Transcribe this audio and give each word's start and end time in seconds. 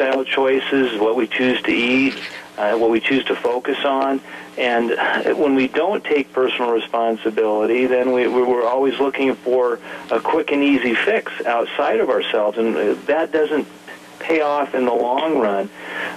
lifestyle 0.00 0.24
choices, 0.24 0.98
what 0.98 1.16
we 1.16 1.26
choose 1.26 1.60
to 1.62 1.72
eat, 1.72 2.16
uh, 2.56 2.76
what 2.76 2.90
we 2.90 3.00
choose 3.00 3.24
to 3.24 3.36
focus 3.36 3.78
on. 3.84 4.20
And 4.56 4.90
when 5.38 5.54
we 5.54 5.68
don't 5.68 6.04
take 6.04 6.32
personal 6.32 6.72
responsibility, 6.72 7.86
then 7.86 8.12
we, 8.12 8.26
we're 8.26 8.66
always 8.66 8.98
looking 8.98 9.34
for 9.34 9.78
a 10.10 10.20
quick 10.20 10.52
and 10.52 10.62
easy 10.62 10.94
fix 10.94 11.32
outside 11.46 12.00
of 12.00 12.10
ourselves, 12.10 12.58
and 12.58 12.76
uh, 12.76 12.94
that 13.06 13.32
doesn't 13.32 13.66
pay 14.18 14.42
off 14.42 14.74
in 14.74 14.84
the 14.84 14.92
long 14.92 15.38
run. 15.38 15.70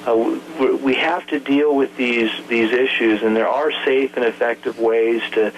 Uh, 0.05 0.39
we 0.83 0.93
have 0.95 1.25
to 1.27 1.39
deal 1.39 1.73
with 1.73 1.95
these 1.95 2.31
these 2.49 2.71
issues, 2.73 3.23
and 3.23 3.33
there 3.33 3.47
are 3.47 3.71
safe 3.85 4.17
and 4.17 4.25
effective 4.25 4.77
ways 4.77 5.21
to 5.31 5.53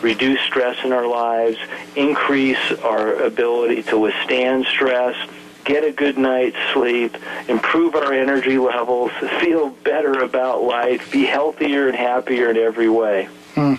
reduce 0.00 0.40
stress 0.40 0.82
in 0.82 0.92
our 0.92 1.06
lives, 1.06 1.58
increase 1.96 2.72
our 2.82 3.16
ability 3.16 3.82
to 3.82 3.98
withstand 3.98 4.64
stress 4.64 5.14
get 5.64 5.84
a 5.84 5.92
good 5.92 6.18
night's 6.18 6.56
sleep, 6.72 7.16
improve 7.48 7.94
our 7.94 8.12
energy 8.12 8.58
levels, 8.58 9.10
feel 9.40 9.70
better 9.70 10.22
about 10.22 10.62
life, 10.62 11.10
be 11.12 11.24
healthier 11.24 11.88
and 11.88 11.96
happier 11.96 12.50
in 12.50 12.56
every 12.56 12.88
way. 12.88 13.28
Mm. 13.54 13.78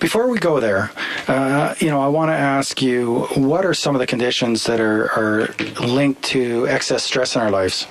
Before 0.00 0.28
we 0.28 0.38
go 0.38 0.60
there, 0.60 0.90
uh, 1.28 1.74
you 1.78 1.88
know, 1.88 2.00
I 2.00 2.08
want 2.08 2.30
to 2.30 2.34
ask 2.34 2.82
you 2.82 3.20
what 3.34 3.64
are 3.64 3.74
some 3.74 3.94
of 3.94 4.00
the 4.00 4.06
conditions 4.06 4.64
that 4.64 4.80
are, 4.80 5.10
are 5.12 5.54
linked 5.86 6.22
to 6.24 6.66
excess 6.66 7.04
stress 7.04 7.36
in 7.36 7.42
our 7.42 7.50
lives? 7.50 7.86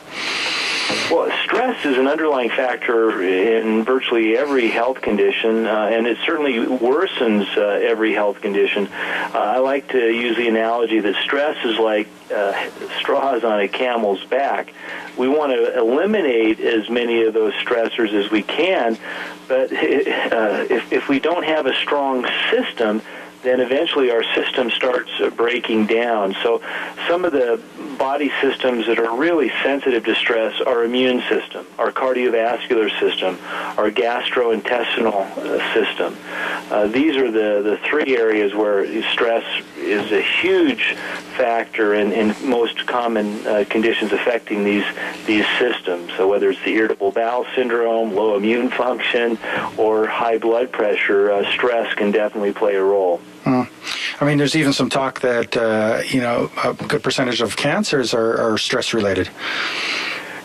Well, 1.10 1.25
stress 1.66 1.86
is 1.86 1.98
an 1.98 2.08
underlying 2.08 2.50
factor 2.50 3.24
in 3.24 3.84
virtually 3.84 4.38
every 4.38 4.68
health 4.68 5.02
condition, 5.02 5.66
uh, 5.66 5.90
and 5.92 6.06
it 6.06 6.18
certainly 6.24 6.54
worsens 6.54 7.58
uh, 7.58 7.62
every 7.62 8.14
health 8.14 8.40
condition. 8.42 8.88
Uh, 8.88 9.32
I 9.34 9.58
like 9.58 9.90
to 9.90 10.12
use 10.12 10.38
the 10.38 10.48
analogy 10.48 11.00
that 11.00 11.16
stress 11.24 11.58
is 11.66 11.80
like 11.80 12.08
uh, 12.34 12.70
straws 13.00 13.44
on 13.44 13.62
a 13.62 13.68
camel's 13.68 14.24
back. 14.26 14.74
We 15.18 15.28
want 15.28 15.54
to 15.54 15.78
eliminate 15.80 16.60
as 16.60 16.88
many 16.90 17.24
of 17.24 17.34
those 17.34 17.54
stressors 17.54 18.14
as 18.14 18.30
we 18.30 18.44
can, 18.44 18.98
but 19.48 19.72
uh, 19.74 20.66
if, 20.70 20.94
if 20.94 21.10
we 21.10 21.20
don't 21.20 21.46
have 21.46 21.66
a 21.66 21.74
strong 21.76 22.28
system, 22.52 23.02
then 23.46 23.60
eventually 23.60 24.12
our 24.12 24.24
system 24.34 24.70
starts 24.72 25.10
uh, 25.20 25.30
breaking 25.30 25.86
down. 25.86 26.36
So 26.44 26.62
some 27.08 27.26
of 27.26 27.32
the 27.32 27.62
body 27.98 28.32
systems 28.42 28.88
that 28.88 29.00
are 29.00 29.16
really 29.16 29.50
sensitive 29.64 30.04
to 30.06 30.16
stress 30.16 30.60
our 30.62 30.84
immune 30.84 31.22
system, 31.30 31.66
our 31.78 31.92
cardiovascular 31.92 32.90
system, 33.00 33.38
our 33.78 33.90
gastrointestinal 33.90 35.38
uh, 35.38 35.74
system. 35.74 36.16
Uh, 36.72 36.88
these 36.88 37.16
are 37.16 37.32
the, 37.32 37.62
the 37.62 37.80
three 37.90 38.18
areas 38.18 38.54
where 38.54 38.86
stress 39.12 39.46
is 39.78 40.12
a 40.12 40.22
huge 40.22 40.96
factor 41.38 41.96
in, 41.96 42.12
in 42.12 42.36
most 42.48 42.86
common 42.86 43.46
uh, 43.48 43.64
conditions 43.70 44.12
affecting 44.12 44.64
these 44.64 44.86
these 45.26 45.46
systems. 45.60 46.12
So 46.18 46.28
whether 46.28 46.50
it's 46.50 46.64
the 46.64 46.74
irritable 46.74 47.12
bowel 47.12 47.46
syndrome, 47.56 48.14
low 48.14 48.36
immune 48.36 48.70
function, 48.70 49.38
or 49.78 50.08
high 50.08 50.38
blood 50.38 50.72
pressure, 50.72 51.32
uh, 51.32 51.52
stress 51.52 51.94
can 51.94 52.12
definitely 52.12 52.54
play 52.54 52.76
a 52.76 52.84
role. 52.84 53.22
Mm. 53.46 53.70
I 54.22 54.26
mean, 54.26 54.40
there's 54.40 54.56
even 54.56 54.74
some 54.74 54.90
talk 54.90 55.22
that 55.22 55.56
uh, 55.56 56.02
you 56.08 56.20
know 56.20 56.52
a 56.64 56.74
good 56.74 57.04
percentage 57.04 57.42
of 57.42 57.56
cancers 57.56 58.14
are, 58.14 58.38
are 58.42 58.58
stress 58.58 58.94
related. 58.94 59.30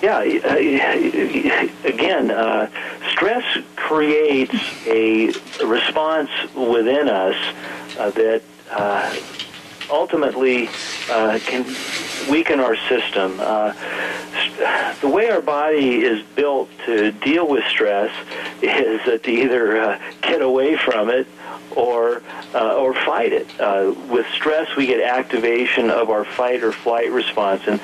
Yeah, 0.03 0.19
uh, 0.19 1.89
again, 1.89 2.31
uh, 2.31 2.71
stress 3.11 3.45
creates 3.77 4.55
a 4.87 5.33
response 5.65 6.31
within 6.55 7.09
us 7.09 7.37
uh, 7.99 8.11
that 8.11 8.43
uh, 8.71 9.17
ultimately 9.91 10.69
uh, 11.11 11.39
can 11.45 11.65
weaken 12.31 12.61
our 12.61 12.77
system. 12.89 13.39
the 13.39 15.09
way 15.09 15.31
our 15.31 15.43
body 15.43 16.01
is 16.01 16.23
built 16.35 16.69
to 16.85 17.13
deal 17.13 17.49
with 17.49 17.65
stress 17.65 18.15
is 18.63 19.03
to 19.05 19.31
either 19.31 19.99
get 20.21 20.43
away 20.43 20.77
from 20.77 21.09
it 21.09 21.27
or 21.77 22.23
uh, 22.55 22.77
or 22.77 22.95
fight 22.95 23.33
it. 23.33 23.49
Uh, 23.61 23.95
with 24.09 24.27
stress, 24.35 24.75
we 24.77 24.87
get 24.87 25.01
activation 25.01 25.91
of 25.91 26.11
our 26.11 26.25
fight 26.25 26.63
or 26.63 26.73
flight 26.73 27.11
response, 27.11 27.63
and 27.67 27.81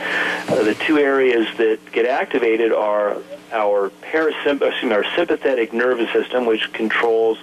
uh, 0.49 0.63
the 0.63 0.75
two 0.75 0.99
areas 0.99 1.47
that 1.57 1.79
get 1.93 2.07
activated 2.07 2.73
are 2.73 3.17
our 3.53 3.91
parasympathetic, 4.03 4.93
our 4.93 5.05
sympathetic 5.15 5.73
nervous 5.73 6.11
system, 6.13 6.47
which 6.47 6.73
controls 6.73 7.39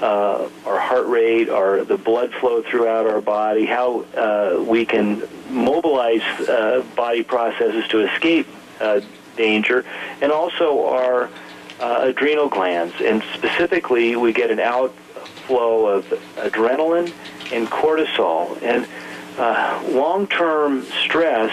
uh, 0.00 0.48
our 0.64 0.78
heart 0.78 1.06
rate, 1.06 1.48
our 1.48 1.84
the 1.84 1.98
blood 1.98 2.32
flow 2.32 2.62
throughout 2.62 3.06
our 3.06 3.20
body, 3.20 3.66
how 3.66 4.00
uh, 4.16 4.62
we 4.66 4.84
can 4.86 5.22
mobilize 5.50 6.22
uh, 6.48 6.84
body 6.96 7.22
processes 7.22 7.86
to 7.88 8.00
escape 8.00 8.46
danger, 9.36 9.84
and 10.20 10.32
also 10.32 10.86
our 10.86 11.28
adrenal 11.80 12.48
glands, 12.48 12.94
and 13.00 13.22
specifically, 13.34 14.16
we 14.16 14.32
get 14.32 14.50
an 14.50 14.58
out 14.58 14.94
flow 15.52 15.86
of 15.86 16.06
adrenaline 16.36 17.12
and 17.52 17.68
cortisol. 17.68 18.60
And 18.62 18.88
uh, 19.36 19.82
long-term 19.90 20.82
stress 21.04 21.52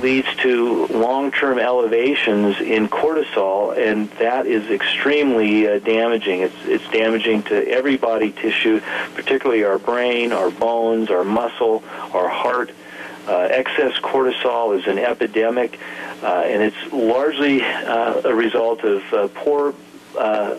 leads 0.00 0.28
to 0.36 0.86
long-term 0.86 1.58
elevations 1.58 2.60
in 2.60 2.88
cortisol, 2.88 3.76
and 3.76 4.08
that 4.12 4.46
is 4.46 4.70
extremely 4.70 5.66
uh, 5.66 5.80
damaging. 5.80 6.40
It's, 6.42 6.54
it's 6.64 6.88
damaging 6.90 7.42
to 7.44 7.68
every 7.68 7.96
body 7.96 8.30
tissue, 8.30 8.80
particularly 9.14 9.64
our 9.64 9.78
brain, 9.78 10.32
our 10.32 10.50
bones, 10.50 11.10
our 11.10 11.24
muscle, 11.24 11.82
our 12.12 12.28
heart. 12.28 12.70
Uh, 13.26 13.48
excess 13.50 13.98
cortisol 14.00 14.78
is 14.78 14.86
an 14.86 14.98
epidemic, 14.98 15.80
uh, 16.22 16.44
and 16.46 16.62
it's 16.62 16.92
largely 16.92 17.62
uh, 17.62 18.20
a 18.24 18.34
result 18.34 18.84
of 18.84 19.02
uh, 19.12 19.28
poor 19.34 19.74
uh, 20.16 20.58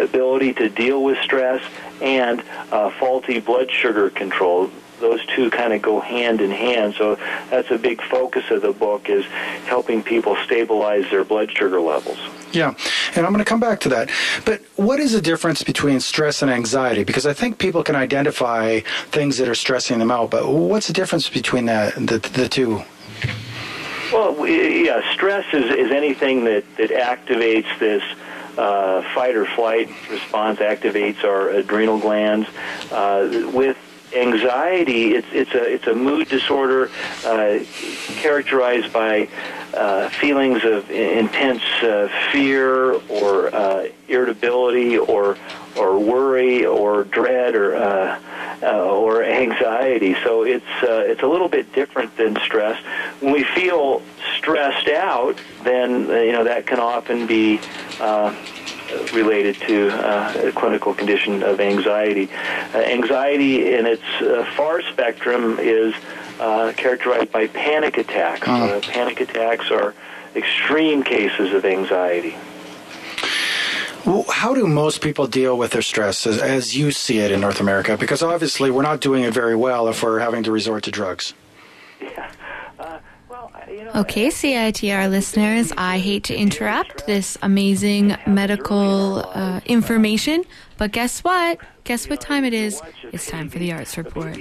ability 0.00 0.54
to 0.54 0.68
deal 0.68 1.02
with 1.02 1.18
stress 1.18 1.62
and 2.00 2.42
uh, 2.70 2.90
faulty 2.90 3.40
blood 3.40 3.70
sugar 3.70 4.10
control. 4.10 4.70
Those 5.00 5.24
two 5.34 5.50
kind 5.50 5.72
of 5.72 5.82
go 5.82 5.98
hand 5.98 6.40
in 6.40 6.50
hand. 6.50 6.94
So 6.94 7.16
that's 7.50 7.70
a 7.70 7.78
big 7.78 8.00
focus 8.02 8.50
of 8.50 8.62
the 8.62 8.72
book 8.72 9.08
is 9.08 9.24
helping 9.66 10.02
people 10.02 10.36
stabilize 10.44 11.10
their 11.10 11.24
blood 11.24 11.50
sugar 11.50 11.80
levels. 11.80 12.18
Yeah, 12.52 12.74
and 13.16 13.26
I'm 13.26 13.32
going 13.32 13.44
to 13.44 13.48
come 13.48 13.60
back 13.60 13.80
to 13.80 13.88
that. 13.88 14.10
But 14.44 14.62
what 14.76 15.00
is 15.00 15.12
the 15.12 15.20
difference 15.20 15.62
between 15.62 16.00
stress 16.00 16.42
and 16.42 16.50
anxiety? 16.50 17.02
Because 17.02 17.26
I 17.26 17.32
think 17.32 17.58
people 17.58 17.82
can 17.82 17.96
identify 17.96 18.80
things 19.10 19.38
that 19.38 19.48
are 19.48 19.54
stressing 19.54 19.98
them 19.98 20.10
out, 20.10 20.30
but 20.30 20.48
what's 20.48 20.86
the 20.86 20.92
difference 20.92 21.28
between 21.28 21.64
that, 21.64 21.94
the, 21.94 22.18
the 22.18 22.48
two? 22.48 22.82
Well, 24.12 24.46
yeah, 24.46 25.10
stress 25.14 25.46
is, 25.54 25.64
is 25.70 25.90
anything 25.90 26.44
that, 26.44 26.64
that 26.76 26.90
activates 26.90 27.78
this 27.78 28.02
uh, 28.58 29.02
fight 29.14 29.36
or 29.36 29.46
flight 29.46 29.88
response 30.10 30.58
activates 30.58 31.24
our 31.24 31.50
adrenal 31.50 31.98
glands. 31.98 32.48
Uh, 32.90 33.50
with 33.52 33.76
anxiety, 34.14 35.14
it's 35.14 35.26
it's 35.32 35.54
a 35.54 35.72
it's 35.72 35.86
a 35.86 35.94
mood 35.94 36.28
disorder 36.28 36.90
uh, 37.24 37.58
characterized 38.20 38.92
by 38.92 39.28
uh, 39.74 40.08
feelings 40.10 40.64
of 40.64 40.90
intense 40.90 41.62
uh, 41.82 42.08
fear 42.30 42.92
or 43.08 43.54
uh, 43.54 43.88
irritability 44.08 44.98
or 44.98 45.36
or 45.76 45.98
worry 45.98 46.64
or 46.64 47.04
dread 47.04 47.54
or 47.54 47.76
uh, 47.76 48.20
uh, 48.62 48.94
or 48.94 49.24
anxiety. 49.24 50.14
So 50.22 50.42
it's 50.44 50.64
uh, 50.82 51.04
it's 51.06 51.22
a 51.22 51.26
little 51.26 51.48
bit 51.48 51.72
different 51.72 52.16
than 52.16 52.36
stress. 52.36 52.82
When 53.20 53.32
we 53.32 53.44
feel 53.44 54.02
stressed 54.36 54.88
out, 54.88 55.38
then 55.64 56.06
you 56.08 56.32
know 56.32 56.44
that 56.44 56.66
can 56.66 56.80
often 56.80 57.26
be 57.26 57.60
uh, 58.00 58.34
related 59.12 59.56
to 59.56 59.90
uh, 59.90 60.48
a 60.48 60.52
clinical 60.52 60.94
condition 60.94 61.42
of 61.42 61.60
anxiety. 61.60 62.28
Uh, 62.74 62.78
anxiety 62.78 63.74
in 63.74 63.86
its 63.86 64.02
uh, 64.20 64.44
far 64.56 64.82
spectrum 64.82 65.58
is 65.58 65.94
uh, 66.40 66.72
characterized 66.76 67.32
by 67.32 67.46
panic 67.48 67.98
attacks. 67.98 68.46
Uh, 68.46 68.80
panic 68.82 69.20
attacks 69.20 69.70
are 69.70 69.94
extreme 70.34 71.02
cases 71.02 71.52
of 71.52 71.64
anxiety. 71.64 72.34
Well, 74.04 74.24
how 74.28 74.54
do 74.54 74.66
most 74.66 75.00
people 75.00 75.26
deal 75.26 75.56
with 75.56 75.70
their 75.70 75.82
stress 75.82 76.26
as, 76.26 76.38
as, 76.38 76.76
you 76.76 76.90
see 76.90 77.18
it 77.18 77.30
in 77.30 77.40
North 77.40 77.60
America? 77.60 77.96
Because 77.96 78.22
obviously 78.22 78.70
we're 78.70 78.82
not 78.82 79.00
doing 79.00 79.22
it 79.22 79.32
very 79.32 79.54
well 79.54 79.86
if 79.88 80.02
we're 80.02 80.18
having 80.18 80.42
to 80.42 80.50
resort 80.50 80.82
to 80.84 80.90
drugs. 80.90 81.34
Yeah. 82.00 82.30
Uh, 82.78 82.98
Okay, 83.94 84.28
CITR 84.28 85.10
listeners, 85.10 85.72
I 85.76 85.98
hate 85.98 86.24
to 86.24 86.34
interrupt 86.34 87.06
this 87.06 87.38
amazing 87.42 88.16
medical 88.26 89.18
uh, 89.34 89.60
information, 89.66 90.44
but 90.78 90.92
guess 90.92 91.20
what? 91.20 91.58
Guess 91.84 92.08
what 92.08 92.20
time 92.20 92.44
it 92.44 92.54
is? 92.54 92.82
It's 93.12 93.26
time 93.26 93.48
for 93.48 93.58
the 93.58 93.72
Arts 93.72 93.96
Report. 93.96 94.36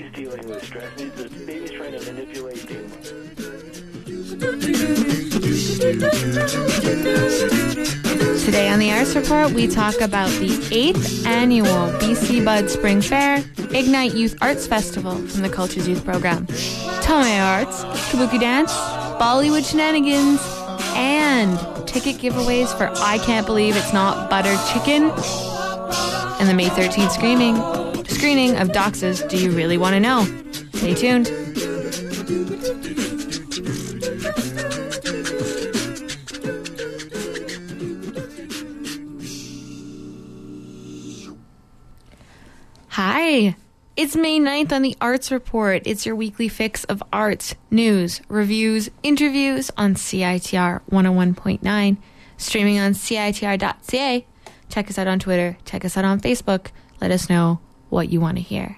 Today 8.41 8.67
on 8.69 8.79
the 8.79 8.91
Arts 8.91 9.15
Report, 9.15 9.51
we 9.51 9.67
talk 9.67 10.01
about 10.01 10.31
the 10.39 10.49
8th 10.71 11.27
annual 11.27 11.67
BC 11.99 12.43
Bud 12.43 12.67
Spring 12.67 12.99
Fair, 12.99 13.43
Ignite 13.69 14.15
Youth 14.15 14.35
Arts 14.41 14.65
Festival 14.65 15.15
from 15.15 15.43
the 15.43 15.49
Cultch's 15.49 15.87
Youth 15.87 16.03
Program, 16.03 16.47
Tomoe 17.03 17.45
Arts, 17.45 17.83
Kabuki 18.09 18.39
Dance, 18.39 18.73
Bollywood 19.21 19.69
Shenanigans, 19.69 20.41
and 20.95 21.59
ticket 21.87 22.15
giveaways 22.15 22.75
for 22.75 22.89
I 23.03 23.19
Can't 23.19 23.45
Believe 23.45 23.75
It's 23.75 23.93
Not 23.93 24.31
Butter 24.31 24.57
Chicken 24.73 25.11
and 26.39 26.49
the 26.49 26.55
May 26.55 26.69
13th 26.69 27.11
screening, 27.11 27.55
screening 28.05 28.57
of 28.57 28.69
Doxa's 28.69 29.21
Do 29.21 29.37
You 29.37 29.51
Really 29.51 29.77
Want 29.77 29.93
to 29.93 29.99
Know? 29.99 30.25
Stay 30.73 30.95
tuned. 30.95 31.50
Hi, 43.03 43.56
it's 43.98 44.15
May 44.15 44.39
9th 44.39 44.71
on 44.71 44.83
the 44.83 44.95
Arts 45.01 45.31
Report. 45.31 45.81
It's 45.88 46.06
your 46.06 46.15
weekly 46.15 46.48
fix 46.48 46.83
of 46.83 47.01
arts, 47.12 47.56
news, 47.71 48.21
reviews, 48.27 48.92
interviews 49.01 49.71
on 49.75 49.95
CITR 49.95 50.81
101.9, 50.92 51.98
streaming 52.38 52.77
on 52.77 52.94
CITR.ca. 52.94 54.27
Check 54.69 54.89
us 54.92 55.00
out 55.00 55.07
on 55.07 55.18
Twitter, 55.18 55.57
check 55.65 55.83
us 55.83 55.98
out 55.98 56.06
on 56.06 56.19
Facebook. 56.19 56.68
Let 57.01 57.09
us 57.09 57.27
know 57.27 57.59
what 57.89 58.12
you 58.12 58.21
want 58.21 58.38
to 58.38 58.44
hear. 58.44 58.77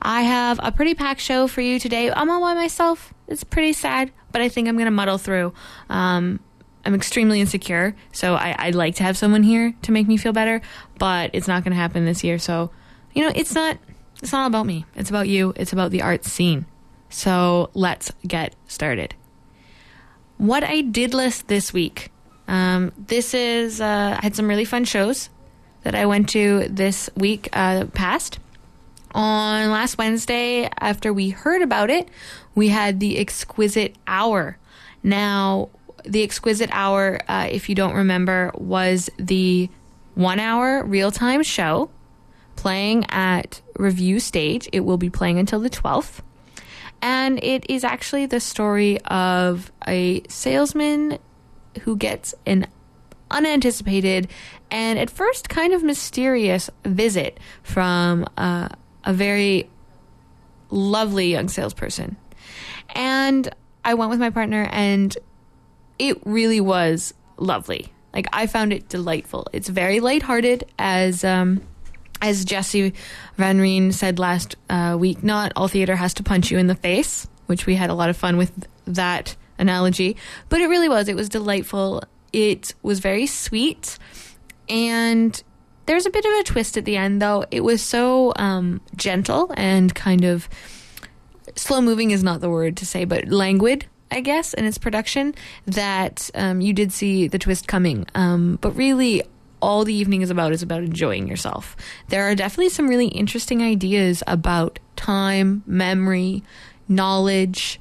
I 0.00 0.22
have 0.22 0.58
a 0.62 0.72
pretty 0.72 0.94
packed 0.94 1.20
show 1.20 1.46
for 1.46 1.60
you 1.60 1.78
today. 1.78 2.10
I'm 2.10 2.30
all 2.30 2.40
by 2.40 2.54
myself. 2.54 3.12
It's 3.28 3.44
pretty 3.44 3.74
sad, 3.74 4.12
but 4.32 4.40
I 4.40 4.48
think 4.48 4.66
I'm 4.66 4.76
going 4.76 4.86
to 4.86 4.90
muddle 4.90 5.18
through. 5.18 5.52
Um, 5.90 6.40
I'm 6.86 6.94
extremely 6.94 7.42
insecure, 7.42 7.94
so 8.12 8.34
I, 8.34 8.64
would 8.64 8.74
like 8.74 8.94
to 8.94 9.02
have 9.02 9.18
someone 9.18 9.42
here 9.42 9.74
to 9.82 9.92
make 9.92 10.08
me 10.08 10.16
feel 10.16 10.32
better, 10.32 10.62
but 10.98 11.28
it's 11.34 11.46
not 11.46 11.64
going 11.64 11.72
to 11.72 11.78
happen 11.78 12.06
this 12.06 12.24
year. 12.24 12.38
So 12.38 12.70
you 13.14 13.22
know, 13.22 13.32
it's 13.34 13.54
not 13.54 13.78
it's 14.22 14.32
not 14.32 14.46
about 14.46 14.66
me. 14.66 14.84
It's 14.94 15.10
about 15.10 15.28
you. 15.28 15.52
It's 15.56 15.72
about 15.72 15.90
the 15.90 16.02
art 16.02 16.24
scene. 16.24 16.66
So 17.08 17.70
let's 17.74 18.12
get 18.26 18.54
started. 18.66 19.14
What 20.36 20.64
I 20.64 20.80
did 20.80 21.14
list 21.14 21.48
this 21.48 21.72
week. 21.72 22.10
Um, 22.46 22.92
this 22.98 23.32
is 23.34 23.80
uh, 23.80 24.18
I 24.18 24.22
had 24.22 24.36
some 24.36 24.48
really 24.48 24.64
fun 24.64 24.84
shows 24.84 25.30
that 25.82 25.94
I 25.94 26.06
went 26.06 26.28
to 26.30 26.66
this 26.68 27.08
week 27.16 27.48
uh, 27.52 27.86
past. 27.94 28.38
On 29.12 29.70
last 29.70 29.96
Wednesday, 29.96 30.68
after 30.80 31.12
we 31.12 31.30
heard 31.30 31.62
about 31.62 31.88
it, 31.88 32.08
we 32.56 32.68
had 32.68 32.98
the 32.98 33.16
Exquisite 33.18 33.94
Hour. 34.08 34.58
Now, 35.04 35.68
the 36.04 36.24
Exquisite 36.24 36.70
Hour, 36.72 37.20
uh, 37.28 37.46
if 37.48 37.68
you 37.68 37.76
don't 37.76 37.94
remember, 37.94 38.50
was 38.56 39.08
the 39.16 39.70
one 40.14 40.40
hour 40.40 40.82
real 40.84 41.12
time 41.12 41.44
show 41.44 41.90
playing 42.56 43.06
at 43.10 43.60
Review 43.76 44.20
Stage. 44.20 44.68
It 44.72 44.80
will 44.80 44.98
be 44.98 45.10
playing 45.10 45.38
until 45.38 45.60
the 45.60 45.70
12th. 45.70 46.20
And 47.02 47.42
it 47.42 47.68
is 47.68 47.84
actually 47.84 48.26
the 48.26 48.40
story 48.40 49.00
of 49.02 49.70
a 49.86 50.22
salesman 50.28 51.18
who 51.82 51.96
gets 51.96 52.34
an 52.46 52.66
unanticipated 53.30 54.28
and 54.70 54.98
at 54.98 55.10
first 55.10 55.48
kind 55.48 55.72
of 55.72 55.82
mysterious 55.82 56.70
visit 56.84 57.38
from 57.62 58.26
uh, 58.36 58.68
a 59.04 59.12
very 59.12 59.68
lovely 60.70 61.30
young 61.30 61.48
salesperson. 61.48 62.16
And 62.94 63.48
I 63.84 63.94
went 63.94 64.10
with 64.10 64.20
my 64.20 64.30
partner, 64.30 64.68
and 64.70 65.16
it 65.98 66.18
really 66.24 66.60
was 66.60 67.14
lovely. 67.36 67.92
Like, 68.12 68.26
I 68.32 68.46
found 68.46 68.72
it 68.72 68.88
delightful. 68.88 69.46
It's 69.52 69.68
very 69.68 70.00
lighthearted, 70.00 70.64
as 70.78 71.24
um, 71.24 71.62
as 72.24 72.44
Jesse 72.46 72.94
Van 73.36 73.60
Reen 73.60 73.92
said 73.92 74.18
last 74.18 74.56
uh, 74.70 74.96
week, 74.98 75.22
not 75.22 75.52
all 75.56 75.68
theater 75.68 75.94
has 75.94 76.14
to 76.14 76.22
punch 76.22 76.50
you 76.50 76.56
in 76.56 76.68
the 76.68 76.74
face, 76.74 77.28
which 77.46 77.66
we 77.66 77.74
had 77.74 77.90
a 77.90 77.94
lot 77.94 78.08
of 78.08 78.16
fun 78.16 78.38
with 78.38 78.66
that 78.86 79.36
analogy. 79.58 80.16
But 80.48 80.62
it 80.62 80.68
really 80.68 80.88
was. 80.88 81.08
It 81.08 81.16
was 81.16 81.28
delightful. 81.28 82.02
It 82.32 82.74
was 82.82 83.00
very 83.00 83.26
sweet. 83.26 83.98
And 84.70 85.40
there's 85.84 86.06
a 86.06 86.10
bit 86.10 86.24
of 86.24 86.32
a 86.40 86.44
twist 86.44 86.78
at 86.78 86.86
the 86.86 86.96
end, 86.96 87.20
though. 87.20 87.44
It 87.50 87.60
was 87.60 87.82
so 87.82 88.32
um, 88.36 88.80
gentle 88.96 89.52
and 89.54 89.94
kind 89.94 90.24
of 90.24 90.48
slow 91.56 91.82
moving 91.82 92.10
is 92.10 92.24
not 92.24 92.40
the 92.40 92.48
word 92.48 92.78
to 92.78 92.86
say, 92.86 93.04
but 93.04 93.28
languid. 93.28 93.84
I 94.10 94.20
guess, 94.20 94.54
in 94.54 94.64
its 94.64 94.78
production, 94.78 95.34
that 95.66 96.30
um, 96.34 96.60
you 96.60 96.72
did 96.72 96.92
see 96.92 97.26
the 97.26 97.38
twist 97.38 97.66
coming. 97.66 98.06
Um, 98.14 98.58
but 98.60 98.70
really, 98.72 99.24
all 99.64 99.84
the 99.84 99.94
evening 99.94 100.20
is 100.20 100.28
about 100.28 100.52
is 100.52 100.62
about 100.62 100.82
enjoying 100.82 101.26
yourself. 101.26 101.74
There 102.08 102.24
are 102.28 102.34
definitely 102.34 102.68
some 102.68 102.86
really 102.86 103.08
interesting 103.08 103.62
ideas 103.62 104.22
about 104.26 104.78
time, 104.94 105.62
memory, 105.66 106.42
knowledge. 106.86 107.80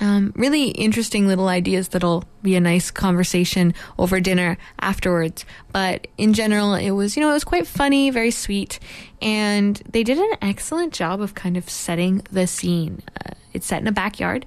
Um, 0.00 0.32
really 0.36 0.68
interesting 0.70 1.26
little 1.28 1.48
ideas 1.48 1.88
that'll 1.88 2.24
be 2.42 2.56
a 2.56 2.60
nice 2.60 2.90
conversation 2.90 3.74
over 3.96 4.20
dinner 4.20 4.58
afterwards. 4.80 5.44
But 5.72 6.08
in 6.18 6.34
general, 6.34 6.74
it 6.74 6.90
was, 6.90 7.16
you 7.16 7.22
know, 7.22 7.30
it 7.30 7.34
was 7.34 7.44
quite 7.44 7.66
funny, 7.66 8.10
very 8.10 8.30
sweet, 8.32 8.80
and 9.22 9.76
they 9.90 10.02
did 10.02 10.18
an 10.18 10.32
excellent 10.42 10.92
job 10.92 11.20
of 11.20 11.34
kind 11.34 11.56
of 11.56 11.70
setting 11.70 12.22
the 12.30 12.46
scene. 12.46 13.02
Uh, 13.24 13.34
it's 13.52 13.66
set 13.66 13.80
in 13.80 13.88
a 13.88 13.92
backyard 13.92 14.46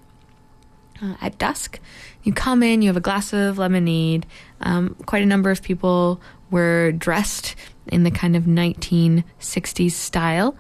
uh, 1.01 1.15
at 1.21 1.38
dusk. 1.38 1.80
You 2.24 2.33
come 2.33 2.62
in, 2.62 2.81
you 2.81 2.89
have 2.89 2.97
a 2.97 3.01
glass 3.01 3.33
of 3.33 3.57
lemonade. 3.57 4.25
Um, 4.62 4.95
quite 5.06 5.24
a 5.24 5.25
number 5.25 5.50
of 5.50 5.62
people 5.63 6.21
were 6.51 6.92
dressed 6.92 7.56
in 7.88 8.03
the 8.03 8.12
kind 8.12 8.36
of 8.36 8.44
1960s 8.44 9.92
style. 9.92 10.56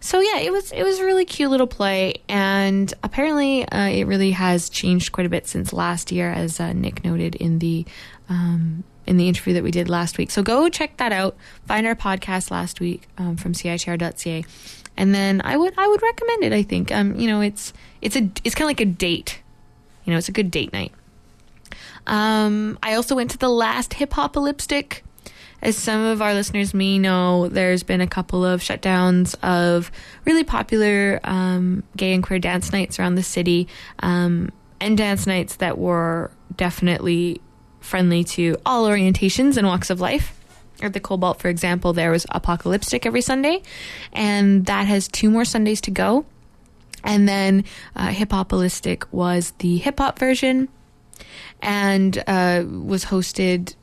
So 0.00 0.20
yeah, 0.20 0.38
it 0.40 0.52
was 0.52 0.70
it 0.70 0.82
was 0.82 0.98
a 0.98 1.04
really 1.04 1.24
cute 1.24 1.50
little 1.50 1.66
play, 1.66 2.16
and 2.28 2.92
apparently 3.02 3.66
uh, 3.66 3.88
it 3.88 4.04
really 4.04 4.32
has 4.32 4.68
changed 4.68 5.12
quite 5.12 5.26
a 5.26 5.30
bit 5.30 5.46
since 5.46 5.72
last 5.72 6.12
year, 6.12 6.30
as 6.30 6.60
uh, 6.60 6.74
Nick 6.74 7.02
noted 7.04 7.34
in 7.36 7.58
the 7.58 7.86
um, 8.28 8.84
in 9.06 9.16
the 9.16 9.28
interview 9.28 9.54
that 9.54 9.62
we 9.62 9.70
did 9.70 9.88
last 9.88 10.18
week. 10.18 10.30
So 10.30 10.42
go 10.42 10.68
check 10.68 10.98
that 10.98 11.10
out. 11.12 11.36
Find 11.66 11.86
our 11.86 11.94
podcast 11.94 12.50
last 12.50 12.80
week 12.80 13.08
um, 13.16 13.36
from 13.36 13.54
CITR.ca, 13.54 14.44
and 14.98 15.14
then 15.14 15.40
I 15.42 15.56
would 15.56 15.72
I 15.78 15.88
would 15.88 16.02
recommend 16.02 16.44
it. 16.44 16.52
I 16.52 16.62
think 16.64 16.92
um, 16.92 17.18
you 17.18 17.26
know 17.26 17.40
it's 17.40 17.72
it's 18.02 18.14
a 18.14 18.28
it's 18.44 18.54
kind 18.54 18.66
of 18.66 18.70
like 18.70 18.80
a 18.80 18.84
date. 18.84 19.40
You 20.04 20.12
know, 20.12 20.18
it's 20.18 20.28
a 20.28 20.32
good 20.32 20.50
date 20.50 20.70
night. 20.74 20.92
Um, 22.06 22.78
I 22.82 22.92
also 22.92 23.14
went 23.16 23.30
to 23.30 23.38
the 23.38 23.48
last 23.48 23.94
hip 23.94 24.12
hop 24.12 24.36
lipstick 24.36 25.02
as 25.64 25.76
some 25.76 26.02
of 26.02 26.20
our 26.20 26.34
listeners 26.34 26.74
may 26.74 26.98
know, 26.98 27.48
there's 27.48 27.82
been 27.82 28.02
a 28.02 28.06
couple 28.06 28.44
of 28.44 28.60
shutdowns 28.60 29.34
of 29.42 29.90
really 30.26 30.44
popular 30.44 31.18
um, 31.24 31.82
gay 31.96 32.12
and 32.12 32.22
queer 32.22 32.38
dance 32.38 32.70
nights 32.70 32.98
around 32.98 33.14
the 33.14 33.22
city, 33.22 33.66
um, 34.00 34.52
and 34.78 34.98
dance 34.98 35.26
nights 35.26 35.56
that 35.56 35.78
were 35.78 36.30
definitely 36.54 37.40
friendly 37.80 38.24
to 38.24 38.56
all 38.66 38.86
orientations 38.86 39.56
and 39.56 39.66
walks 39.66 39.88
of 39.88 40.00
life. 40.00 40.38
At 40.82 40.92
the 40.92 41.00
Cobalt, 41.00 41.40
for 41.40 41.48
example, 41.48 41.94
there 41.94 42.10
was 42.10 42.26
Apocalypstick 42.26 43.06
every 43.06 43.22
Sunday, 43.22 43.62
and 44.12 44.66
that 44.66 44.86
has 44.86 45.08
two 45.08 45.30
more 45.30 45.46
Sundays 45.46 45.80
to 45.82 45.90
go. 45.90 46.26
And 47.02 47.26
then 47.28 47.64
uh, 47.96 48.08
Hiphopolistic 48.08 49.04
was 49.12 49.52
the 49.58 49.78
hip 49.78 49.98
hop 49.98 50.18
version 50.18 50.68
and 51.62 52.22
uh, 52.26 52.64
was 52.66 53.06
hosted 53.06 53.74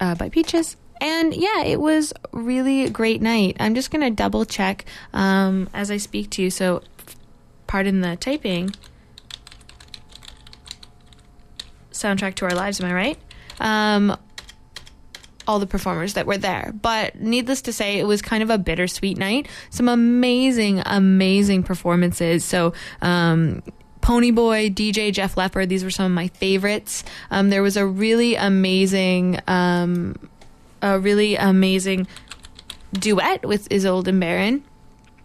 uh, 0.00 0.14
by 0.14 0.28
Peaches. 0.28 0.76
And 1.00 1.34
yeah, 1.34 1.62
it 1.62 1.80
was 1.80 2.12
really 2.32 2.84
a 2.84 2.90
great 2.90 3.22
night. 3.22 3.56
I'm 3.58 3.74
just 3.74 3.90
going 3.90 4.02
to 4.02 4.10
double 4.10 4.44
check 4.44 4.84
um, 5.12 5.68
as 5.72 5.90
I 5.90 5.96
speak 5.96 6.30
to 6.30 6.42
you. 6.42 6.50
So, 6.50 6.82
pardon 7.66 8.00
the 8.00 8.16
typing. 8.16 8.70
Soundtrack 11.92 12.34
to 12.36 12.44
our 12.44 12.54
lives, 12.54 12.80
am 12.80 12.90
I 12.90 12.94
right? 12.94 13.18
Um, 13.60 14.16
all 15.46 15.58
the 15.58 15.66
performers 15.66 16.14
that 16.14 16.26
were 16.26 16.38
there. 16.38 16.72
But 16.80 17.20
needless 17.20 17.62
to 17.62 17.72
say, 17.72 17.98
it 17.98 18.04
was 18.04 18.22
kind 18.22 18.42
of 18.42 18.50
a 18.50 18.58
bittersweet 18.58 19.18
night. 19.18 19.48
Some 19.70 19.88
amazing, 19.88 20.82
amazing 20.86 21.62
performances. 21.62 22.44
So, 22.44 22.72
um, 23.02 23.62
Ponyboy, 24.00 24.74
DJ 24.74 25.12
Jeff 25.12 25.36
Leppard, 25.36 25.68
these 25.68 25.84
were 25.84 25.90
some 25.90 26.06
of 26.06 26.12
my 26.12 26.28
favorites. 26.28 27.04
Um, 27.30 27.50
there 27.50 27.62
was 27.62 27.76
a 27.76 27.86
really 27.86 28.34
amazing 28.34 29.40
um, 29.46 30.16
a 30.82 30.98
really 30.98 31.36
amazing 31.36 32.06
duet 32.92 33.46
with 33.46 33.68
Isolde 33.70 34.08
and 34.08 34.20
Baron 34.20 34.64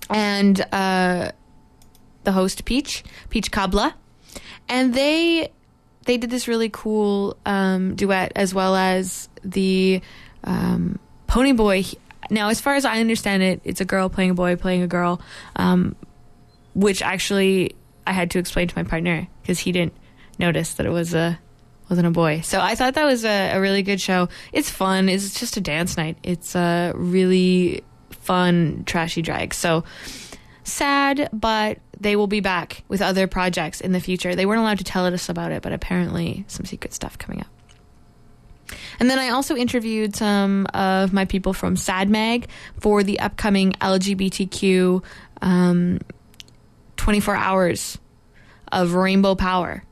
and 0.09 0.59
uh, 0.71 1.31
the 2.24 2.31
host 2.31 2.65
Peach, 2.65 3.03
Peach 3.29 3.51
Cobblah, 3.51 3.93
and 4.67 4.93
they 4.93 5.51
they 6.05 6.17
did 6.17 6.29
this 6.29 6.47
really 6.47 6.69
cool 6.69 7.38
um, 7.45 7.95
duet 7.95 8.31
as 8.35 8.53
well 8.53 8.75
as 8.75 9.29
the 9.43 10.01
um, 10.43 11.00
Pony 11.27 11.53
Boy. 11.53 11.83
Now, 12.29 12.50
as 12.50 12.62
far 12.62 12.75
as 12.75 12.85
I 12.85 13.00
understand 13.00 13.43
it, 13.43 13.62
it's 13.63 13.81
a 13.81 13.85
girl 13.85 14.09
playing 14.09 14.31
a 14.31 14.33
boy 14.33 14.55
playing 14.55 14.81
a 14.81 14.88
girl, 14.88 15.21
um, 15.55 15.95
which 16.74 17.01
actually 17.01 17.75
I 18.07 18.13
had 18.13 18.31
to 18.31 18.39
explain 18.39 18.67
to 18.67 18.75
my 18.75 18.83
partner 18.83 19.27
because 19.41 19.59
he 19.59 19.71
didn't 19.71 19.93
notice 20.39 20.74
that 20.75 20.85
it 20.85 20.91
was 20.91 21.13
a 21.13 21.39
wasn't 21.89 22.08
a 22.08 22.12
boy. 22.12 22.42
So 22.42 22.60
I 22.60 22.75
thought 22.75 22.96
that 22.96 23.06
was 23.06 23.25
a, 23.25 23.51
a, 23.56 23.62
really 23.62 23.84
good 23.84 24.01
show. 24.01 24.30
It's 24.51 24.70
fun. 24.70 25.10
It's 25.10 25.39
just 25.39 25.58
a 25.58 25.62
dance 25.62 25.98
night. 25.98 26.18
It's 26.24 26.56
a 26.56 26.94
really 26.96 27.84
fun, 28.10 28.84
trashy 28.86 29.22
drag. 29.22 29.54
So 29.54 29.84
sad, 30.63 31.30
but 31.32 31.80
they 32.00 32.15
will 32.15 32.27
be 32.27 32.39
back 32.39 32.84
with 32.88 33.01
other 33.01 33.27
projects 33.27 33.82
in 33.82 33.92
the 33.92 34.00
future. 34.00 34.36
They 34.36 34.46
weren't 34.46 34.62
allowed 34.62 34.80
to 34.80 34.84
tell 34.84 35.06
us 35.06 35.30
about 35.30 35.51
it, 35.51 35.62
but 35.62 35.74
apparently 35.74 36.44
some 36.48 36.65
secret 36.65 36.94
stuff 36.94 37.18
coming 37.18 37.42
up. 37.42 37.48
And 39.00 39.10
then 39.10 39.20
I 39.20 39.30
also 39.30 39.56
interviewed 39.56 40.15
some 40.15 40.65
of 40.74 41.13
my 41.13 41.25
people 41.25 41.54
from 41.54 41.75
Sad 41.75 42.10
Mag 42.10 42.50
for 42.80 43.04
the 43.04 43.20
upcoming 43.20 43.74
LGBTQ 43.74 45.04
um, 45.42 46.00
24 46.98 47.36
hours 47.36 47.98
of 48.72 48.94
rainbow 48.94 49.36
power. 49.36 49.84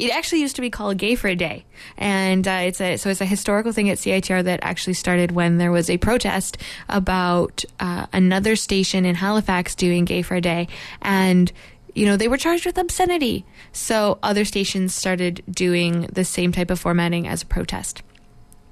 It 0.00 0.10
actually 0.10 0.40
used 0.40 0.56
to 0.56 0.62
be 0.62 0.70
called 0.70 0.96
Gay 0.96 1.14
for 1.14 1.28
a 1.28 1.36
Day, 1.36 1.66
and 1.98 2.48
uh, 2.48 2.62
it's 2.62 2.80
a 2.80 2.96
so 2.96 3.10
it's 3.10 3.20
a 3.20 3.26
historical 3.26 3.70
thing 3.70 3.90
at 3.90 3.98
CITR 3.98 4.42
that 4.44 4.60
actually 4.62 4.94
started 4.94 5.30
when 5.30 5.58
there 5.58 5.70
was 5.70 5.90
a 5.90 5.98
protest 5.98 6.56
about 6.88 7.66
uh, 7.78 8.06
another 8.10 8.56
station 8.56 9.04
in 9.04 9.14
Halifax 9.14 9.74
doing 9.74 10.06
Gay 10.06 10.22
for 10.22 10.36
a 10.36 10.40
Day, 10.40 10.68
and 11.02 11.52
you 11.94 12.06
know 12.06 12.16
they 12.16 12.28
were 12.28 12.38
charged 12.38 12.64
with 12.64 12.78
obscenity. 12.78 13.44
So 13.72 14.18
other 14.22 14.46
stations 14.46 14.94
started 14.94 15.42
doing 15.50 16.08
the 16.10 16.24
same 16.24 16.50
type 16.50 16.70
of 16.70 16.80
formatting 16.80 17.28
as 17.28 17.42
a 17.42 17.46
protest, 17.46 18.02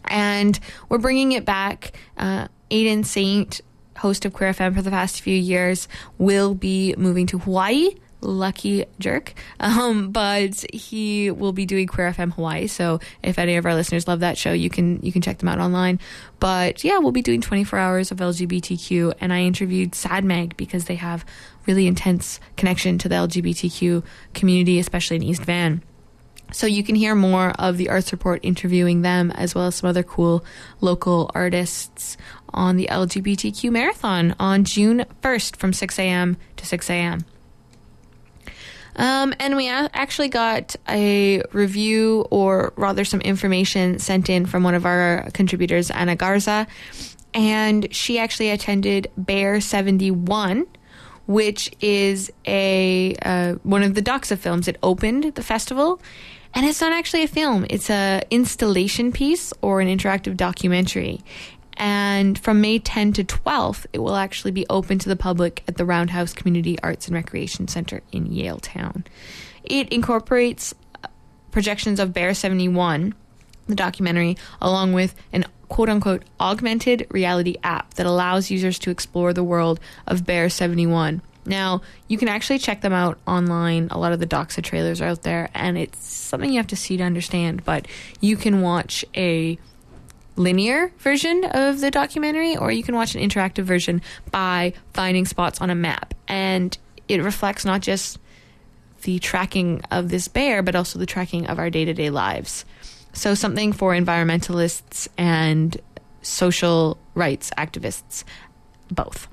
and 0.06 0.58
we're 0.88 0.96
bringing 0.96 1.32
it 1.32 1.44
back. 1.44 1.92
Uh, 2.16 2.48
Aiden 2.70 3.04
Saint, 3.04 3.60
host 3.98 4.24
of 4.24 4.32
Queer 4.32 4.54
FM 4.54 4.74
for 4.74 4.80
the 4.80 4.90
past 4.90 5.20
few 5.20 5.36
years, 5.36 5.88
will 6.16 6.54
be 6.54 6.94
moving 6.96 7.26
to 7.26 7.38
Hawaii 7.38 7.90
lucky 8.20 8.84
jerk. 8.98 9.34
Um, 9.60 10.10
but 10.10 10.64
he 10.72 11.30
will 11.30 11.52
be 11.52 11.66
doing 11.66 11.86
Queer 11.86 12.12
FM 12.12 12.32
Hawaii. 12.32 12.66
So 12.66 13.00
if 13.22 13.38
any 13.38 13.56
of 13.56 13.66
our 13.66 13.74
listeners 13.74 14.08
love 14.08 14.20
that 14.20 14.38
show, 14.38 14.52
you 14.52 14.70
can 14.70 15.00
you 15.02 15.12
can 15.12 15.22
check 15.22 15.38
them 15.38 15.48
out 15.48 15.58
online. 15.58 16.00
But 16.40 16.84
yeah, 16.84 16.98
we'll 16.98 17.12
be 17.12 17.22
doing 17.22 17.40
24 17.40 17.78
hours 17.78 18.10
of 18.10 18.18
LGBTQ, 18.18 19.14
and 19.20 19.32
I 19.32 19.42
interviewed 19.42 19.92
SADMAG 19.92 20.56
because 20.56 20.86
they 20.86 20.96
have 20.96 21.24
really 21.66 21.86
intense 21.86 22.40
connection 22.56 22.98
to 22.98 23.08
the 23.08 23.16
LGBTQ 23.16 24.04
community, 24.34 24.78
especially 24.78 25.16
in 25.16 25.22
East 25.22 25.42
Van. 25.42 25.82
So 26.50 26.66
you 26.66 26.82
can 26.82 26.94
hear 26.94 27.14
more 27.14 27.50
of 27.58 27.76
the 27.76 27.90
Arts 27.90 28.10
Report 28.10 28.40
interviewing 28.42 29.02
them 29.02 29.30
as 29.32 29.54
well 29.54 29.66
as 29.66 29.76
some 29.76 29.90
other 29.90 30.02
cool 30.02 30.44
local 30.80 31.30
artists 31.34 32.16
on 32.54 32.76
the 32.76 32.88
LGBTQ 32.90 33.70
Marathon 33.70 34.34
on 34.40 34.64
June 34.64 35.04
1st 35.22 35.56
from 35.56 35.74
6 35.74 35.98
a.m. 35.98 36.38
to 36.56 36.64
6 36.64 36.88
a.m. 36.90 37.24
Um, 38.98 39.32
and 39.38 39.56
we 39.56 39.68
actually 39.68 40.28
got 40.28 40.74
a 40.88 41.40
review, 41.52 42.26
or 42.30 42.72
rather, 42.76 43.04
some 43.04 43.20
information 43.20 44.00
sent 44.00 44.28
in 44.28 44.44
from 44.44 44.64
one 44.64 44.74
of 44.74 44.84
our 44.84 45.30
contributors, 45.32 45.90
Anna 45.90 46.16
Garza. 46.16 46.66
And 47.32 47.94
she 47.94 48.18
actually 48.18 48.50
attended 48.50 49.10
Bear 49.16 49.60
71, 49.60 50.66
which 51.26 51.70
is 51.80 52.32
a 52.44 53.14
uh, 53.22 53.54
one 53.62 53.84
of 53.84 53.94
the 53.94 54.02
Doxa 54.02 54.36
films. 54.36 54.66
It 54.66 54.76
opened 54.82 55.34
the 55.36 55.42
festival, 55.44 56.00
and 56.52 56.66
it's 56.66 56.80
not 56.80 56.92
actually 56.92 57.22
a 57.22 57.28
film; 57.28 57.66
it's 57.70 57.90
a 57.90 58.22
installation 58.30 59.12
piece 59.12 59.52
or 59.62 59.80
an 59.80 59.86
interactive 59.86 60.36
documentary. 60.36 61.20
And 61.78 62.36
from 62.36 62.60
May 62.60 62.80
10 62.80 63.12
to 63.14 63.24
12th, 63.24 63.86
it 63.92 64.00
will 64.00 64.16
actually 64.16 64.50
be 64.50 64.66
open 64.68 64.98
to 64.98 65.08
the 65.08 65.16
public 65.16 65.62
at 65.68 65.76
the 65.76 65.84
Roundhouse 65.84 66.32
Community 66.32 66.76
Arts 66.82 67.06
and 67.06 67.14
Recreation 67.14 67.68
Center 67.68 68.02
in 68.10 68.26
Yaletown. 68.26 69.04
It 69.62 69.88
incorporates 69.90 70.74
uh, 71.02 71.08
projections 71.52 72.00
of 72.00 72.12
Bear 72.12 72.34
71, 72.34 73.14
the 73.68 73.74
documentary, 73.76 74.36
along 74.60 74.92
with 74.92 75.14
an 75.32 75.46
quote 75.68 75.88
unquote 75.88 76.24
augmented 76.40 77.06
reality 77.10 77.56
app 77.62 77.94
that 77.94 78.06
allows 78.06 78.50
users 78.50 78.78
to 78.80 78.90
explore 78.90 79.32
the 79.32 79.44
world 79.44 79.78
of 80.06 80.26
Bear 80.26 80.48
71. 80.48 81.22
Now, 81.46 81.82
you 82.08 82.18
can 82.18 82.28
actually 82.28 82.58
check 82.58 82.80
them 82.80 82.92
out 82.92 83.18
online. 83.26 83.88
A 83.90 83.98
lot 83.98 84.12
of 84.12 84.18
the 84.18 84.26
Doxa 84.26 84.62
trailers 84.62 85.00
are 85.00 85.06
out 85.06 85.22
there, 85.22 85.48
and 85.54 85.78
it's 85.78 86.04
something 86.04 86.50
you 86.50 86.58
have 86.58 86.66
to 86.68 86.76
see 86.76 86.96
to 86.96 87.04
understand, 87.04 87.64
but 87.64 87.86
you 88.20 88.36
can 88.36 88.62
watch 88.62 89.04
a 89.14 89.58
linear 90.38 90.92
version 90.98 91.44
of 91.44 91.80
the 91.80 91.90
documentary, 91.90 92.56
or 92.56 92.70
you 92.70 92.82
can 92.82 92.94
watch 92.94 93.14
an 93.14 93.20
interactive 93.20 93.64
version 93.64 94.00
by 94.30 94.72
finding 94.92 95.26
spots 95.26 95.60
on 95.60 95.70
a 95.70 95.74
map. 95.74 96.14
And 96.26 96.76
it 97.08 97.22
reflects 97.22 97.64
not 97.64 97.80
just 97.80 98.18
the 99.02 99.18
tracking 99.18 99.82
of 99.90 100.08
this 100.08 100.28
bear, 100.28 100.62
but 100.62 100.74
also 100.74 100.98
the 100.98 101.06
tracking 101.06 101.46
of 101.46 101.58
our 101.58 101.70
day 101.70 101.84
to 101.84 101.94
day 101.94 102.10
lives. 102.10 102.64
So, 103.12 103.34
something 103.34 103.72
for 103.72 103.92
environmentalists 103.92 105.08
and 105.16 105.76
social 106.22 106.98
rights 107.14 107.50
activists, 107.56 108.24
both. 108.90 109.28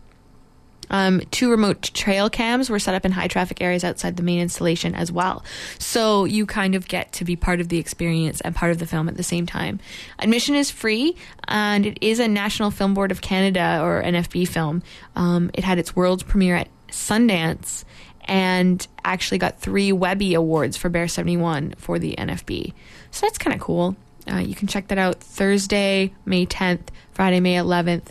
Um, 0.89 1.21
two 1.31 1.49
remote 1.49 1.81
trail 1.81 2.29
cams 2.29 2.69
were 2.69 2.79
set 2.79 2.95
up 2.95 3.05
in 3.05 3.11
high 3.11 3.27
traffic 3.27 3.61
areas 3.61 3.83
outside 3.83 4.17
the 4.17 4.23
main 4.23 4.39
installation 4.39 4.95
as 4.95 5.11
well. 5.11 5.43
So 5.79 6.25
you 6.25 6.45
kind 6.45 6.75
of 6.75 6.87
get 6.87 7.11
to 7.13 7.25
be 7.25 7.35
part 7.35 7.59
of 7.59 7.69
the 7.69 7.77
experience 7.77 8.41
and 8.41 8.55
part 8.55 8.71
of 8.71 8.79
the 8.79 8.85
film 8.85 9.09
at 9.09 9.17
the 9.17 9.23
same 9.23 9.45
time. 9.45 9.79
Admission 10.19 10.55
is 10.55 10.71
free, 10.71 11.15
and 11.47 11.85
it 11.85 11.97
is 12.01 12.19
a 12.19 12.27
National 12.27 12.71
Film 12.71 12.93
Board 12.93 13.11
of 13.11 13.21
Canada 13.21 13.79
or 13.81 14.01
NFB 14.03 14.47
film. 14.47 14.83
Um, 15.15 15.51
it 15.53 15.63
had 15.63 15.77
its 15.77 15.95
world 15.95 16.25
premiere 16.27 16.55
at 16.55 16.69
Sundance 16.89 17.83
and 18.25 18.87
actually 19.03 19.37
got 19.37 19.59
three 19.59 19.91
Webby 19.91 20.33
Awards 20.33 20.77
for 20.77 20.89
Bear 20.89 21.07
71 21.07 21.75
for 21.77 21.99
the 21.99 22.15
NFB. 22.17 22.73
So 23.11 23.25
that's 23.25 23.37
kind 23.37 23.53
of 23.53 23.61
cool. 23.61 23.95
Uh, 24.29 24.37
you 24.37 24.55
can 24.55 24.67
check 24.67 24.87
that 24.87 24.97
out 24.97 25.19
Thursday, 25.19 26.11
May 26.25 26.45
10th, 26.45 26.87
Friday, 27.11 27.39
May 27.39 27.55
11th, 27.55 28.07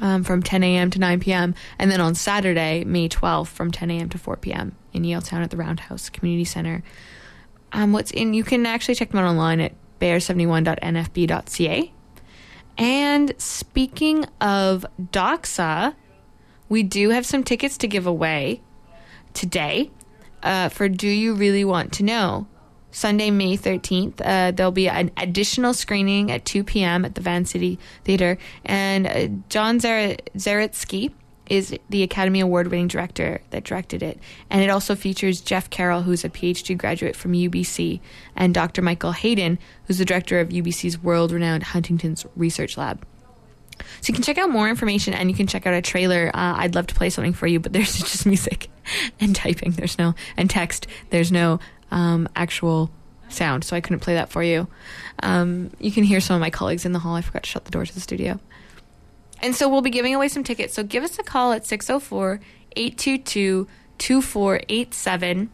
um, 0.00 0.24
from 0.24 0.42
10 0.42 0.62
a.m. 0.64 0.90
to 0.90 0.98
9 0.98 1.20
p.m. 1.20 1.54
And 1.78 1.90
then 1.90 2.00
on 2.00 2.14
Saturday, 2.14 2.84
May 2.84 3.08
12th, 3.08 3.48
from 3.48 3.70
10 3.70 3.90
a.m. 3.90 4.08
to 4.10 4.18
4 4.18 4.36
p.m. 4.36 4.76
in 4.92 5.02
Yaletown 5.02 5.42
at 5.42 5.50
the 5.50 5.56
Roundhouse 5.56 6.08
Community 6.08 6.44
Center. 6.44 6.82
Um, 7.72 7.92
what's 7.92 8.10
in? 8.10 8.34
You 8.34 8.44
can 8.44 8.66
actually 8.66 8.94
check 8.94 9.10
them 9.10 9.20
out 9.20 9.28
online 9.28 9.60
at 9.60 9.74
bear71.nfb.ca. 10.00 11.92
And 12.76 13.32
speaking 13.38 14.24
of 14.40 14.84
Doxa, 15.00 15.94
we 16.68 16.82
do 16.82 17.10
have 17.10 17.24
some 17.26 17.44
tickets 17.44 17.76
to 17.78 17.88
give 17.88 18.06
away 18.06 18.62
today 19.32 19.90
uh, 20.42 20.68
for 20.68 20.88
Do 20.88 21.08
You 21.08 21.34
Really 21.34 21.64
Want 21.64 21.92
to 21.94 22.02
Know? 22.02 22.46
Sunday, 22.94 23.32
May 23.32 23.56
13th. 23.56 24.20
Uh, 24.24 24.52
there'll 24.52 24.70
be 24.70 24.88
an 24.88 25.10
additional 25.16 25.74
screening 25.74 26.30
at 26.30 26.44
2 26.44 26.62
p.m. 26.62 27.04
at 27.04 27.16
the 27.16 27.20
Vancity 27.20 27.78
Theater. 28.04 28.38
And 28.64 29.06
uh, 29.06 29.26
John 29.48 29.80
Zer- 29.80 30.16
Zaritsky 30.36 31.12
is 31.50 31.76
the 31.90 32.04
Academy 32.04 32.38
Award 32.38 32.68
winning 32.68 32.86
director 32.86 33.42
that 33.50 33.64
directed 33.64 34.02
it. 34.02 34.20
And 34.48 34.62
it 34.62 34.70
also 34.70 34.94
features 34.94 35.40
Jeff 35.40 35.68
Carroll, 35.70 36.02
who's 36.02 36.24
a 36.24 36.30
PhD 36.30 36.78
graduate 36.78 37.16
from 37.16 37.32
UBC, 37.32 38.00
and 38.36 38.54
Dr. 38.54 38.80
Michael 38.80 39.12
Hayden, 39.12 39.58
who's 39.86 39.98
the 39.98 40.04
director 40.04 40.38
of 40.38 40.50
UBC's 40.50 41.02
world 41.02 41.32
renowned 41.32 41.64
Huntington's 41.64 42.24
Research 42.36 42.76
Lab. 42.76 43.04
So 44.00 44.10
you 44.10 44.14
can 44.14 44.22
check 44.22 44.38
out 44.38 44.50
more 44.50 44.68
information 44.68 45.14
and 45.14 45.28
you 45.28 45.36
can 45.36 45.48
check 45.48 45.66
out 45.66 45.74
a 45.74 45.82
trailer. 45.82 46.28
Uh, 46.28 46.54
I'd 46.58 46.76
love 46.76 46.86
to 46.86 46.94
play 46.94 47.10
something 47.10 47.32
for 47.32 47.48
you, 47.48 47.58
but 47.58 47.72
there's 47.74 47.98
just 47.98 48.24
music 48.24 48.68
and 49.18 49.34
typing. 49.34 49.72
There's 49.72 49.98
no, 49.98 50.14
and 50.36 50.48
text. 50.48 50.86
There's 51.10 51.32
no 51.32 51.58
um, 51.94 52.28
actual 52.34 52.90
sound, 53.28 53.64
so 53.64 53.76
I 53.76 53.80
couldn't 53.80 54.00
play 54.00 54.14
that 54.14 54.28
for 54.28 54.42
you. 54.42 54.66
Um, 55.22 55.70
you 55.78 55.92
can 55.92 56.04
hear 56.04 56.20
some 56.20 56.34
of 56.34 56.40
my 56.40 56.50
colleagues 56.50 56.84
in 56.84 56.92
the 56.92 56.98
hall. 56.98 57.14
I 57.14 57.22
forgot 57.22 57.44
to 57.44 57.48
shut 57.48 57.64
the 57.64 57.70
door 57.70 57.86
to 57.86 57.94
the 57.94 58.00
studio. 58.00 58.40
And 59.40 59.54
so 59.54 59.68
we'll 59.68 59.80
be 59.80 59.90
giving 59.90 60.14
away 60.14 60.28
some 60.28 60.42
tickets. 60.42 60.74
So 60.74 60.82
give 60.82 61.04
us 61.04 61.18
a 61.18 61.22
call 61.22 61.52
at 61.52 61.66
604 61.66 62.40
822 62.76 63.68
2487. 63.98 65.50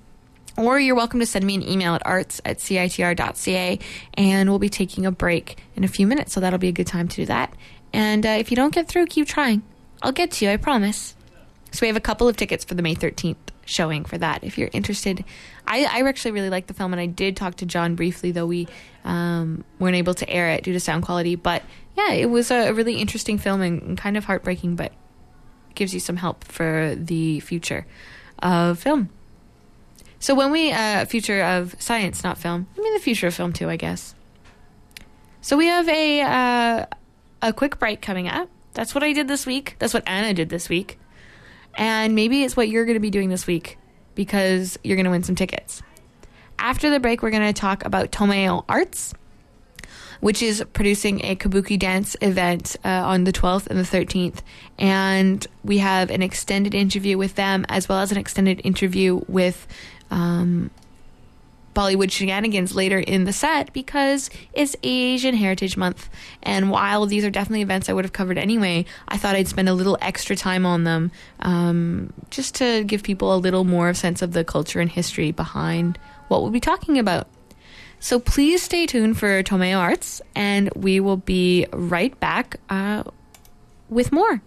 Or 0.57 0.81
you're 0.81 0.95
welcome 0.95 1.21
to 1.21 1.27
send 1.27 1.45
me 1.45 1.55
an 1.55 1.63
email 1.63 1.95
at 1.95 2.05
arts 2.07 2.41
at 2.45 2.59
citr.ca. 2.59 3.79
And 4.15 4.49
we'll 4.49 4.59
be 4.59 4.69
taking 4.69 5.07
a 5.07 5.13
break 5.13 5.59
in 5.77 5.85
a 5.85 5.89
few 5.89 6.07
minutes. 6.07 6.33
So 6.33 6.41
that'll 6.41 6.59
be 6.59 6.69
a 6.69 6.73
good 6.73 6.87
time 6.87 7.09
to 7.09 7.17
do 7.17 7.27
that. 7.27 7.55
And 7.93 8.25
uh, 8.25 8.31
if 8.31 8.51
you 8.51 8.57
don't 8.57 8.73
get 8.73 8.89
through, 8.89 9.07
keep 9.07 9.27
trying. 9.27 9.63
I'll 10.03 10.13
get 10.13 10.31
to 10.33 10.45
you, 10.47 10.51
I 10.51 10.57
promise. 10.57 11.15
So 11.73 11.81
we 11.83 11.89
have 11.89 11.97
a 11.97 12.01
couple 12.01 12.29
of 12.29 12.37
tickets 12.37 12.65
for 12.65 12.75
the 12.75 12.83
May 12.83 12.95
13th 12.95 13.37
showing 13.71 14.05
for 14.05 14.19
that. 14.19 14.43
If 14.43 14.59
you're 14.59 14.71
interested, 14.73 15.25
I, 15.67 15.85
I 15.85 16.07
actually 16.09 16.33
really 16.33 16.51
like 16.51 16.67
the 16.67 16.75
film, 16.75 16.93
and 16.93 17.01
I 17.01 17.07
did 17.07 17.37
talk 17.37 17.57
to 17.57 17.67
John 17.67 17.95
briefly, 17.95 18.33
though 18.33 18.47
we 18.47 18.69
um, 19.05 19.65
weren't 19.79 19.97
able 19.97 20.15
to 20.15 20.29
air 20.29 20.51
it 20.51 20.65
due 20.65 20.73
to 20.73 20.81
sound 20.81 21.05
quality. 21.05 21.37
But 21.37 21.63
yeah, 21.97 22.13
it 22.13 22.27
was 22.27 22.51
a 22.51 22.73
really 22.73 22.97
interesting 22.97 23.39
film 23.39 23.63
and, 23.63 23.97
kind 23.97 24.17
of 24.17 24.25
heartbreaking, 24.25 24.77
but 24.77 24.93
gives 25.75 25.95
you 25.95 26.01
some 26.01 26.17
help 26.17 26.45
for 26.45 26.95
the 26.97 27.41
future 27.41 27.87
of 28.41 28.79
film. 28.79 29.09
So 30.19 30.35
when 30.35 30.51
we 30.51 30.73
uh, 30.73 31.07
future 31.07 31.43
of 31.43 31.81
science, 31.81 32.23
not 32.25 32.37
film. 32.37 32.67
I 32.77 32.81
mean 32.81 32.93
the 32.93 33.01
future 33.01 33.29
of 33.29 33.35
film 33.35 33.53
too, 33.53 33.71
I 33.71 33.77
guess. 33.77 34.15
So 35.41 35.57
we 35.57 35.67
have 35.67 35.89
a 35.89 36.21
uh, 36.21 36.87
a 37.41 37.53
quick 37.53 37.79
break 37.79 38.03
coming 38.03 38.29
up. 38.29 38.49
That's 38.75 38.95
what 38.95 39.03
I 39.03 39.13
did 39.13 39.29
this 39.29 39.47
week. 39.47 39.77
That's 39.79 39.95
what 39.95 40.03
Anna 40.07 40.35
did 40.35 40.51
this 40.51 40.69
week. 40.69 40.99
And 41.77 42.15
maybe 42.15 42.43
it's 42.43 42.57
what 42.57 42.69
you're 42.69 42.85
going 42.85 42.95
to 42.95 43.01
be 43.01 43.11
doing 43.11 43.29
this 43.29 43.47
week 43.47 43.79
because 44.15 44.79
you're 44.85 44.97
going 44.97 45.05
to 45.05 45.11
win 45.11 45.23
some 45.23 45.35
tickets. 45.35 45.83
After 46.59 46.91
the 46.91 47.01
break, 47.01 47.23
we're 47.23 47.31
going 47.31 47.53
to 47.53 47.59
talk 47.59 47.85
about 47.85 48.13
Tomoe 48.13 48.65
Arts. 48.69 49.15
which 50.21 50.43
is 50.43 50.63
producing 50.75 51.25
a 51.25 51.35
kabuki 51.35 51.79
dance 51.79 52.15
event 52.21 52.77
uh, 52.85 52.89
on 52.89 53.25
the 53.25 53.33
12th 53.33 53.67
and 53.69 53.79
the 53.79 53.85
13th. 53.85 54.41
And 54.79 55.47
we 55.65 55.79
have 55.79 56.11
an 56.11 56.23
extended 56.23 56.75
interview 56.75 57.17
with 57.17 57.37
them, 57.37 57.65
as 57.71 57.89
well 57.89 58.01
as 58.01 58.13
an 58.13 58.19
extended 58.19 58.61
interview 58.63 59.23
with 59.29 59.67
um, 60.11 60.71
Bollywood 61.75 62.11
shenanigans 62.11 62.75
later 62.75 62.99
in 62.99 63.25
the 63.25 63.33
set 63.33 63.73
because 63.73 64.31
it's 64.53 64.77
Asian 64.83 65.35
Heritage 65.35 65.77
Month. 65.77 66.09
And 66.43 66.71
while 66.71 67.07
these 67.07 67.25
are 67.25 67.31
definitely 67.31 67.63
events 67.63 67.89
I 67.89 67.93
would 67.93 68.05
have 68.05 68.13
covered 68.13 68.39
anyway, 68.39 68.85
I 69.09 69.17
thought 69.17 69.37
I'd 69.37 69.49
spend 69.49 69.69
a 69.69 69.75
little 69.75 69.99
extra 70.01 70.37
time 70.37 70.67
on 70.67 70.85
them 70.85 71.11
um, 71.41 72.13
just 72.31 72.57
to 72.57 72.85
give 72.85 73.03
people 73.03 73.35
a 73.35 73.39
little 73.39 73.65
more 73.65 73.95
sense 73.95 74.23
of 74.23 74.33
the 74.33 74.45
culture 74.45 74.81
and 74.81 74.91
history 74.91 75.31
behind 75.33 75.99
what 76.29 76.43
we'll 76.43 76.51
be 76.51 76.61
talking 76.61 76.99
about. 76.99 77.29
So 78.01 78.19
please 78.19 78.63
stay 78.63 78.87
tuned 78.87 79.19
for 79.19 79.43
Tomoe 79.43 79.79
Arts, 79.79 80.23
and 80.35 80.71
we 80.75 81.01
will 81.01 81.19
be 81.19 81.67
right 81.71 82.19
back 82.19 82.59
uh, 82.71 83.05
with 83.91 84.11
more. 84.11 84.41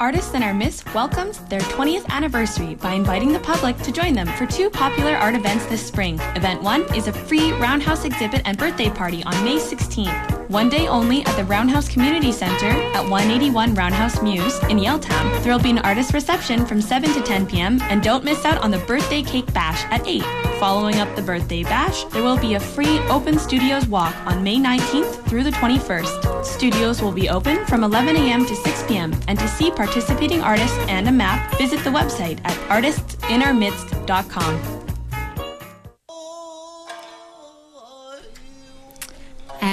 Artists 0.00 0.34
in 0.34 0.42
Our 0.42 0.52
Midst 0.52 0.92
welcomes 0.92 1.38
their 1.44 1.60
20th 1.60 2.08
anniversary 2.08 2.74
by 2.74 2.94
inviting 2.94 3.32
the 3.32 3.38
public 3.38 3.78
to 3.78 3.92
join 3.92 4.12
them 4.12 4.26
for 4.26 4.44
two 4.44 4.68
popular 4.68 5.12
art 5.12 5.36
events 5.36 5.66
this 5.66 5.86
spring. 5.86 6.18
Event 6.34 6.64
1 6.64 6.96
is 6.96 7.06
a 7.06 7.12
free 7.12 7.52
Roundhouse 7.52 8.04
exhibit 8.04 8.42
and 8.44 8.58
birthday 8.58 8.90
party 8.90 9.22
on 9.22 9.44
May 9.44 9.56
16th. 9.56 10.33
One 10.48 10.68
day 10.68 10.88
only 10.88 11.24
at 11.24 11.36
the 11.36 11.44
Roundhouse 11.44 11.88
Community 11.88 12.30
Center 12.30 12.66
at 12.66 13.08
181 13.08 13.74
Roundhouse 13.74 14.20
Mews 14.22 14.58
in 14.64 14.78
Yaletown. 14.78 15.42
There 15.42 15.52
will 15.52 15.62
be 15.62 15.70
an 15.70 15.78
artist 15.78 16.12
reception 16.12 16.66
from 16.66 16.82
7 16.82 17.12
to 17.14 17.22
10 17.22 17.46
p.m. 17.46 17.80
and 17.82 18.02
don't 18.02 18.24
miss 18.24 18.44
out 18.44 18.58
on 18.58 18.70
the 18.70 18.78
birthday 18.80 19.22
cake 19.22 19.50
bash 19.54 19.84
at 19.90 20.06
8. 20.06 20.22
Following 20.60 20.96
up 20.96 21.14
the 21.16 21.22
birthday 21.22 21.62
bash, 21.62 22.04
there 22.04 22.22
will 22.22 22.36
be 22.36 22.54
a 22.54 22.60
free 22.60 22.98
open 23.08 23.38
studios 23.38 23.86
walk 23.86 24.14
on 24.26 24.42
May 24.42 24.56
19th 24.56 25.26
through 25.26 25.44
the 25.44 25.52
21st. 25.52 26.44
Studios 26.44 27.00
will 27.00 27.12
be 27.12 27.30
open 27.30 27.64
from 27.64 27.82
11 27.82 28.16
a.m. 28.16 28.44
to 28.44 28.54
6 28.54 28.82
p.m. 28.84 29.14
and 29.28 29.38
to 29.38 29.48
see 29.48 29.70
participating 29.70 30.42
artists 30.42 30.76
and 30.88 31.08
a 31.08 31.12
map, 31.12 31.56
visit 31.56 31.82
the 31.84 31.90
website 31.90 32.38
at 32.44 32.56
artistinourmidst.com. 32.68 34.83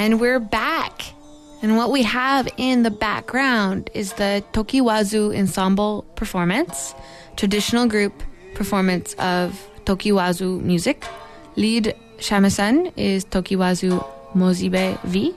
And 0.02 0.20
we're 0.20 0.40
back. 0.40 1.04
And 1.62 1.78
what 1.78 1.92
we 1.92 2.02
have 2.02 2.50
in 2.58 2.82
the 2.82 2.90
background 2.90 3.92
is 3.94 4.14
the 4.14 4.44
Tokiwazu 4.52 5.38
Ensemble 5.38 6.02
performance, 6.16 6.96
traditional 7.36 7.86
group 7.86 8.24
performance 8.56 9.14
of 9.20 9.70
Tokiwazu 9.86 10.60
music. 10.60 11.06
Lead 11.56 11.96
shamisen 12.18 12.92
is 12.98 13.26
Tokiwazu 13.26 14.04
Mojibe 14.34 15.00
V. 15.04 15.36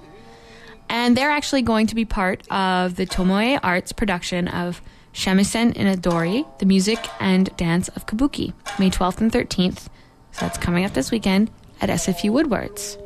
And 0.88 1.14
they're 1.14 1.30
actually 1.30 1.60
going 1.60 1.88
to 1.88 1.94
be 1.94 2.06
part 2.06 2.50
of 2.50 2.96
the 2.96 3.04
Tomoe 3.04 3.60
Arts 3.62 3.92
production 3.92 4.48
of 4.48 4.80
Shamisen 5.12 5.74
in 5.74 5.86
Odori, 5.88 6.46
the 6.58 6.64
music 6.64 7.06
and 7.20 7.54
dance 7.58 7.88
of 7.88 8.06
Kabuki, 8.06 8.54
May 8.78 8.88
12th 8.88 9.20
and 9.20 9.30
13th. 9.30 9.88
So 10.32 10.40
that's 10.40 10.56
coming 10.56 10.86
up 10.86 10.94
this 10.94 11.10
weekend 11.10 11.50
at 11.82 11.90
SFU 11.90 12.30
Woodwards. 12.30 12.96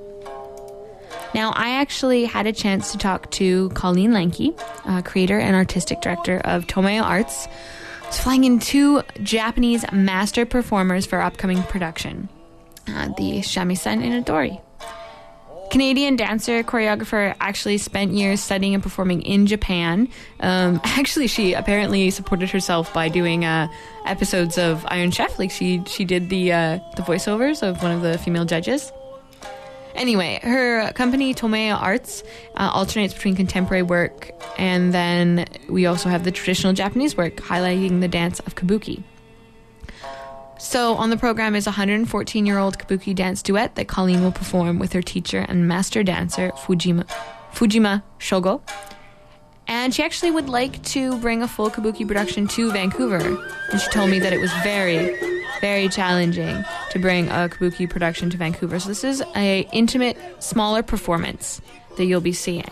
Now, 1.34 1.52
I 1.54 1.70
actually 1.70 2.24
had 2.24 2.46
a 2.46 2.52
chance 2.52 2.92
to 2.92 2.98
talk 2.98 3.30
to 3.32 3.68
Colleen 3.70 4.12
Lanki, 4.12 4.58
uh, 4.84 5.02
creator 5.02 5.38
and 5.38 5.54
artistic 5.54 6.00
director 6.00 6.38
of 6.38 6.66
Tomoe 6.66 7.02
Arts, 7.02 7.48
who's 8.06 8.18
flying 8.18 8.44
in 8.44 8.58
two 8.58 9.02
Japanese 9.22 9.84
master 9.92 10.46
performers 10.46 11.04
for 11.04 11.20
upcoming 11.20 11.62
production, 11.64 12.28
uh, 12.88 13.08
the 13.08 13.40
Shamisen 13.40 14.02
in 14.02 14.12
Odori. 14.14 14.60
Canadian 15.70 16.16
dancer 16.16 16.62
choreographer 16.62 17.34
actually 17.40 17.76
spent 17.76 18.12
years 18.12 18.40
studying 18.40 18.72
and 18.72 18.82
performing 18.82 19.20
in 19.22 19.46
Japan. 19.46 20.08
Um, 20.40 20.80
actually, 20.84 21.26
she 21.26 21.52
apparently 21.52 22.10
supported 22.10 22.50
herself 22.50 22.92
by 22.94 23.08
doing 23.08 23.44
uh, 23.44 23.68
episodes 24.06 24.56
of 24.56 24.86
Iron 24.88 25.10
Chef. 25.10 25.38
Like 25.38 25.50
she 25.50 25.82
she 25.86 26.04
did 26.04 26.30
the 26.30 26.52
uh, 26.52 26.78
the 26.96 27.02
voiceovers 27.02 27.62
of 27.62 27.82
one 27.82 27.92
of 27.92 28.00
the 28.00 28.16
female 28.18 28.46
judges. 28.46 28.90
Anyway, 29.98 30.38
her 30.44 30.92
company 30.92 31.34
Tomoe 31.34 31.74
Arts 31.74 32.22
uh, 32.54 32.70
alternates 32.72 33.12
between 33.12 33.34
contemporary 33.34 33.82
work 33.82 34.30
and 34.56 34.94
then 34.94 35.44
we 35.68 35.86
also 35.86 36.08
have 36.08 36.22
the 36.22 36.30
traditional 36.30 36.72
Japanese 36.72 37.16
work 37.16 37.34
highlighting 37.36 38.00
the 38.00 38.06
dance 38.06 38.38
of 38.40 38.54
kabuki. 38.54 39.02
So 40.58 40.94
on 40.94 41.10
the 41.10 41.16
program 41.16 41.56
is 41.56 41.66
a 41.66 41.70
114 41.70 42.46
year 42.46 42.58
old 42.58 42.78
kabuki 42.78 43.12
dance 43.12 43.42
duet 43.42 43.74
that 43.74 43.88
Colleen 43.88 44.22
will 44.22 44.32
perform 44.32 44.78
with 44.78 44.92
her 44.92 45.02
teacher 45.02 45.44
and 45.48 45.66
master 45.66 46.04
dancer 46.04 46.50
Fujima, 46.50 47.04
Fujima 47.52 48.04
Shogo. 48.20 48.60
And 49.66 49.92
she 49.92 50.04
actually 50.04 50.30
would 50.30 50.48
like 50.48 50.82
to 50.84 51.18
bring 51.18 51.42
a 51.42 51.48
full 51.48 51.70
kabuki 51.70 52.06
production 52.06 52.46
to 52.48 52.70
Vancouver. 52.72 53.18
And 53.70 53.80
she 53.80 53.90
told 53.90 54.10
me 54.10 54.20
that 54.20 54.32
it 54.32 54.40
was 54.40 54.52
very, 54.62 55.37
very 55.60 55.88
challenging 55.88 56.64
to 56.90 56.98
bring 56.98 57.28
a 57.28 57.48
kabuki 57.48 57.88
production 57.88 58.30
to 58.30 58.36
Vancouver. 58.36 58.78
So 58.78 58.88
this 58.88 59.04
is 59.04 59.22
a 59.36 59.68
intimate, 59.72 60.16
smaller 60.42 60.82
performance 60.82 61.60
that 61.96 62.04
you'll 62.06 62.20
be 62.20 62.32
seeing. 62.32 62.70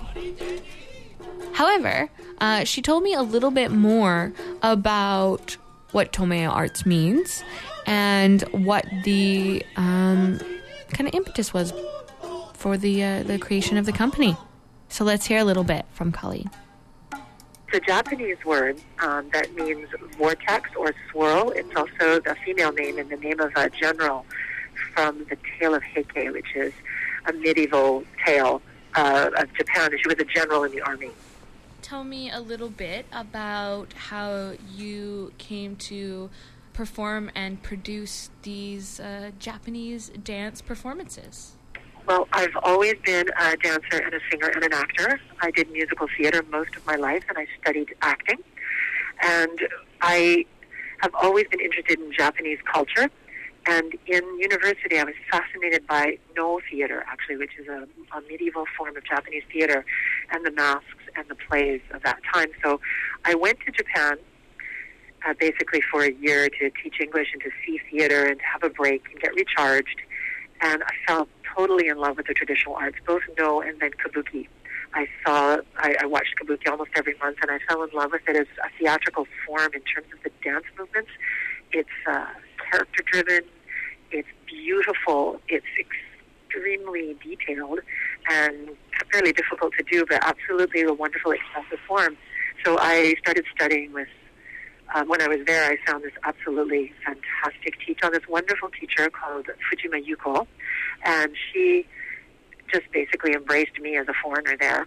However, 1.52 2.10
uh, 2.40 2.64
she 2.64 2.82
told 2.82 3.02
me 3.02 3.14
a 3.14 3.22
little 3.22 3.50
bit 3.50 3.70
more 3.70 4.32
about 4.62 5.56
what 5.92 6.12
Tomoe 6.12 6.50
Arts 6.50 6.84
means 6.84 7.42
and 7.86 8.42
what 8.52 8.84
the 9.04 9.64
um, 9.76 10.38
kind 10.90 11.08
of 11.08 11.14
impetus 11.14 11.54
was 11.54 11.72
for 12.52 12.76
the 12.76 13.02
uh, 13.02 13.22
the 13.22 13.38
creation 13.38 13.76
of 13.76 13.86
the 13.86 13.92
company. 13.92 14.36
So 14.88 15.04
let's 15.04 15.26
hear 15.26 15.38
a 15.38 15.44
little 15.44 15.64
bit 15.64 15.86
from 15.92 16.12
Colleen. 16.12 16.50
A 17.76 17.80
Japanese 17.80 18.42
word 18.42 18.80
um, 19.00 19.28
that 19.34 19.54
means 19.54 19.86
vortex 20.16 20.70
or 20.76 20.94
swirl. 21.10 21.50
It's 21.50 21.76
also 21.76 22.20
the 22.20 22.34
female 22.42 22.72
name 22.72 22.96
and 22.96 23.10
the 23.10 23.18
name 23.18 23.38
of 23.38 23.52
a 23.54 23.68
general 23.68 24.24
from 24.94 25.26
the 25.28 25.36
Tale 25.60 25.74
of 25.74 25.82
Heike, 25.82 26.32
which 26.32 26.56
is 26.56 26.72
a 27.26 27.34
medieval 27.34 28.02
tale 28.24 28.62
uh, 28.94 29.28
of 29.36 29.52
Japan. 29.52 29.90
She 29.90 30.08
was 30.08 30.16
a 30.18 30.24
general 30.24 30.64
in 30.64 30.72
the 30.72 30.80
army. 30.80 31.10
Tell 31.82 32.02
me 32.02 32.30
a 32.30 32.40
little 32.40 32.70
bit 32.70 33.04
about 33.12 33.92
how 33.92 34.54
you 34.74 35.34
came 35.36 35.76
to 35.76 36.30
perform 36.72 37.30
and 37.34 37.62
produce 37.62 38.30
these 38.40 39.00
uh, 39.00 39.32
Japanese 39.38 40.08
dance 40.24 40.62
performances? 40.62 41.55
Well, 42.06 42.28
I've 42.32 42.56
always 42.62 42.94
been 43.04 43.26
a 43.36 43.56
dancer 43.56 43.98
and 43.98 44.14
a 44.14 44.20
singer 44.30 44.46
and 44.46 44.62
an 44.62 44.72
actor. 44.72 45.20
I 45.40 45.50
did 45.50 45.72
musical 45.72 46.06
theater 46.16 46.44
most 46.52 46.76
of 46.76 46.86
my 46.86 46.94
life, 46.94 47.24
and 47.28 47.36
I 47.36 47.48
studied 47.60 47.96
acting. 48.00 48.38
And 49.22 49.58
I 50.02 50.46
have 51.00 51.12
always 51.14 51.48
been 51.48 51.58
interested 51.58 51.98
in 51.98 52.12
Japanese 52.12 52.58
culture. 52.72 53.10
And 53.66 53.94
in 54.06 54.22
university, 54.38 55.00
I 55.00 55.02
was 55.02 55.16
fascinated 55.28 55.84
by 55.88 56.18
Noh 56.36 56.60
theater, 56.70 57.04
actually, 57.08 57.38
which 57.38 57.58
is 57.58 57.66
a, 57.66 57.88
a 58.16 58.20
medieval 58.30 58.66
form 58.78 58.96
of 58.96 59.04
Japanese 59.04 59.42
theater, 59.52 59.84
and 60.30 60.46
the 60.46 60.52
masks 60.52 60.84
and 61.16 61.26
the 61.28 61.34
plays 61.34 61.80
of 61.92 62.04
that 62.04 62.20
time. 62.32 62.50
So 62.62 62.80
I 63.24 63.34
went 63.34 63.58
to 63.66 63.72
Japan 63.72 64.18
uh, 65.26 65.34
basically 65.40 65.80
for 65.90 66.04
a 66.04 66.12
year 66.12 66.48
to 66.48 66.70
teach 66.80 67.00
English 67.00 67.30
and 67.32 67.42
to 67.42 67.50
see 67.66 67.80
theater 67.90 68.26
and 68.26 68.38
to 68.38 68.44
have 68.44 68.62
a 68.62 68.70
break 68.70 69.02
and 69.10 69.20
get 69.20 69.34
recharged. 69.34 70.02
And 70.60 70.84
I 70.84 70.92
fell 71.06 71.28
totally 71.56 71.88
in 71.88 71.98
love 71.98 72.16
with 72.16 72.26
the 72.26 72.34
traditional 72.34 72.74
arts, 72.74 72.98
both 73.06 73.22
Noh 73.38 73.60
and 73.60 73.80
then 73.80 73.90
Kabuki. 73.92 74.48
I 74.94 75.08
saw, 75.24 75.58
I, 75.78 75.96
I 76.00 76.06
watched 76.06 76.34
Kabuki 76.40 76.70
almost 76.70 76.90
every 76.96 77.16
month, 77.22 77.38
and 77.42 77.50
I 77.50 77.58
fell 77.68 77.82
in 77.82 77.90
love 77.92 78.12
with 78.12 78.22
it 78.28 78.36
as 78.36 78.46
a 78.64 78.68
theatrical 78.78 79.26
form 79.46 79.72
in 79.74 79.82
terms 79.82 80.06
of 80.12 80.22
the 80.22 80.30
dance 80.42 80.64
movements. 80.78 81.10
It's 81.72 81.88
uh, 82.06 82.26
character 82.70 83.02
driven, 83.04 83.42
it's 84.10 84.28
beautiful, 84.46 85.40
it's 85.48 85.66
extremely 85.78 87.16
detailed, 87.22 87.80
and 88.30 88.70
fairly 89.12 89.32
difficult 89.32 89.72
to 89.78 89.84
do, 89.84 90.04
but 90.08 90.22
absolutely 90.22 90.82
a 90.82 90.92
wonderful, 90.92 91.32
expressive 91.32 91.78
form. 91.86 92.16
So 92.64 92.78
I 92.78 93.14
started 93.20 93.44
studying 93.54 93.92
with 93.92 94.08
um, 94.94 95.08
when 95.08 95.20
I 95.20 95.28
was 95.28 95.40
there, 95.46 95.70
I 95.70 95.76
found 95.90 96.04
this 96.04 96.12
absolutely 96.24 96.92
fantastic 97.04 97.74
teacher, 97.84 98.10
this 98.10 98.26
wonderful 98.28 98.70
teacher 98.70 99.10
called 99.10 99.46
Fujima 99.46 100.04
Yuko, 100.04 100.46
and 101.04 101.32
she 101.52 101.86
just 102.72 102.90
basically 102.92 103.32
embraced 103.32 103.78
me 103.80 103.96
as 103.96 104.08
a 104.08 104.14
foreigner 104.22 104.56
there 104.58 104.86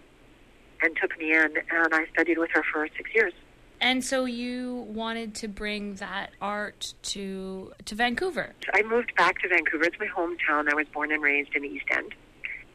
and 0.82 0.96
took 1.00 1.18
me 1.18 1.32
in, 1.32 1.56
and 1.70 1.94
I 1.94 2.06
studied 2.12 2.38
with 2.38 2.50
her 2.52 2.62
for 2.72 2.88
six 2.96 3.10
years. 3.14 3.32
And 3.80 4.04
so 4.04 4.26
you 4.26 4.86
wanted 4.88 5.34
to 5.36 5.48
bring 5.48 5.94
that 5.96 6.32
art 6.40 6.92
to 7.02 7.72
to 7.86 7.94
Vancouver. 7.94 8.52
I 8.74 8.82
moved 8.82 9.14
back 9.16 9.38
to 9.40 9.48
Vancouver. 9.48 9.84
It's 9.84 9.98
my 9.98 10.06
hometown. 10.06 10.70
I 10.70 10.74
was 10.74 10.86
born 10.92 11.12
and 11.12 11.22
raised 11.22 11.54
in 11.54 11.62
the 11.62 11.68
East 11.68 11.86
End, 11.90 12.14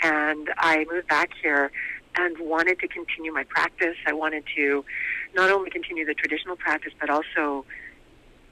and 0.01 0.49
I 0.57 0.85
moved 0.91 1.07
back 1.07 1.29
here 1.41 1.71
and 2.17 2.37
wanted 2.39 2.79
to 2.79 2.87
continue 2.87 3.31
my 3.31 3.43
practice. 3.43 3.95
I 4.07 4.13
wanted 4.13 4.45
to 4.55 4.83
not 5.35 5.51
only 5.51 5.69
continue 5.69 6.05
the 6.05 6.13
traditional 6.13 6.55
practice, 6.55 6.93
but 6.99 7.09
also 7.09 7.65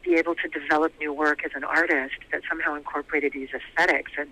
be 0.04 0.15
able 0.15 0.36
to 0.36 0.48
develop 0.50 0.91
new 1.00 1.13
work 1.13 1.46
as 1.46 1.52
an 1.56 1.63
artist 1.63 2.15
that 2.32 2.41
somehow 2.50 2.76
incorporated 2.76 3.32
these 3.34 3.50
aesthetics. 3.54 4.12
And 4.17 4.30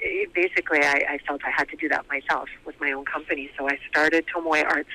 it, 0.00 0.32
basically, 0.32 0.80
I, 0.80 1.02
I 1.08 1.18
felt 1.26 1.42
I 1.44 1.50
had 1.50 1.68
to 1.70 1.76
do 1.76 1.88
that 1.88 2.06
myself 2.08 2.48
with 2.64 2.80
my 2.80 2.92
own 2.92 3.04
company. 3.04 3.50
So 3.58 3.68
I 3.68 3.78
started 3.90 4.26
Tomoe 4.32 4.64
Arts 4.64 4.88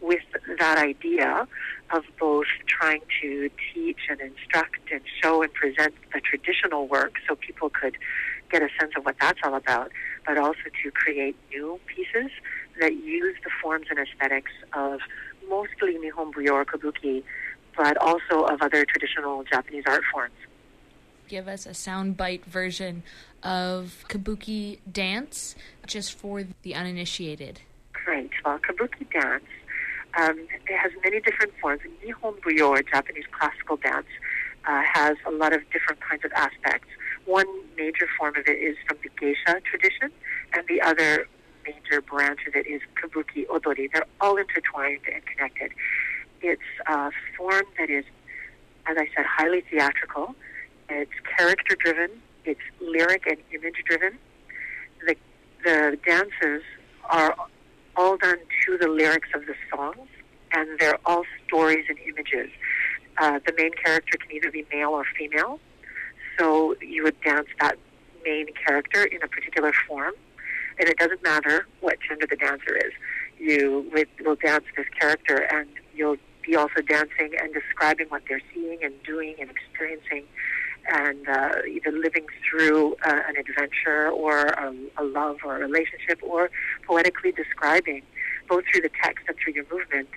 with 0.00 0.22
that 0.58 0.76
idea 0.76 1.48
of 1.90 2.04
both 2.20 2.46
trying 2.66 3.00
to 3.22 3.50
teach 3.72 4.00
and 4.10 4.20
instruct 4.20 4.92
and 4.92 5.00
show 5.22 5.42
and 5.42 5.52
present 5.54 5.94
the 6.12 6.20
traditional 6.20 6.86
work 6.86 7.14
so 7.26 7.34
people 7.36 7.70
could 7.70 7.96
get 8.50 8.62
a 8.62 8.68
sense 8.78 8.92
of 8.96 9.04
what 9.04 9.16
that's 9.18 9.40
all 9.44 9.54
about, 9.54 9.90
but 10.26 10.36
also 10.36 10.68
to 10.82 10.90
create 10.90 11.36
new 11.50 11.80
pieces 11.86 12.30
that 12.80 12.92
use 12.96 13.36
the 13.44 13.50
forms 13.62 13.86
and 13.88 13.98
aesthetics 13.98 14.52
of 14.74 15.00
mostly 15.48 15.96
Nihon 15.96 16.32
Buyo 16.32 16.52
or 16.52 16.64
Kabuki, 16.64 17.22
but 17.76 17.96
also 17.98 18.44
of 18.44 18.62
other 18.62 18.84
traditional 18.84 19.44
Japanese 19.44 19.84
art 19.86 20.02
forms. 20.12 20.34
Give 21.28 21.48
us 21.48 21.66
a 21.66 21.70
soundbite 21.70 22.44
version 22.44 23.02
of 23.42 24.04
Kabuki 24.08 24.78
dance 24.90 25.54
just 25.86 26.12
for 26.12 26.44
the 26.62 26.74
uninitiated. 26.74 27.60
Great. 27.92 28.30
Well, 28.44 28.58
Kabuki 28.58 29.10
dance 29.10 29.44
um, 30.16 30.38
it 30.68 30.76
has 30.76 30.92
many 31.02 31.20
different 31.20 31.52
forms. 31.60 31.80
Nihon 32.04 32.38
Buyo, 32.40 32.70
or 32.70 32.82
Japanese 32.82 33.24
classical 33.32 33.76
dance, 33.76 34.06
uh, 34.66 34.82
has 34.92 35.16
a 35.26 35.30
lot 35.30 35.52
of 35.52 35.60
different 35.70 36.00
kinds 36.00 36.24
of 36.24 36.32
aspects. 36.32 36.88
One 37.26 37.46
major 37.76 38.06
form 38.18 38.36
of 38.36 38.46
it 38.46 38.58
is 38.58 38.76
from 38.86 38.98
the 39.02 39.10
geisha 39.18 39.60
tradition, 39.62 40.10
and 40.52 40.66
the 40.68 40.80
other 40.82 41.26
major 41.66 42.00
branch 42.00 42.40
of 42.46 42.54
it 42.54 42.66
is 42.66 42.80
kabuki 43.00 43.48
odori. 43.48 43.88
They're 43.92 44.06
all 44.20 44.36
intertwined 44.36 45.00
and 45.12 45.24
connected. 45.26 45.72
It's 46.40 46.62
a 46.86 47.10
form 47.36 47.64
that 47.78 47.90
is, 47.90 48.04
as 48.86 48.96
I 48.98 49.06
said, 49.14 49.24
highly 49.26 49.62
theatrical. 49.70 50.34
It's 50.88 51.12
character 51.36 51.76
driven. 51.78 52.10
It's 52.44 52.60
lyric 52.80 53.26
and 53.26 53.38
image 53.52 53.82
driven. 53.86 54.18
The 55.06 55.16
the 55.64 55.98
dances 56.04 56.62
are 57.04 57.34
all 57.96 58.16
done 58.16 58.38
to 58.66 58.78
the 58.78 58.88
lyrics 58.88 59.28
of 59.34 59.46
the 59.46 59.54
songs, 59.70 60.08
and 60.52 60.68
they're 60.78 60.98
all 61.06 61.24
stories 61.46 61.86
and 61.88 61.98
images. 62.00 62.50
Uh, 63.18 63.38
the 63.46 63.54
main 63.56 63.70
character 63.72 64.18
can 64.18 64.30
either 64.32 64.50
be 64.50 64.66
male 64.72 64.90
or 64.90 65.04
female, 65.16 65.60
so 66.38 66.74
you 66.82 67.02
would 67.04 67.18
dance 67.22 67.48
that 67.60 67.78
main 68.24 68.46
character 68.66 69.04
in 69.04 69.22
a 69.22 69.28
particular 69.28 69.72
form 69.86 70.14
and 70.78 70.88
it 70.88 70.98
doesn't 70.98 71.22
matter 71.22 71.66
what 71.80 71.98
gender 72.06 72.26
the 72.28 72.36
dancer 72.36 72.76
is. 72.76 72.92
You 73.38 73.90
will 74.24 74.36
dance 74.36 74.64
this 74.76 74.86
character, 74.98 75.46
and 75.52 75.68
you'll 75.94 76.16
be 76.44 76.56
also 76.56 76.80
dancing 76.86 77.32
and 77.40 77.52
describing 77.52 78.08
what 78.08 78.22
they're 78.28 78.42
seeing 78.52 78.82
and 78.82 78.94
doing 79.02 79.34
and 79.40 79.50
experiencing, 79.50 80.24
and 80.88 81.28
uh, 81.28 81.50
either 81.68 81.90
living 81.90 82.26
through 82.48 82.94
uh, 83.06 83.20
an 83.28 83.36
adventure 83.36 84.10
or 84.10 84.46
a, 84.46 84.74
a 84.98 85.04
love 85.04 85.38
or 85.44 85.56
a 85.56 85.60
relationship, 85.60 86.18
or 86.22 86.50
poetically 86.86 87.32
describing, 87.32 88.02
both 88.48 88.64
through 88.70 88.82
the 88.82 88.90
text 89.02 89.24
and 89.28 89.36
through 89.42 89.54
your 89.54 89.64
movement, 89.72 90.08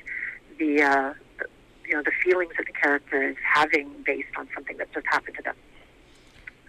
the 0.60 0.82
uh, 0.82 1.13
you 1.86 1.93
know 1.93 2.04
the 2.04 2.12
feelings 2.24 2.52
that 2.58 2.65
the 2.65 2.74
character 2.74 3.30
is 3.30 3.38
having 3.41 3.89
based 4.06 4.30
on 4.38 4.48
something 4.54 4.78
that 4.78 4.91
just 4.93 5.06
happened 5.08 5.36
to 5.38 5.43
them. 5.43 5.56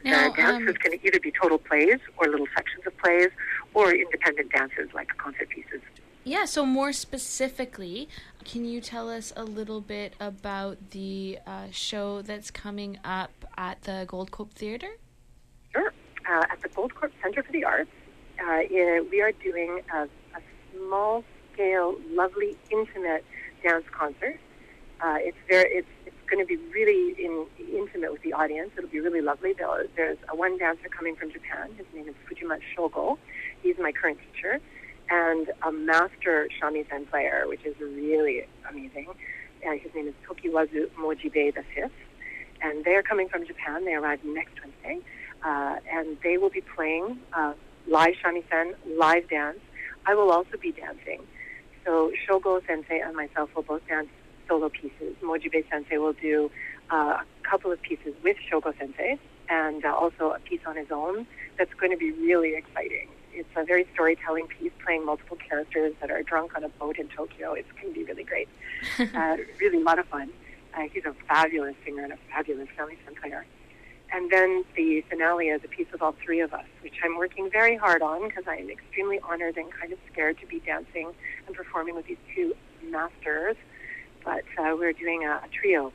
Now, 0.04 0.30
uh, 0.30 0.36
dances 0.36 0.68
um, 0.70 0.74
can 0.76 0.92
either 1.04 1.20
be 1.20 1.32
total 1.40 1.58
plays 1.58 1.98
or 2.16 2.28
little 2.28 2.46
sections 2.56 2.86
of 2.86 2.96
plays 2.98 3.28
or 3.74 3.92
independent 3.92 4.52
dances 4.52 4.88
like 4.94 5.08
concert 5.16 5.48
pieces. 5.48 5.80
Yeah, 6.24 6.44
so 6.44 6.66
more 6.66 6.92
specifically, 6.92 8.08
can 8.44 8.64
you 8.64 8.80
tell 8.80 9.08
us 9.08 9.32
a 9.34 9.44
little 9.44 9.80
bit 9.80 10.14
about 10.20 10.90
the 10.90 11.38
uh, 11.46 11.66
show 11.70 12.22
that's 12.22 12.50
coming 12.50 12.98
up 13.02 13.30
at 13.56 13.82
the 13.82 14.04
Goldcorp 14.06 14.50
Theatre? 14.50 14.98
Sure. 15.72 15.92
Uh, 16.30 16.44
at 16.50 16.60
the 16.60 16.68
Goldcorp 16.68 17.12
Center 17.22 17.42
for 17.42 17.52
the 17.52 17.64
Arts, 17.64 17.90
uh, 18.38 18.58
we 19.10 19.20
are 19.22 19.32
doing 19.32 19.80
a, 19.94 20.02
a 20.02 20.40
small 20.76 21.24
scale, 21.52 21.96
lovely, 22.10 22.56
intimate 22.70 23.24
dance 23.62 23.84
concert. 23.90 24.38
Uh, 25.00 25.16
it's 25.18 25.36
very, 25.48 25.70
it's 25.76 25.88
going 26.28 26.44
to 26.44 26.46
be 26.46 26.56
really 26.72 27.14
in, 27.22 27.46
intimate 27.72 28.12
with 28.12 28.22
the 28.22 28.32
audience. 28.32 28.70
It'll 28.76 28.90
be 28.90 29.00
really 29.00 29.20
lovely. 29.20 29.52
There, 29.52 29.86
there's 29.96 30.18
a 30.28 30.36
one 30.36 30.58
dancer 30.58 30.88
coming 30.88 31.16
from 31.16 31.32
Japan. 31.32 31.74
His 31.76 31.86
name 31.94 32.08
is 32.08 32.14
Fujima 32.26 32.58
Shogo. 32.74 33.18
He's 33.62 33.76
my 33.78 33.92
current 33.92 34.18
teacher. 34.32 34.60
And 35.10 35.50
a 35.62 35.72
master 35.72 36.48
shamisen 36.60 37.08
player, 37.10 37.44
which 37.46 37.64
is 37.64 37.74
really 37.80 38.46
amazing. 38.68 39.08
Uh, 39.66 39.72
his 39.72 39.92
name 39.94 40.08
is 40.08 40.14
Tokiwazu 40.26 40.88
Mojibe 41.00 41.54
the 41.54 41.64
Fifth, 41.74 41.92
And 42.60 42.84
they 42.84 42.94
are 42.94 43.02
coming 43.02 43.28
from 43.28 43.46
Japan. 43.46 43.84
They 43.84 43.94
arrive 43.94 44.20
next 44.24 44.54
Wednesday. 44.62 45.04
Uh, 45.42 45.76
and 45.90 46.18
they 46.22 46.36
will 46.36 46.50
be 46.50 46.60
playing 46.60 47.18
uh, 47.32 47.54
live 47.86 48.14
shamisen, 48.22 48.74
live 48.98 49.28
dance. 49.30 49.60
I 50.06 50.14
will 50.14 50.30
also 50.30 50.56
be 50.60 50.72
dancing. 50.72 51.22
So 51.84 52.12
Shogo 52.26 52.64
Sensei 52.66 53.00
and 53.00 53.16
myself 53.16 53.48
will 53.54 53.62
both 53.62 53.86
dance 53.88 54.08
solo 54.48 54.68
pieces. 54.68 55.14
Mojibe 55.22 55.68
Sensei 55.70 55.98
will 55.98 56.14
do 56.14 56.50
uh, 56.90 57.18
a 57.20 57.24
couple 57.42 57.70
of 57.70 57.80
pieces 57.82 58.14
with 58.22 58.36
Shogo 58.50 58.76
Sensei 58.78 59.18
and 59.48 59.84
uh, 59.84 59.94
also 59.94 60.30
a 60.32 60.38
piece 60.40 60.60
on 60.66 60.76
his 60.76 60.90
own 60.90 61.26
that's 61.56 61.72
going 61.74 61.92
to 61.92 61.96
be 61.96 62.12
really 62.12 62.56
exciting. 62.56 63.08
It's 63.32 63.48
a 63.56 63.64
very 63.64 63.86
storytelling 63.92 64.46
piece, 64.48 64.72
playing 64.84 65.04
multiple 65.04 65.36
characters 65.36 65.94
that 66.00 66.10
are 66.10 66.22
drunk 66.22 66.56
on 66.56 66.64
a 66.64 66.68
boat 66.68 66.98
in 66.98 67.08
Tokyo. 67.08 67.52
It's 67.52 67.70
going 67.72 67.92
to 67.92 68.00
be 68.00 68.04
really 68.04 68.24
great. 68.24 68.48
uh, 69.14 69.36
really 69.60 69.78
a 69.78 69.84
lot 69.84 69.98
of 69.98 70.06
fun. 70.06 70.30
Uh, 70.74 70.82
he's 70.92 71.04
a 71.04 71.14
fabulous 71.28 71.76
singer 71.84 72.04
and 72.04 72.12
a 72.12 72.18
fabulous 72.30 72.68
shamisen 72.76 73.16
player. 73.20 73.46
And 74.10 74.30
then 74.30 74.64
the 74.74 75.02
finale 75.02 75.48
is 75.48 75.62
a 75.64 75.68
piece 75.68 75.86
of 75.92 76.02
all 76.02 76.14
three 76.24 76.40
of 76.40 76.54
us, 76.54 76.64
which 76.80 76.94
I'm 77.04 77.18
working 77.18 77.50
very 77.50 77.76
hard 77.76 78.00
on 78.00 78.26
because 78.26 78.44
I 78.46 78.56
am 78.56 78.70
extremely 78.70 79.20
honored 79.20 79.56
and 79.58 79.70
kind 79.70 79.92
of 79.92 79.98
scared 80.10 80.38
to 80.40 80.46
be 80.46 80.60
dancing 80.60 81.12
and 81.46 81.54
performing 81.54 81.94
with 81.94 82.06
these 82.06 82.16
two 82.34 82.54
masters 82.90 83.56
but 84.28 84.44
uh, 84.62 84.76
we're 84.76 84.92
doing 84.92 85.24
a, 85.24 85.40
a 85.42 85.48
trio 85.50 85.90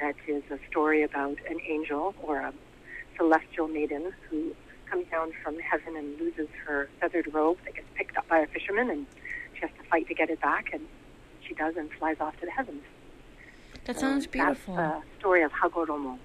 that 0.00 0.16
is 0.26 0.42
a 0.50 0.58
story 0.68 1.04
about 1.04 1.36
an 1.48 1.60
angel 1.68 2.12
or 2.20 2.40
a 2.40 2.52
celestial 3.16 3.68
maiden 3.68 4.12
who 4.28 4.56
comes 4.90 5.06
down 5.08 5.32
from 5.44 5.56
heaven 5.60 5.96
and 5.96 6.18
loses 6.18 6.48
her 6.66 6.88
feathered 7.00 7.32
robe 7.32 7.56
that 7.64 7.76
gets 7.76 7.86
picked 7.94 8.16
up 8.16 8.26
by 8.28 8.38
a 8.38 8.46
fisherman, 8.48 8.90
and 8.90 9.06
she 9.54 9.60
has 9.60 9.70
to 9.80 9.88
fight 9.88 10.08
to 10.08 10.14
get 10.14 10.30
it 10.30 10.40
back, 10.40 10.70
and 10.72 10.82
she 11.46 11.54
does 11.54 11.76
and 11.76 11.92
flies 11.92 12.16
off 12.18 12.34
to 12.40 12.46
the 12.46 12.50
heavens. 12.50 12.82
That 13.84 14.00
sounds 14.00 14.26
beautiful. 14.26 14.74
That's 14.74 15.04
the 15.04 15.18
story 15.20 15.42
of 15.42 15.52
Hagoromo. 15.52 16.18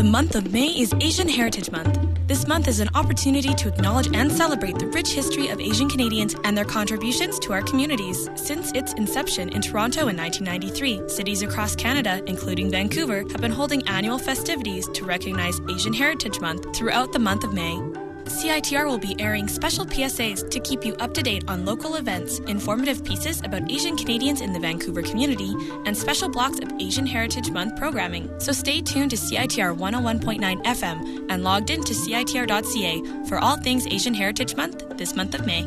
The 0.00 0.08
month 0.08 0.34
of 0.34 0.50
May 0.50 0.68
is 0.68 0.94
Asian 1.02 1.28
Heritage 1.28 1.70
Month. 1.70 2.00
This 2.26 2.48
month 2.48 2.68
is 2.68 2.80
an 2.80 2.88
opportunity 2.94 3.52
to 3.52 3.68
acknowledge 3.68 4.08
and 4.16 4.32
celebrate 4.32 4.78
the 4.78 4.86
rich 4.86 5.10
history 5.10 5.48
of 5.48 5.60
Asian 5.60 5.90
Canadians 5.90 6.34
and 6.44 6.56
their 6.56 6.64
contributions 6.64 7.38
to 7.40 7.52
our 7.52 7.60
communities. 7.60 8.30
Since 8.34 8.72
its 8.72 8.94
inception 8.94 9.50
in 9.50 9.60
Toronto 9.60 10.08
in 10.08 10.16
1993, 10.16 11.06
cities 11.10 11.42
across 11.42 11.76
Canada, 11.76 12.22
including 12.26 12.70
Vancouver, 12.70 13.26
have 13.30 13.42
been 13.42 13.52
holding 13.52 13.86
annual 13.88 14.18
festivities 14.18 14.88
to 14.88 15.04
recognize 15.04 15.60
Asian 15.68 15.92
Heritage 15.92 16.40
Month 16.40 16.74
throughout 16.74 17.12
the 17.12 17.18
month 17.18 17.44
of 17.44 17.52
May. 17.52 17.78
CITR 18.24 18.86
will 18.86 18.98
be 18.98 19.20
airing 19.20 19.48
special 19.48 19.84
PSAs 19.84 20.48
to 20.50 20.60
keep 20.60 20.84
you 20.84 20.94
up 20.94 21.14
to 21.14 21.22
date 21.22 21.44
on 21.48 21.64
local 21.64 21.96
events, 21.96 22.38
informative 22.40 23.04
pieces 23.04 23.40
about 23.40 23.70
Asian 23.70 23.96
Canadians 23.96 24.40
in 24.40 24.52
the 24.52 24.60
Vancouver 24.60 25.02
community, 25.02 25.54
and 25.86 25.96
special 25.96 26.28
blocks 26.28 26.58
of 26.58 26.72
Asian 26.80 27.06
Heritage 27.06 27.50
Month 27.50 27.76
programming. 27.76 28.30
So 28.40 28.52
stay 28.52 28.80
tuned 28.80 29.10
to 29.10 29.16
CITR 29.16 29.76
101.9 29.76 30.64
FM 30.64 31.26
and 31.30 31.44
logged 31.44 31.70
in 31.70 31.82
to 31.84 31.94
CITR.ca 31.94 33.26
for 33.28 33.38
all 33.38 33.56
things 33.56 33.86
Asian 33.86 34.14
Heritage 34.14 34.56
Month 34.56 34.96
this 34.96 35.14
month 35.14 35.34
of 35.34 35.46
May. 35.46 35.66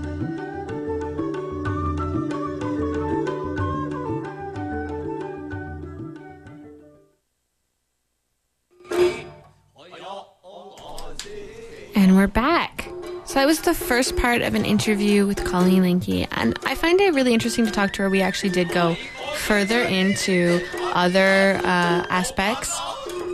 We're 12.24 12.28
back. 12.28 12.88
So 13.26 13.34
that 13.34 13.46
was 13.46 13.60
the 13.60 13.74
first 13.74 14.16
part 14.16 14.44
of 14.44 14.56
an 14.56 14.64
interview 14.64 15.28
with 15.28 15.44
Colleen 15.44 15.84
Lanki, 15.84 16.26
and 16.32 16.58
I 16.64 16.74
find 16.74 17.02
it 17.02 17.14
really 17.14 17.34
interesting 17.34 17.66
to 17.66 17.72
talk 17.72 17.92
to 17.94 18.04
her. 18.04 18.10
We 18.10 18.22
actually 18.22 18.52
did 18.52 18.70
go 18.70 18.96
further 19.36 19.82
into 19.82 20.66
other 20.94 21.58
uh, 21.58 22.08
aspects 22.10 22.74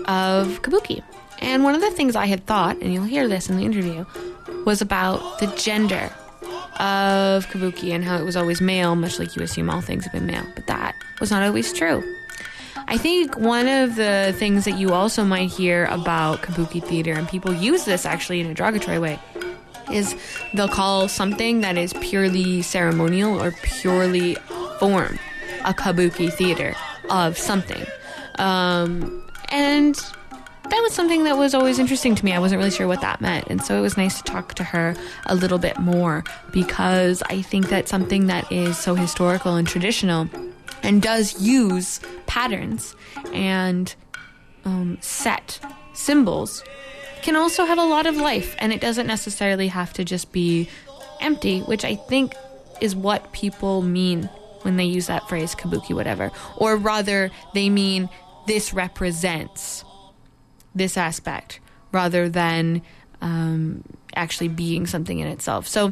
of 0.07 0.63
kabuki. 0.63 1.03
And 1.37 1.63
one 1.63 1.75
of 1.75 1.81
the 1.81 1.91
things 1.91 2.15
I 2.15 2.25
had 2.25 2.47
thought, 2.47 2.77
and 2.77 2.91
you'll 2.91 3.03
hear 3.03 3.27
this 3.27 3.47
in 3.47 3.57
the 3.57 3.63
interview, 3.63 4.07
was 4.65 4.81
about 4.81 5.37
the 5.37 5.45
gender 5.55 6.11
of 6.79 7.45
kabuki 7.45 7.91
and 7.93 8.03
how 8.03 8.17
it 8.17 8.23
was 8.23 8.35
always 8.35 8.59
male, 8.59 8.95
much 8.95 9.19
like 9.19 9.35
you 9.35 9.43
assume 9.43 9.69
all 9.69 9.81
things 9.81 10.05
have 10.05 10.13
been 10.13 10.25
male. 10.25 10.47
But 10.55 10.65
that 10.65 10.95
was 11.19 11.29
not 11.29 11.43
always 11.43 11.71
true. 11.71 12.03
I 12.89 12.97
think 12.97 13.37
one 13.37 13.67
of 13.67 13.97
the 13.97 14.33
things 14.39 14.65
that 14.65 14.79
you 14.79 14.93
also 14.93 15.23
might 15.23 15.51
hear 15.51 15.85
about 15.91 16.41
kabuki 16.41 16.83
theater, 16.83 17.13
and 17.13 17.29
people 17.29 17.53
use 17.53 17.85
this 17.85 18.03
actually 18.03 18.39
in 18.39 18.47
a 18.47 18.55
derogatory 18.55 18.97
way, 18.97 19.19
is 19.91 20.15
they'll 20.55 20.67
call 20.67 21.07
something 21.07 21.61
that 21.61 21.77
is 21.77 21.93
purely 21.93 22.63
ceremonial 22.63 23.39
or 23.39 23.51
purely 23.51 24.35
form 24.79 25.19
a 25.65 25.73
kabuki 25.73 26.33
theater 26.33 26.75
of 27.11 27.37
something. 27.37 27.85
Um, 28.39 29.23
and 29.49 29.93
that 30.63 30.81
was 30.81 30.91
something 30.91 31.25
that 31.25 31.37
was 31.37 31.53
always 31.53 31.77
interesting 31.77 32.15
to 32.15 32.25
me. 32.25 32.33
I 32.33 32.39
wasn't 32.39 32.57
really 32.57 32.71
sure 32.71 32.87
what 32.87 33.01
that 33.01 33.21
meant. 33.21 33.45
And 33.49 33.63
so 33.63 33.77
it 33.77 33.81
was 33.81 33.97
nice 33.97 34.17
to 34.17 34.23
talk 34.23 34.55
to 34.55 34.63
her 34.63 34.95
a 35.27 35.35
little 35.35 35.59
bit 35.59 35.77
more 35.77 36.23
because 36.51 37.21
I 37.29 37.43
think 37.43 37.69
that 37.69 37.87
something 37.87 38.25
that 38.27 38.51
is 38.51 38.79
so 38.79 38.95
historical 38.95 39.57
and 39.57 39.67
traditional 39.67 40.27
and 40.83 41.01
does 41.01 41.41
use 41.41 41.99
patterns 42.27 42.95
and 43.33 43.95
um, 44.65 44.97
set 45.01 45.59
symbols 45.93 46.63
can 47.21 47.35
also 47.35 47.65
have 47.65 47.77
a 47.77 47.83
lot 47.83 48.05
of 48.05 48.15
life 48.15 48.55
and 48.59 48.71
it 48.71 48.79
doesn't 48.79 49.07
necessarily 49.07 49.67
have 49.67 49.91
to 49.91 50.05
just 50.05 50.31
be 50.31 50.69
empty 51.21 51.59
which 51.61 51.83
i 51.83 51.95
think 51.95 52.33
is 52.81 52.95
what 52.95 53.31
people 53.33 53.81
mean 53.81 54.29
when 54.63 54.77
they 54.77 54.85
use 54.85 55.07
that 55.07 55.27
phrase 55.27 55.55
kabuki 55.55 55.93
whatever. 55.93 56.31
Or 56.57 56.75
rather 56.77 57.31
they 57.53 57.69
mean 57.69 58.09
this 58.47 58.73
represents 58.73 59.83
this 60.75 60.97
aspect 60.97 61.59
rather 61.91 62.29
than 62.29 62.81
um, 63.21 63.83
actually 64.15 64.47
being 64.47 64.87
something 64.87 65.19
in 65.19 65.27
itself. 65.27 65.67
So 65.67 65.91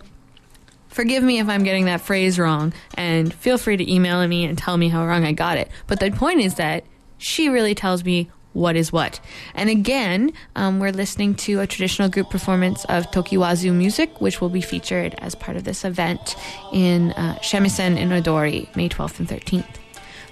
Forgive 0.98 1.22
me 1.22 1.38
if 1.38 1.48
I'm 1.48 1.62
getting 1.62 1.86
that 1.86 2.02
phrase 2.02 2.40
wrong, 2.40 2.74
and 2.96 3.32
feel 3.32 3.60
free 3.60 3.78
to 3.78 3.94
email 3.94 4.28
me 4.28 4.46
and 4.46 4.58
tell 4.58 4.78
me 4.78 4.90
how 4.90 5.06
wrong 5.06 5.26
I 5.26 5.32
got 5.32 5.60
it. 5.60 5.70
But 5.86 6.00
the 6.00 6.10
point 6.10 6.40
is 6.40 6.56
that 6.56 6.86
she 7.20 7.50
really 7.50 7.76
tells 7.76 8.04
me 8.04 8.32
what 8.54 8.76
is 8.76 8.92
what. 8.92 9.20
And 9.54 9.70
again, 9.70 10.34
um, 10.56 10.80
we're 10.80 10.92
listening 10.92 11.36
to 11.36 11.60
a 11.60 11.68
traditional 11.68 12.10
group 12.10 12.32
performance 12.32 12.84
of 12.86 13.12
Tokiwazu 13.12 13.72
music, 13.76 14.20
which 14.20 14.42
will 14.42 14.50
be 14.50 14.60
featured 14.60 15.14
as 15.20 15.36
part 15.36 15.56
of 15.56 15.66
this 15.66 15.86
event 15.86 16.36
in 16.74 17.12
uh, 17.12 17.36
Shamisen 17.44 17.96
in 17.96 18.12
Odori, 18.12 18.68
May 18.76 18.90
12th 18.90 19.20
and 19.20 19.30
13th. 19.30 19.76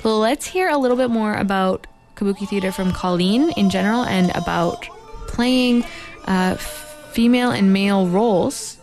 So 0.01 0.17
let's 0.17 0.47
hear 0.47 0.69
a 0.69 0.79
little 0.79 0.97
bit 0.97 1.11
more 1.11 1.35
about 1.35 1.85
kabuki 2.15 2.49
theater 2.49 2.71
from 2.71 2.91
Colleen 2.91 3.51
in 3.51 3.69
general 3.69 4.03
and 4.03 4.35
about 4.35 4.81
playing 5.27 5.85
uh, 6.25 6.55
female 6.55 7.51
and 7.51 7.71
male 7.71 8.07
roles 8.07 8.79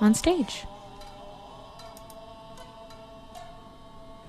on 0.00 0.14
stage. 0.14 0.64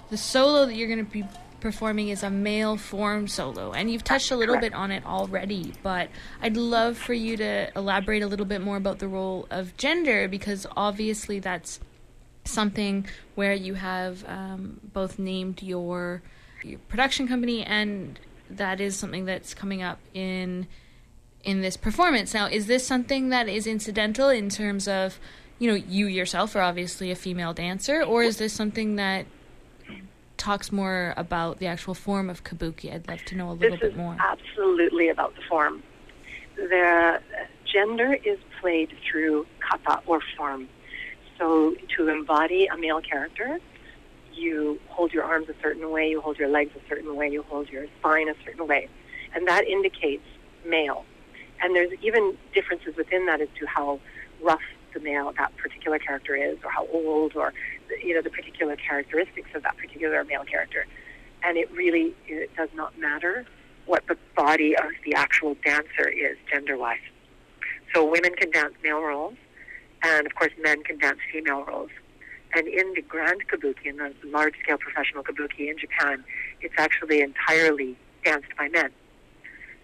The 0.10 0.17
solo 0.17 0.65
that 0.65 0.75
you're 0.75 0.89
going 0.89 1.05
to 1.05 1.12
be 1.12 1.23
performing 1.62 2.10
is 2.10 2.23
a 2.23 2.29
male 2.29 2.75
form 2.75 3.27
solo, 3.27 3.71
and 3.71 3.89
you've 3.89 4.03
touched 4.03 4.31
a 4.31 4.36
little 4.36 4.57
bit 4.57 4.73
on 4.73 4.91
it 4.91 5.05
already, 5.05 5.73
but 5.84 6.10
I'd 6.41 6.57
love 6.57 6.97
for 6.97 7.13
you 7.13 7.38
to 7.38 7.71
elaborate 7.75 8.23
a 8.23 8.27
little 8.27 8.45
bit 8.45 8.62
more 8.62 8.75
about 8.77 8.99
the 8.99 9.07
role 9.07 9.47
of 9.49 9.77
gender 9.77 10.27
because 10.27 10.67
obviously 10.75 11.39
that's 11.39 11.79
something 12.43 13.05
where 13.36 13.53
you 13.53 13.75
have 13.75 14.27
um, 14.27 14.79
both 14.84 15.19
named 15.19 15.62
your, 15.62 16.21
your 16.63 16.79
production 16.89 17.27
company 17.27 17.63
and 17.63 18.19
that 18.49 18.81
is 18.81 18.95
something 18.97 19.25
that's 19.25 19.53
coming 19.53 19.81
up 19.81 19.99
in 20.13 20.67
in 21.43 21.62
this 21.62 21.75
performance. 21.75 22.36
Now, 22.36 22.45
is 22.45 22.67
this 22.67 22.86
something 22.86 23.29
that 23.29 23.49
is 23.49 23.65
incidental 23.65 24.29
in 24.29 24.49
terms 24.49 24.88
of 24.88 25.19
you 25.62 25.67
know, 25.67 25.76
you 25.76 26.08
yourself 26.08 26.56
are 26.56 26.62
obviously 26.62 27.12
a 27.12 27.15
female 27.15 27.54
dancer, 27.54 28.02
or 28.02 28.24
is 28.24 28.38
this 28.38 28.52
something 28.52 28.95
that 28.95 29.28
talks 30.36 30.71
more 30.71 31.13
about 31.15 31.60
the 31.60 31.67
actual 31.67 31.93
form 31.93 32.32
of 32.32 32.43
kabuki? 32.43 32.91
I'd 32.91 33.08
love 33.08 33.24
to 33.26 33.36
know 33.36 33.52
a 33.52 33.54
little 33.54 33.78
this 33.78 33.91
bit 33.91 33.95
more. 33.95 34.17
absolutely 34.19 35.10
about 35.10 35.36
the 35.36 35.43
form. 35.47 35.84
The 36.56 37.21
gender 37.71 38.17
is 38.26 38.39
played 38.60 38.91
through 39.08 39.45
kata 39.60 40.02
or 40.08 40.19
form. 40.36 40.67
So 41.38 41.76
to 41.95 42.08
embody 42.08 42.65
a 42.65 42.76
male 42.76 43.00
character, 43.00 43.60
you 44.34 44.80
hold 44.88 45.13
your 45.13 45.26
arms 45.26 45.47
a 45.47 45.56
certain 45.62 45.91
way, 45.91 46.10
you 46.10 46.21
hold 46.21 46.39
your 46.39 46.50
legs 46.50 46.71
a 46.76 46.89
certain 46.89 47.15
way, 47.15 47.30
you 47.30 47.43
hold 47.43 47.69
your 47.69 47.86
spine 48.00 48.30
a 48.30 48.36
certain 48.43 48.65
way, 48.65 48.89
and 49.36 49.47
that 49.47 49.67
indicates 49.67 50.26
male. 50.65 51.06
And 51.62 51.76
there's 51.76 51.93
even 52.02 52.36
differences 52.52 52.95
within 52.97 53.28
that 53.28 53.41
as 53.41 53.50
to 53.60 53.67
how 53.67 54.00
rough 54.41 54.60
the 54.93 54.99
male 54.99 55.32
that 55.38 55.56
particular 55.58 55.99
character 55.99 56.36
is, 56.36 56.58
or 56.63 56.71
how 56.71 56.88
old, 56.88 57.36
or 57.36 57.54
you 58.04 58.13
know 58.13 58.21
the 58.21 58.30
particular 58.30 58.75
characteristics 58.75 59.49
of 59.56 59.63
that 59.63 59.77
particular 59.77 60.23
male 60.23 60.43
character. 60.43 60.86
And 61.43 61.58
it 61.58 61.71
really 61.71 62.13
it 62.27 62.56
does 62.56 62.69
not 62.73 62.97
matter 62.99 63.45
what 63.86 64.06
the 64.08 64.17
body 64.36 64.75
of 64.75 64.91
the 65.04 65.15
actual 65.15 65.56
dancer 65.65 66.08
is 66.08 66.38
gender-wise. 66.51 66.99
So 67.93 68.10
women 68.10 68.34
can 68.36 68.51
dance 68.51 68.75
male 68.84 69.01
roles, 69.01 69.36
and 70.04 70.25
of 70.25 70.36
course 70.36 70.51
men 70.62 70.84
can 70.84 70.97
dance 70.99 71.19
female 71.32 71.63
roles. 71.63 71.89
And 72.54 72.67
in 72.67 72.93
the 72.93 73.01
grand 73.01 73.47
kabuki, 73.47 73.86
in 73.86 73.97
the 73.97 74.13
large-scale 74.25 74.77
professional 74.77 75.23
kabuki 75.23 75.69
in 75.69 75.77
Japan, 75.77 76.23
it's 76.62 76.75
actually 76.77 77.21
entirely 77.21 77.97
danced 78.23 78.56
by 78.58 78.67
men. 78.69 78.91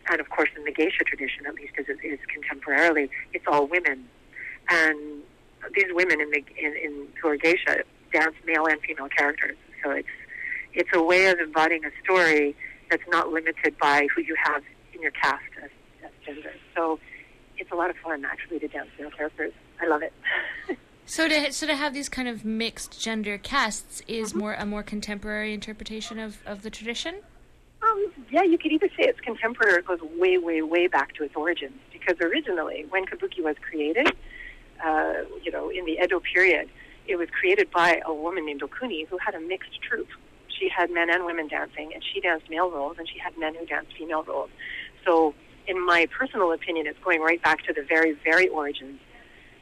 And 0.10 0.20
of 0.20 0.30
course, 0.30 0.50
in 0.56 0.64
the 0.64 0.72
geisha 0.72 1.04
tradition, 1.04 1.46
at 1.46 1.56
least 1.56 1.74
as 1.78 1.86
it 1.90 2.00
is 2.04 2.20
contemporarily, 2.34 3.10
it's 3.34 3.46
all 3.48 3.68
women 3.68 4.08
and 4.70 5.22
these 5.76 5.88
women 5.92 6.22
in 6.22 6.30
the 6.32 6.44
in, 6.58 6.76
in 6.76 7.08
who 7.22 7.30
are 7.30 7.38
geisha 7.38 7.84
dance 8.14 8.36
male 8.46 8.66
and 8.68 8.80
female 8.82 9.10
characters. 9.10 9.58
So 9.84 9.92
it's 9.92 10.08
it's 10.74 10.90
a 10.94 11.02
way 11.02 11.28
of 11.28 11.40
embodying 11.40 11.86
a 11.86 11.92
story 12.04 12.56
that's 12.90 13.04
not 13.10 13.30
limited 13.30 13.78
by 13.80 14.08
who 14.16 14.22
you 14.22 14.36
have 14.44 14.64
in 14.94 15.02
your 15.02 15.12
cast 15.12 15.44
as, 15.64 15.70
as 16.04 16.12
gender. 16.26 16.54
So 16.76 17.00
it's 17.58 17.72
a 17.72 17.76
lot 17.76 17.90
of 17.90 17.96
fun 17.98 18.26
actually 18.26 18.60
to 18.60 18.68
dance 18.68 18.90
male 19.00 19.12
characters. 19.12 19.54
I 19.82 19.88
love 19.88 20.02
it. 20.04 20.14
so 21.06 21.28
to 21.28 21.52
so 21.52 21.68
to 21.68 21.76
have 21.76 21.94
these 21.94 22.10
kind 22.10 22.28
of 22.28 22.46
mixed 22.46 23.02
gender 23.02 23.38
casts 23.38 24.02
is 24.08 24.30
mm-hmm. 24.30 24.40
more 24.40 24.54
a 24.54 24.66
more 24.66 24.84
contemporary 24.84 25.54
interpretation 25.54 26.20
of, 26.20 26.38
of 26.46 26.62
the 26.62 26.70
tradition. 26.70 27.16
Um, 27.82 28.12
yeah, 28.32 28.44
you 28.44 28.58
could 28.58 28.72
either 28.72 28.90
say 28.90 29.04
it's 29.04 29.20
contemporary 29.20 29.76
or 29.76 29.80
it 29.80 29.86
goes 29.86 30.02
way, 30.18 30.38
way, 30.40 30.62
way 30.64 30.88
back 30.88 31.14
to 31.14 31.24
its 31.24 31.36
origins. 31.36 31.80
Because 31.94 32.20
originally, 32.22 32.86
when 32.90 33.06
kabuki 33.06 33.44
was 33.44 33.56
created, 33.62 34.12
uh, 34.84 35.14
you 35.44 35.52
know, 35.52 35.70
in 35.70 35.86
the 35.86 35.98
Edo 36.04 36.20
period, 36.20 36.70
it 37.08 37.16
was 37.18 37.30
created 37.30 37.72
by 37.72 38.02
a 38.06 38.14
woman 38.14 38.46
named 38.46 38.62
Okuni 38.62 39.08
who 39.08 39.18
had 39.18 39.34
a 39.36 39.40
mixed 39.40 39.82
troupe. 39.82 40.10
She 40.48 40.70
had 40.70 40.90
men 40.92 41.10
and 41.10 41.26
women 41.26 41.48
dancing, 41.48 41.92
and 41.94 42.04
she 42.04 42.20
danced 42.20 42.50
male 42.50 42.70
roles, 42.70 42.98
and 42.98 43.08
she 43.08 43.20
had 43.20 43.38
men 43.38 43.56
who 43.56 43.66
danced 43.66 43.94
female 43.98 44.24
roles. 44.24 44.50
So, 45.06 45.34
in 45.68 45.86
my 45.86 46.08
personal 46.18 46.52
opinion, 46.52 46.88
it's 46.88 47.00
going 47.04 47.22
right 47.22 47.42
back 47.42 47.64
to 47.66 47.74
the 47.74 47.84
very, 47.84 48.18
very 48.24 48.48
origins. 48.48 49.00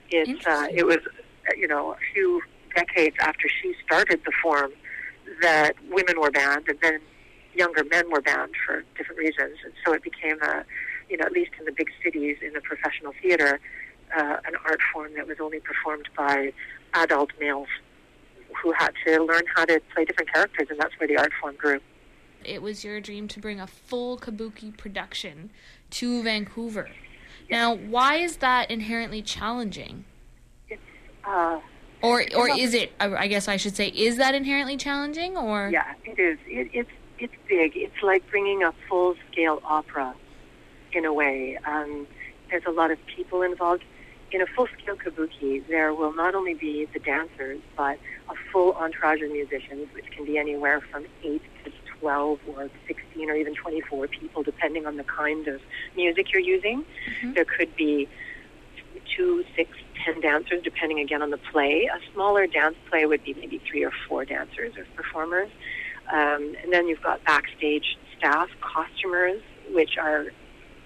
It's 0.10 0.45
uh, 0.45 0.67
it 0.71 0.86
was, 0.86 0.99
you 1.58 1.67
know, 1.67 1.93
a 1.93 1.97
few 2.13 2.41
decades 2.75 3.15
after 3.19 3.47
she 3.62 3.75
started 3.86 4.21
the 4.25 4.32
form 4.41 4.71
that 5.41 5.73
women 5.89 6.19
were 6.19 6.32
banned, 6.32 6.67
and 6.67 6.78
then 6.82 6.99
younger 7.56 7.84
men 7.84 8.10
were 8.12 8.21
banned 8.21 8.54
for 8.65 8.84
different 8.97 9.19
reasons, 9.19 9.58
and 9.63 9.73
so 9.84 9.93
it 9.93 10.04
became 10.04 10.41
a, 10.41 10.63
you 11.10 11.17
know, 11.17 11.25
at 11.25 11.32
least 11.32 11.51
in 11.60 11.65
the 11.65 11.71
big 11.71 11.89
cities 12.04 12.38
in 12.41 12.54
the 12.54 12.62
professional 12.62 13.13
theater, 13.21 13.60
uh, 14.15 14.38
an 14.46 14.54
art 14.65 14.80
form 14.94 15.13
that 15.15 15.28
was 15.28 15.38
only 15.39 15.60
performed 15.60 16.10
by 16.18 16.52
adult 16.94 17.32
males 17.39 17.68
who 18.62 18.72
had 18.72 18.91
to 19.06 19.24
learn 19.24 19.44
how 19.56 19.65
to 19.65 19.82
play 19.94 20.06
different 20.06 20.32
characters, 20.34 20.68
and 20.70 20.80
that's 20.80 20.98
where 21.00 21.08
the 21.08 21.18
art 21.18 21.32
form 21.41 21.56
grew. 21.56 21.80
It 22.44 22.62
was 22.62 22.84
your 22.84 23.02
dream 23.02 23.28
to 23.30 23.39
bring 23.39 23.60
a 23.60 23.68
full 23.68 24.18
kabuki 24.18 24.76
production 24.76 25.52
to 25.91 26.24
Vancouver. 26.24 26.89
Now, 27.50 27.76
why 27.76 28.15
is 28.18 28.38
that 28.38 28.72
inherently 28.72 29.22
challenging? 29.22 30.06
It's 30.70 30.82
uh, 31.24 31.60
Or, 32.02 32.24
or 32.36 32.50
is 32.50 32.74
it? 32.74 32.94
I 33.00 33.28
guess 33.28 33.48
I 33.48 33.58
should 33.58 33.76
say, 33.76 33.88
is 33.88 34.18
that 34.18 34.36
inherently 34.36 34.78
challenging? 34.78 35.38
Or 35.38 35.70
yeah, 35.72 35.94
it 36.06 36.20
is. 36.20 36.38
It, 36.46 36.70
it's 36.74 36.89
it's 37.18 37.34
big. 37.48 37.74
It's 37.76 38.02
like 38.04 38.30
bringing 38.30 38.63
a 38.63 38.74
full 38.88 39.15
scale 39.32 39.62
opera, 39.63 40.13
in 40.94 41.06
a 41.06 41.13
way. 41.13 41.58
Um, 41.65 42.08
there's 42.50 42.65
a 42.65 42.72
lot 42.72 42.91
of 42.91 43.00
people 43.08 43.41
involved. 43.41 43.84
In 44.31 44.41
a 44.41 44.45
full 44.47 44.67
scale 44.79 44.95
kabuki, 44.95 45.65
there 45.67 45.93
will 45.93 46.13
not 46.13 46.35
only 46.35 46.55
be 46.55 46.88
the 46.93 46.99
dancers, 46.99 47.61
but 47.77 47.97
a 48.29 48.33
full 48.51 48.73
entourage 48.73 49.21
of 49.21 49.31
musicians, 49.31 49.88
which 49.93 50.05
can 50.11 50.25
be 50.25 50.38
anywhere 50.38 50.81
from 50.91 51.05
eight 51.23 51.41
to 51.63 51.71
12 51.99 52.39
or 52.47 52.69
16 52.88 53.29
or 53.29 53.35
even 53.35 53.55
24 53.55 54.07
people, 54.07 54.43
depending 54.43 54.85
on 54.85 54.97
the 54.97 55.03
kind 55.03 55.47
of 55.47 55.61
music 55.95 56.31
you're 56.33 56.41
using. 56.41 56.83
There 57.33 57.45
could 57.45 57.75
be 57.75 58.09
two, 59.15 59.43
six, 59.55 59.69
ten 60.03 60.21
dancers, 60.21 60.61
depending 60.63 60.99
again 60.99 61.21
on 61.21 61.29
the 61.29 61.38
play. 61.38 61.89
A 61.93 61.99
smaller 62.13 62.47
dance 62.47 62.75
play 62.89 63.05
would 63.05 63.23
be 63.23 63.33
maybe 63.33 63.61
three 63.69 63.83
or 63.83 63.91
four 64.07 64.25
dancers 64.25 64.73
or 64.77 64.85
performers. 64.95 65.49
Um, 66.11 66.55
and 66.61 66.71
then 66.71 66.88
you've 66.88 67.01
got 67.01 67.23
backstage 67.23 67.97
staff, 68.17 68.49
costumers, 68.61 69.41
which 69.71 69.97
are 69.97 70.25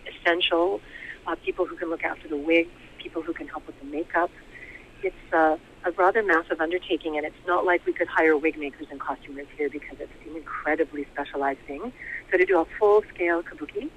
essential, 0.07 0.81
uh, 1.27 1.35
people 1.43 1.65
who 1.65 1.75
can 1.75 1.89
look 1.89 2.03
after 2.03 2.27
the 2.27 2.37
wigs, 2.37 2.69
people 2.99 3.21
who 3.21 3.33
can 3.33 3.47
help 3.47 3.65
with 3.65 3.79
the 3.79 3.85
makeup. 3.85 4.29
It's 5.01 5.33
uh, 5.33 5.57
a 5.85 5.91
rather 5.91 6.21
massive 6.21 6.59
undertaking, 6.59 7.17
and 7.17 7.25
it's 7.25 7.47
not 7.47 7.65
like 7.65 7.85
we 7.85 7.93
could 7.93 8.07
hire 8.07 8.37
wig 8.37 8.57
makers 8.57 8.87
and 8.91 8.99
costumers 8.99 9.47
here 9.57 9.69
because 9.69 9.97
it's 9.99 10.11
an 10.27 10.35
incredibly 10.35 11.05
specialized 11.13 11.61
thing. 11.67 11.93
So 12.31 12.37
to 12.37 12.45
do 12.45 12.59
a 12.59 12.65
full-scale 12.77 13.43
kabuki 13.43 13.89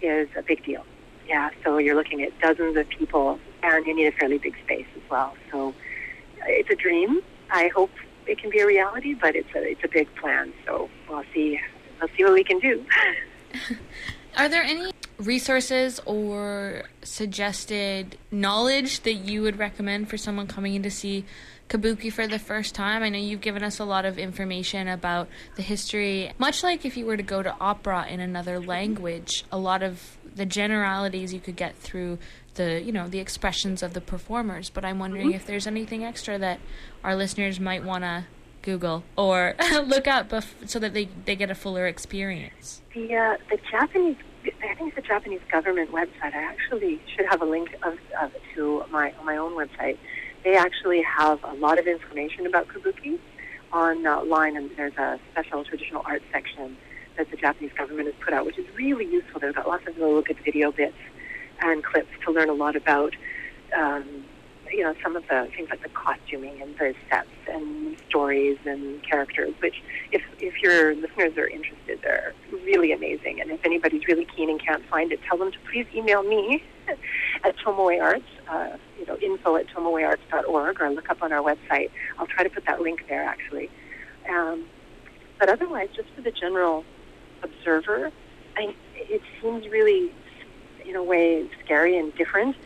is 0.00 0.28
a 0.36 0.42
big 0.42 0.64
deal. 0.64 0.84
Yeah, 1.26 1.50
so 1.64 1.78
you're 1.78 1.96
looking 1.96 2.22
at 2.22 2.38
dozens 2.40 2.76
of 2.76 2.88
people, 2.88 3.38
and 3.62 3.86
you 3.86 3.94
need 3.94 4.06
a 4.06 4.12
fairly 4.12 4.38
big 4.38 4.54
space 4.64 4.86
as 4.94 5.02
well. 5.10 5.34
So 5.50 5.70
uh, 5.70 6.44
it's 6.46 6.70
a 6.70 6.76
dream. 6.76 7.20
I 7.50 7.68
hope 7.68 7.90
it 8.26 8.38
can 8.38 8.50
be 8.50 8.60
a 8.60 8.66
reality, 8.66 9.14
but 9.14 9.34
it's 9.34 9.48
a 9.54 9.62
it's 9.62 9.84
a 9.84 9.88
big 9.88 10.14
plan. 10.16 10.52
So 10.66 10.88
we'll 11.08 11.24
see. 11.32 11.60
We'll 12.00 12.10
see 12.16 12.24
what 12.24 12.34
we 12.34 12.44
can 12.44 12.58
do. 12.58 12.84
Are 14.36 14.48
there 14.48 14.62
any 14.62 14.90
resources 15.18 16.00
or 16.06 16.84
suggested 17.02 18.18
knowledge 18.30 19.00
that 19.00 19.14
you 19.14 19.42
would 19.42 19.58
recommend 19.58 20.08
for 20.08 20.16
someone 20.16 20.46
coming 20.46 20.74
in 20.74 20.82
to 20.82 20.90
see 20.90 21.24
Kabuki 21.68 22.12
for 22.12 22.26
the 22.26 22.38
first 22.38 22.74
time? 22.74 23.02
I 23.02 23.08
know 23.08 23.18
you've 23.18 23.40
given 23.40 23.62
us 23.62 23.78
a 23.78 23.84
lot 23.84 24.04
of 24.04 24.18
information 24.18 24.88
about 24.88 25.28
the 25.56 25.62
history. 25.62 26.32
Much 26.38 26.62
like 26.62 26.84
if 26.84 26.96
you 26.96 27.06
were 27.06 27.16
to 27.16 27.22
go 27.22 27.42
to 27.42 27.54
opera 27.60 28.06
in 28.08 28.20
another 28.20 28.58
language, 28.60 29.44
a 29.50 29.58
lot 29.58 29.82
of 29.82 30.18
the 30.34 30.46
generalities 30.46 31.32
you 31.32 31.40
could 31.40 31.56
get 31.56 31.76
through 31.76 32.18
the, 32.54 32.82
you 32.82 32.92
know, 32.92 33.08
the 33.08 33.18
expressions 33.18 33.82
of 33.82 33.94
the 33.94 34.00
performers, 34.00 34.70
but 34.70 34.84
I'm 34.84 34.98
wondering 34.98 35.32
if 35.32 35.46
there's 35.46 35.66
anything 35.66 36.04
extra 36.04 36.38
that 36.38 36.60
our 37.02 37.16
listeners 37.16 37.58
might 37.58 37.84
want 37.84 38.04
to 38.04 38.26
Google 38.62 39.04
or 39.16 39.54
look 39.84 40.06
up 40.08 40.30
bef- 40.30 40.68
so 40.68 40.78
that 40.78 40.94
they, 40.94 41.08
they 41.24 41.36
get 41.36 41.50
a 41.50 41.54
fuller 41.54 41.86
experience. 41.86 42.80
The 42.94 43.14
uh, 43.14 43.36
the 43.50 43.58
Japanese, 43.70 44.16
I 44.46 44.74
think 44.74 44.88
it's 44.88 44.96
the 44.96 45.02
Japanese 45.02 45.40
government 45.50 45.90
website. 45.90 46.34
I 46.34 46.42
actually 46.42 47.00
should 47.14 47.26
have 47.30 47.40
a 47.40 47.44
link 47.44 47.74
of, 47.82 47.98
of 48.20 48.32
to 48.54 48.84
my 48.90 49.14
my 49.24 49.36
own 49.36 49.52
website. 49.52 49.98
They 50.44 50.56
actually 50.56 51.02
have 51.02 51.42
a 51.44 51.54
lot 51.54 51.78
of 51.78 51.86
information 51.86 52.46
about 52.46 52.68
kabuki 52.68 53.18
online, 53.72 54.56
and 54.56 54.70
there's 54.76 54.96
a 54.96 55.18
special 55.32 55.64
traditional 55.64 56.02
art 56.04 56.22
section 56.32 56.76
that 57.16 57.30
the 57.30 57.36
Japanese 57.36 57.72
government 57.72 58.06
has 58.06 58.14
put 58.22 58.34
out, 58.34 58.44
which 58.44 58.58
is 58.58 58.66
really 58.76 59.06
useful. 59.06 59.40
They've 59.40 59.54
got 59.54 59.66
lots 59.66 59.86
of 59.86 59.96
little 59.96 60.20
good 60.20 60.38
video 60.44 60.72
bits 60.72 60.96
and 61.60 61.82
clips 61.82 62.10
to 62.24 62.32
learn 62.32 62.50
a 62.50 62.54
lot 62.54 62.76
about. 62.76 63.14
Um, 63.76 64.24
you 64.74 64.82
know, 64.82 64.94
some 65.02 65.14
of 65.14 65.22
the 65.28 65.48
things 65.56 65.70
like 65.70 65.82
the 65.82 65.88
costuming 65.90 66.60
and 66.60 66.76
the 66.78 66.94
sets 67.08 67.28
and 67.48 67.96
stories 68.08 68.58
and 68.66 69.00
characters, 69.04 69.54
which 69.60 69.82
if, 70.10 70.22
if 70.40 70.60
your 70.60 70.94
listeners 70.96 71.36
are 71.38 71.46
interested, 71.46 72.00
they're 72.02 72.34
really 72.50 72.92
amazing. 72.92 73.40
And 73.40 73.50
if 73.52 73.60
anybody's 73.64 74.06
really 74.08 74.24
keen 74.24 74.50
and 74.50 74.60
can't 74.60 74.84
find 74.86 75.12
it, 75.12 75.20
tell 75.28 75.38
them 75.38 75.52
to 75.52 75.58
please 75.70 75.86
email 75.94 76.24
me 76.24 76.62
at 77.44 77.56
Tomoe 77.58 78.02
Arts, 78.02 78.24
uh, 78.48 78.76
you 78.98 79.06
know, 79.06 79.16
info 79.18 79.56
at 79.56 79.68
tomoearts.org 79.68 80.80
or 80.80 80.90
look 80.90 81.08
up 81.08 81.22
on 81.22 81.32
our 81.32 81.42
website. 81.42 81.90
I'll 82.18 82.26
try 82.26 82.42
to 82.42 82.50
put 82.50 82.66
that 82.66 82.80
link 82.80 83.04
there 83.08 83.22
actually. 83.22 83.70
Um, 84.28 84.64
but 85.38 85.48
otherwise, 85.48 85.88
just 85.94 86.08
for 86.16 86.22
the 86.22 86.32
general 86.32 86.84
observer, 87.42 88.10
I, 88.56 88.74
it 88.96 89.22
seems 89.40 89.68
really, 89.68 90.12
in 90.84 90.96
a 90.96 91.02
way, 91.02 91.48
scary 91.64 91.96
and 91.96 92.14
different 92.16 92.56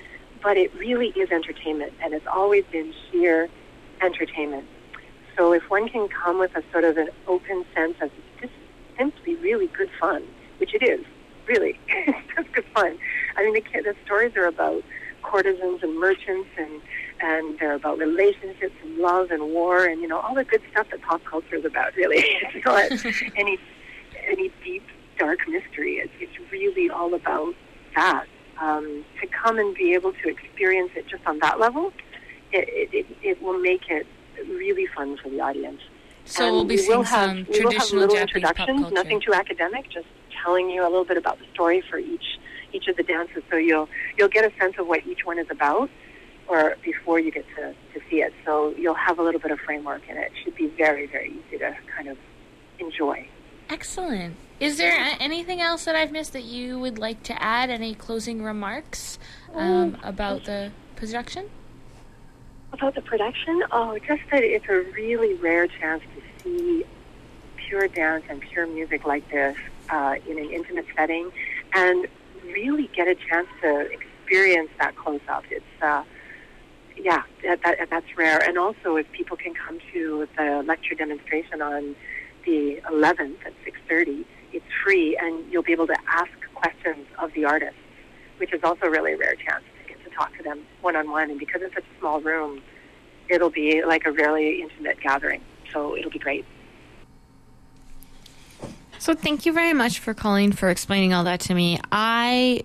but 0.43 0.57
it 0.57 0.75
really 0.75 1.09
is 1.09 1.31
entertainment, 1.31 1.93
and 2.03 2.15
it's 2.15 2.27
always 2.27 2.65
been 2.71 2.93
sheer 3.11 3.49
entertainment. 4.01 4.67
So 5.37 5.53
if 5.53 5.63
one 5.71 5.89
can 5.89 6.09
come 6.09 6.39
with 6.39 6.55
a 6.57 6.63
sort 6.73 6.85
of 6.85 6.97
an 6.97 7.09
open 7.27 7.65
sense 7.75 7.95
of 8.01 8.11
just 8.41 8.53
simply 8.97 9.37
really 9.37 9.69
good 9.69 9.91
fun, 10.01 10.25
which 10.59 10.75
it 10.75 10.83
is, 10.83 11.05
really, 11.47 11.79
it's 11.89 12.35
just 12.37 12.53
good 12.53 12.65
fun. 12.75 12.99
I 13.37 13.45
mean, 13.45 13.55
the, 13.55 13.83
the 13.83 13.95
stories 14.05 14.37
are 14.37 14.47
about 14.47 14.83
courtesans 15.23 15.83
and 15.83 15.99
merchants, 15.99 16.49
and 16.59 16.81
and 17.21 17.59
they're 17.59 17.75
about 17.75 17.99
relationships 17.99 18.75
and 18.83 18.97
love 18.99 19.31
and 19.31 19.53
war, 19.53 19.85
and 19.85 20.01
you 20.01 20.09
know 20.09 20.21
all 20.21 20.35
the 20.35 20.45
good 20.45 20.63
stuff 20.71 20.87
that 20.91 21.03
pop 21.03 21.25
culture 21.25 21.57
is 21.57 21.65
about. 21.65 21.95
Really, 21.97 22.19
it's 22.25 22.65
not 22.65 23.33
any 23.37 23.59
any 24.27 24.51
deep 24.65 24.85
dark 25.19 25.41
mystery. 25.49 25.97
It's, 25.97 26.13
it's 26.21 26.53
really 26.53 26.91
all 26.91 27.15
about 27.15 27.55
that 27.97 28.27
um, 28.61 29.05
to 29.21 29.27
come 29.27 29.59
and 29.59 29.75
be 29.75 29.95
able 29.95 30.13
to 30.13 30.29
experience 30.29 30.91
it 30.97 31.07
just 31.09 31.25
on 31.27 31.39
that 31.41 31.59
level, 31.59 31.93
it, 32.53 32.89
it, 32.93 33.07
it 33.23 33.43
will 33.43 33.59
make 33.59 33.89
it 33.89 34.07
really 34.49 34.87
fun 34.87 35.17
for 35.17 35.29
the 35.29 35.41
audience. 35.41 35.81
So 36.25 36.45
And 36.45 36.55
we'll 36.55 36.65
be 36.65 36.77
we 36.77 36.83
seeing 36.83 36.99
will 36.99 37.05
have, 37.05 37.31
some 37.31 37.37
we 37.37 37.43
will 37.65 37.71
have 37.73 37.81
traditional 37.89 38.01
little 38.01 38.17
Japanese 38.17 38.37
introductions, 38.37 38.93
nothing 38.93 39.21
too 39.21 39.35
academic, 39.35 39.91
just 39.91 40.07
telling 40.45 40.69
you 40.71 40.83
a 40.83 40.91
little 40.91 41.05
bit 41.05 41.17
about 41.17 41.39
the 41.39 41.47
story 41.55 41.83
for 41.89 41.99
each 41.99 42.39
each 42.71 42.87
of 42.87 42.97
the 42.99 43.03
dances, 43.03 43.43
so 43.51 43.57
you'll 43.57 43.89
you'll 44.19 44.29
get 44.29 44.45
a 44.45 44.55
sense 44.59 44.75
of 44.79 44.87
what 44.87 45.07
each 45.07 45.25
one 45.25 45.39
is 45.39 45.47
about, 45.51 45.89
or 46.49 46.77
before 46.83 47.19
you 47.19 47.31
get 47.31 47.47
to, 47.57 47.75
to 47.95 48.01
see 48.11 48.21
it. 48.21 48.35
So 48.45 48.75
you'll 48.77 48.95
have 48.95 49.19
a 49.19 49.23
little 49.23 49.41
bit 49.41 49.51
of 49.51 49.59
framework, 49.61 50.03
and 50.09 50.19
it 50.19 50.33
should 50.45 50.55
be 50.55 50.67
very 50.67 51.07
very 51.07 51.31
easy 51.31 51.59
to 51.59 51.75
kind 51.97 52.09
of 52.09 52.19
enjoy. 52.79 53.27
Excellent. 53.71 54.37
Is 54.61 54.79
there 54.79 55.17
anything 55.21 55.61
else 55.61 55.85
that 55.85 55.95
I've 55.95 56.11
missed 56.11 56.33
that 56.33 56.45
you 56.45 56.79
would 56.79 56.99
like 56.99 57.23
to 57.25 57.43
add? 57.43 57.71
Any 57.71 57.95
closing 57.95 58.43
remarks 58.43 59.19
um, 59.55 59.97
about 60.03 60.45
the 60.45 60.73
production? 60.97 61.49
About 62.73 62.95
the 62.95 63.03
production, 63.03 63.63
oh, 63.71 63.99
just 63.99 64.23
that 64.31 64.43
it's 64.43 64.67
a 64.69 64.81
really 64.93 65.35
rare 65.35 65.67
chance 65.69 66.03
to 66.15 66.43
see 66.43 66.85
pure 67.57 67.89
dance 67.89 68.25
and 68.29 68.41
pure 68.41 68.67
music 68.67 69.07
like 69.07 69.29
this 69.31 69.57
uh, 69.91 70.17
in 70.29 70.39
an 70.39 70.51
intimate 70.51 70.87
setting, 70.97 71.31
and 71.75 72.09
really 72.43 72.91
get 72.95 73.07
a 73.07 73.15
chance 73.15 73.49
to 73.63 73.91
experience 73.93 74.71
that 74.79 74.97
close 74.97 75.21
up. 75.29 75.45
It's 75.51 75.65
uh, 75.83 76.03
yeah, 76.97 77.23
that, 77.45 77.63
that, 77.63 77.91
that's 77.91 78.17
rare. 78.17 78.43
And 78.43 78.59
also, 78.59 78.97
if 78.97 79.11
people 79.13 79.37
can 79.37 79.55
come 79.55 79.79
to 79.93 80.29
the 80.37 80.63
lecture 80.67 80.95
demonstration 80.95 81.63
on 81.63 81.95
the 82.49 82.81
11th 82.91 83.37
at 83.45 83.53
6:30, 83.65 84.25
it's 84.53 84.65
free, 84.83 85.17
and 85.21 85.53
you'll 85.53 85.63
be 85.63 85.73
able 85.73 85.87
to 85.87 85.97
ask 86.09 86.31
questions 86.55 87.07
of 87.19 87.33
the 87.35 87.45
artists, 87.45 87.81
which 88.39 88.53
is 88.53 88.61
also 88.65 88.87
a 88.87 88.91
really 88.91 89.15
rare 89.15 89.35
chance 89.35 89.65
to 89.83 89.89
get 89.89 90.03
to 90.05 90.11
talk 90.11 90.35
to 90.39 90.43
them 90.43 90.61
one 90.81 90.97
on 90.97 91.11
one. 91.11 91.31
And 91.31 91.39
because 91.39 91.61
it's 91.63 91.75
such 91.75 91.85
a 91.85 92.01
small 92.01 92.21
room, 92.21 92.63
it'll 93.29 93.51
be 93.51 93.85
like 93.85 94.07
a 94.07 94.13
really 94.13 94.63
intimate 94.63 94.99
gathering. 95.01 95.43
So 95.73 95.97
it'll 95.97 96.11
be 96.11 96.19
great. 96.19 96.47
So 98.99 99.15
thank 99.15 99.47
you 99.47 99.53
very 99.53 99.75
much 99.75 100.01
for 100.01 100.15
calling 100.15 100.51
for 100.53 100.71
explaining 100.71 101.13
all 101.13 101.25
that 101.25 101.41
to 101.41 101.55
me. 101.55 101.79
I 101.93 102.65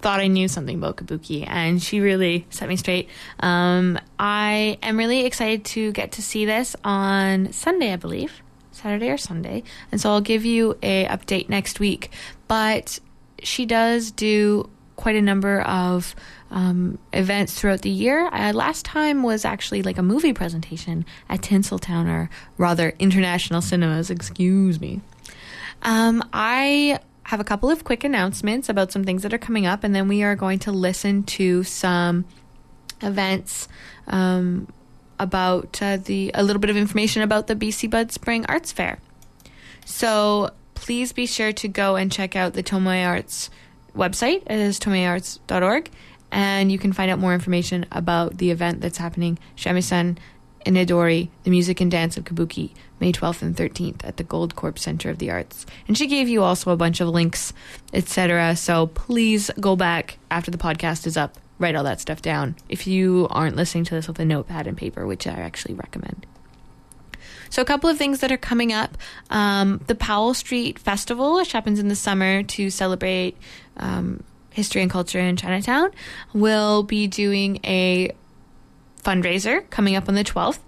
thought 0.00 0.18
I 0.18 0.26
knew 0.26 0.48
something 0.48 0.78
about 0.78 0.96
Kabuki, 0.96 1.46
and 1.46 1.82
she 1.82 2.00
really 2.00 2.46
set 2.48 2.68
me 2.68 2.76
straight. 2.76 3.08
Um, 3.40 3.98
I 4.18 4.78
am 4.82 4.96
really 4.96 5.26
excited 5.26 5.64
to 5.66 5.92
get 5.92 6.12
to 6.12 6.22
see 6.22 6.46
this 6.46 6.74
on 6.82 7.52
Sunday, 7.52 7.92
I 7.92 7.96
believe, 7.96 8.42
Saturday 8.80 9.10
or 9.10 9.18
Sunday, 9.18 9.62
and 9.92 10.00
so 10.00 10.10
I'll 10.10 10.20
give 10.20 10.44
you 10.44 10.76
a 10.82 11.06
update 11.06 11.48
next 11.48 11.80
week. 11.80 12.10
But 12.48 12.98
she 13.42 13.66
does 13.66 14.10
do 14.10 14.68
quite 14.96 15.16
a 15.16 15.22
number 15.22 15.62
of 15.62 16.14
um, 16.50 16.98
events 17.12 17.58
throughout 17.58 17.82
the 17.82 17.90
year. 17.90 18.28
Uh, 18.32 18.52
last 18.52 18.84
time 18.84 19.22
was 19.22 19.44
actually 19.44 19.82
like 19.82 19.98
a 19.98 20.02
movie 20.02 20.32
presentation 20.32 21.06
at 21.28 21.40
Tinseltown, 21.40 22.06
or 22.08 22.30
rather, 22.58 22.92
International 22.98 23.62
Cinemas. 23.62 24.10
Excuse 24.10 24.80
me. 24.80 25.00
Um, 25.82 26.22
I 26.32 26.98
have 27.24 27.40
a 27.40 27.44
couple 27.44 27.70
of 27.70 27.84
quick 27.84 28.04
announcements 28.04 28.68
about 28.68 28.92
some 28.92 29.04
things 29.04 29.22
that 29.22 29.32
are 29.32 29.38
coming 29.38 29.64
up, 29.64 29.84
and 29.84 29.94
then 29.94 30.08
we 30.08 30.22
are 30.22 30.36
going 30.36 30.58
to 30.60 30.72
listen 30.72 31.22
to 31.22 31.64
some 31.64 32.24
events 33.00 33.68
um, 34.08 34.68
about 35.20 35.80
uh, 35.80 35.98
the 35.98 36.30
a 36.34 36.42
little 36.42 36.60
bit 36.60 36.70
of 36.70 36.76
information 36.76 37.22
about 37.22 37.46
the 37.46 37.54
BC 37.54 37.88
Bud 37.90 38.10
Spring 38.10 38.44
Arts 38.48 38.72
Fair. 38.72 38.98
So 39.84 40.50
please 40.74 41.12
be 41.12 41.26
sure 41.26 41.52
to 41.52 41.68
go 41.68 41.96
and 41.96 42.10
check 42.10 42.34
out 42.34 42.54
the 42.54 42.62
Tomoe 42.62 43.06
Arts 43.06 43.50
website 43.94 44.50
is 44.50 44.78
tomoearts.org, 44.80 45.90
and 46.30 46.72
you 46.72 46.78
can 46.78 46.92
find 46.92 47.10
out 47.10 47.18
more 47.18 47.34
information 47.34 47.86
about 47.92 48.38
the 48.38 48.50
event 48.50 48.80
that's 48.80 48.98
happening, 48.98 49.38
Shamisen 49.56 50.18
and 50.66 50.76
Odori, 50.76 51.30
the 51.44 51.50
music 51.50 51.80
and 51.80 51.90
dance 51.90 52.16
of 52.16 52.24
Kabuki, 52.24 52.72
May 52.98 53.12
12th 53.12 53.42
and 53.42 53.56
13th 53.56 54.04
at 54.04 54.16
the 54.18 54.24
Goldcorp 54.24 54.78
Center 54.78 55.10
of 55.10 55.18
the 55.18 55.30
Arts. 55.30 55.64
And 55.88 55.96
she 55.96 56.06
gave 56.06 56.28
you 56.28 56.42
also 56.42 56.70
a 56.70 56.76
bunch 56.76 57.00
of 57.00 57.08
links, 57.08 57.52
etc. 57.92 58.56
So 58.56 58.88
please 58.88 59.50
go 59.58 59.74
back 59.74 60.18
after 60.30 60.50
the 60.50 60.58
podcast 60.58 61.06
is 61.06 61.16
up, 61.16 61.38
write 61.60 61.76
all 61.76 61.84
that 61.84 62.00
stuff 62.00 62.20
down. 62.22 62.56
If 62.68 62.86
you 62.86 63.28
aren't 63.30 63.54
listening 63.54 63.84
to 63.84 63.94
this 63.94 64.08
with 64.08 64.18
a 64.18 64.24
notepad 64.24 64.66
and 64.66 64.76
paper, 64.76 65.06
which 65.06 65.26
I 65.26 65.32
actually 65.32 65.74
recommend. 65.74 66.26
So, 67.50 67.60
a 67.62 67.64
couple 67.64 67.90
of 67.90 67.98
things 67.98 68.20
that 68.20 68.32
are 68.32 68.36
coming 68.36 68.72
up. 68.72 68.96
Um, 69.28 69.80
the 69.86 69.94
Powell 69.94 70.34
Street 70.34 70.78
Festival, 70.78 71.34
which 71.34 71.52
happens 71.52 71.78
in 71.78 71.88
the 71.88 71.96
summer 71.96 72.42
to 72.44 72.70
celebrate 72.70 73.36
um, 73.76 74.22
history 74.50 74.82
and 74.82 74.90
culture 74.90 75.18
in 75.18 75.36
Chinatown, 75.36 75.90
will 76.32 76.82
be 76.82 77.06
doing 77.06 77.60
a 77.64 78.12
fundraiser 79.02 79.68
coming 79.70 79.96
up 79.96 80.08
on 80.08 80.14
the 80.14 80.24
12th. 80.24 80.60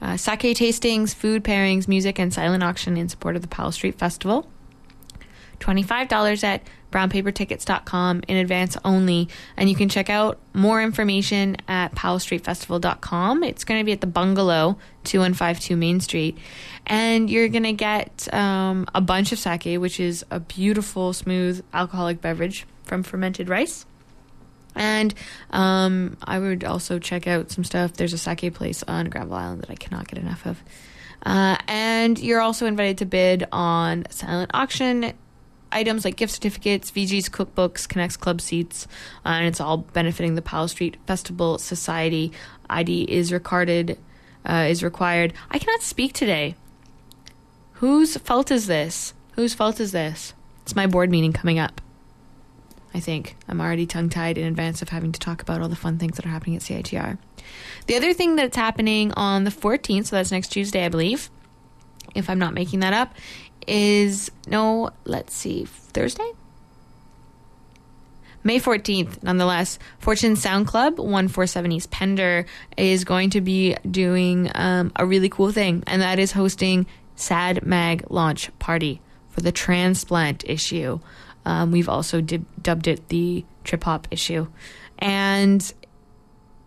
Uh, 0.00 0.16
sake 0.16 0.40
tastings, 0.56 1.14
food 1.14 1.42
pairings, 1.42 1.88
music, 1.88 2.18
and 2.18 2.32
silent 2.32 2.62
auction 2.62 2.96
in 2.96 3.08
support 3.08 3.34
of 3.34 3.42
the 3.42 3.48
Powell 3.48 3.72
Street 3.72 3.98
Festival. 3.98 4.48
$25 5.60 6.44
at 6.44 6.62
brownpapertickets.com 6.90 8.22
in 8.28 8.36
advance 8.36 8.76
only. 8.84 9.28
And 9.56 9.68
you 9.68 9.76
can 9.76 9.88
check 9.88 10.08
out 10.08 10.38
more 10.54 10.82
information 10.82 11.56
at 11.68 11.94
powellstreetfestival.com. 11.94 13.42
It's 13.44 13.64
going 13.64 13.80
to 13.80 13.84
be 13.84 13.92
at 13.92 14.00
the 14.00 14.06
Bungalow, 14.06 14.78
2152 15.04 15.76
Main 15.76 16.00
Street. 16.00 16.38
And 16.86 17.28
you're 17.28 17.48
going 17.48 17.64
to 17.64 17.72
get 17.72 18.32
um, 18.32 18.86
a 18.94 19.00
bunch 19.00 19.32
of 19.32 19.38
sake, 19.38 19.78
which 19.80 20.00
is 20.00 20.24
a 20.30 20.40
beautiful, 20.40 21.12
smooth 21.12 21.64
alcoholic 21.72 22.20
beverage 22.20 22.66
from 22.84 23.02
fermented 23.02 23.48
rice. 23.48 23.84
And 24.74 25.12
um, 25.50 26.16
I 26.22 26.38
would 26.38 26.64
also 26.64 26.98
check 26.98 27.26
out 27.26 27.50
some 27.50 27.64
stuff. 27.64 27.94
There's 27.94 28.12
a 28.12 28.18
sake 28.18 28.54
place 28.54 28.82
on 28.84 29.06
Granville 29.06 29.36
Island 29.36 29.62
that 29.62 29.70
I 29.70 29.74
cannot 29.74 30.08
get 30.08 30.18
enough 30.18 30.46
of. 30.46 30.62
Uh, 31.24 31.56
and 31.66 32.18
you're 32.18 32.40
also 32.40 32.66
invited 32.66 32.98
to 32.98 33.04
bid 33.06 33.44
on 33.50 34.06
silent 34.10 34.52
auction 34.54 35.12
items 35.72 36.04
like 36.04 36.16
gift 36.16 36.32
certificates, 36.32 36.90
Vij's 36.90 37.28
cookbooks, 37.28 37.88
Canucks 37.88 38.16
Club 38.16 38.40
seats, 38.40 38.86
uh, 39.24 39.30
and 39.30 39.46
it's 39.46 39.60
all 39.60 39.78
benefiting 39.78 40.34
the 40.34 40.42
Powell 40.42 40.68
Street 40.68 40.96
Festival 41.06 41.58
Society. 41.58 42.32
ID 42.70 43.02
is 43.04 43.32
recorded, 43.32 43.98
uh, 44.44 44.66
is 44.68 44.82
required. 44.82 45.32
I 45.50 45.58
cannot 45.58 45.82
speak 45.82 46.12
today. 46.12 46.54
Whose 47.74 48.16
fault 48.16 48.50
is 48.50 48.66
this? 48.66 49.14
Whose 49.32 49.54
fault 49.54 49.78
is 49.80 49.92
this? 49.92 50.34
It's 50.62 50.74
my 50.76 50.86
board 50.86 51.10
meeting 51.10 51.32
coming 51.32 51.58
up. 51.58 51.80
I 52.94 53.00
think 53.00 53.36
I'm 53.46 53.60
already 53.60 53.86
tongue 53.86 54.08
tied 54.08 54.38
in 54.38 54.46
advance 54.46 54.82
of 54.82 54.88
having 54.88 55.12
to 55.12 55.20
talk 55.20 55.42
about 55.42 55.60
all 55.60 55.68
the 55.68 55.76
fun 55.76 55.98
things 55.98 56.16
that 56.16 56.26
are 56.26 56.30
happening 56.30 56.56
at 56.56 56.62
CITR. 56.62 57.18
The 57.86 57.96
other 57.96 58.12
thing 58.12 58.36
that's 58.36 58.56
happening 58.56 59.12
on 59.12 59.44
the 59.44 59.50
14th, 59.50 60.06
so 60.06 60.16
that's 60.16 60.32
next 60.32 60.48
Tuesday, 60.48 60.84
I 60.84 60.88
believe, 60.88 61.30
if 62.14 62.28
I'm 62.28 62.38
not 62.38 62.54
making 62.54 62.80
that 62.80 62.92
up, 62.92 63.14
is 63.68 64.30
no, 64.46 64.90
let's 65.04 65.34
see, 65.34 65.64
Thursday? 65.64 66.32
May 68.44 68.60
14th, 68.60 69.22
nonetheless, 69.22 69.78
Fortune 69.98 70.36
Sound 70.36 70.66
Club 70.66 70.98
147 70.98 71.72
East 71.72 71.90
Pender 71.90 72.46
is 72.76 73.04
going 73.04 73.30
to 73.30 73.40
be 73.40 73.76
doing 73.90 74.50
um, 74.54 74.92
a 74.96 75.04
really 75.04 75.28
cool 75.28 75.52
thing, 75.52 75.82
and 75.86 76.02
that 76.02 76.18
is 76.18 76.32
hosting 76.32 76.86
Sad 77.16 77.66
Mag 77.66 78.04
launch 78.10 78.56
party 78.58 79.00
for 79.28 79.40
the 79.40 79.52
transplant 79.52 80.44
issue. 80.48 81.00
Um, 81.44 81.72
we've 81.72 81.88
also 81.88 82.20
dib- 82.20 82.46
dubbed 82.62 82.86
it 82.86 83.08
the 83.08 83.44
trip 83.64 83.84
hop 83.84 84.08
issue. 84.10 84.48
And 84.98 85.72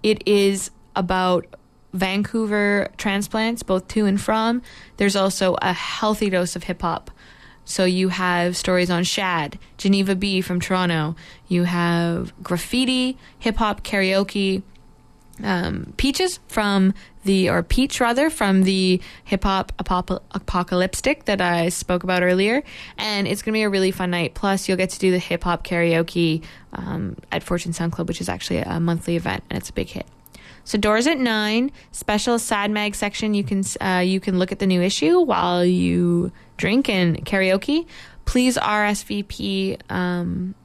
it 0.04 0.28
is 0.28 0.72
about 0.96 1.46
Vancouver 1.94 2.90
transplants, 2.98 3.64
both 3.64 3.88
to 3.90 4.06
and 4.06 4.20
from. 4.20 4.62
There's 4.98 5.16
also 5.16 5.58
a 5.62 5.74
healthy 5.74 6.30
dose 6.30 6.56
of 6.56 6.64
hip 6.64 6.82
hop. 6.82 7.12
So 7.66 7.86
you 7.86 8.10
have 8.10 8.58
stories 8.58 8.90
on 8.90 9.04
Shad, 9.04 9.60
Geneva 9.78 10.16
B 10.16 10.42
from 10.42 10.60
Toronto. 10.60 11.16
You 11.48 11.64
have 11.64 12.34
graffiti, 12.42 13.18
hip 13.40 13.58
hop, 13.58 13.84
karaoke, 13.84 14.64
um, 15.44 15.94
Peaches 15.98 16.40
from 16.48 16.94
the, 17.24 17.50
or 17.50 17.64
Peach 17.64 18.00
rather, 18.00 18.30
from 18.30 18.64
the 18.64 19.02
hip 19.24 19.44
hop 19.44 19.72
apop- 19.78 20.22
Apocalypstick 20.34 21.26
that 21.26 21.42
I 21.42 21.70
spoke 21.70 22.04
about 22.04 22.24
earlier. 22.24 22.64
And 22.98 23.28
it's 23.28 23.42
going 23.42 23.54
to 23.54 23.58
be 23.58 23.64
a 23.64 23.70
really 23.70 23.92
fun 23.92 24.12
night. 24.12 24.34
Plus, 24.34 24.68
you'll 24.68 24.78
get 24.78 24.90
to 24.92 25.00
do 25.00 25.12
the 25.12 25.20
hip 25.20 25.44
hop 25.44 25.64
karaoke 25.64 26.44
um, 26.74 27.16
at 27.32 27.44
Fortune 27.44 27.74
Sound 27.74 27.92
Club, 27.92 28.08
which 28.08 28.22
is 28.22 28.30
actually 28.30 28.60
a 28.60 28.80
monthly 28.80 29.16
event 29.16 29.44
and 29.50 29.58
it's 29.58 29.70
a 29.70 29.74
big 29.74 29.88
hit. 29.88 30.06
So 30.72 30.78
doors 30.78 31.06
at 31.06 31.18
nine. 31.18 31.70
Special 31.92 32.40
Sad 32.40 32.72
Mag 32.72 32.96
section. 32.96 33.34
You 33.34 33.44
can 33.44 33.62
uh, 33.82 34.00
you 34.00 34.22
can 34.22 34.40
look 34.40 34.54
at 34.54 34.60
the 34.60 34.66
new 34.66 34.82
issue 34.82 35.20
while 35.20 35.66
you 35.66 36.32
drink 36.56 36.88
and 36.88 37.26
karaoke. 37.26 37.86
Please 38.24 38.56
RSVP 38.56 39.82
um, 39.92 40.56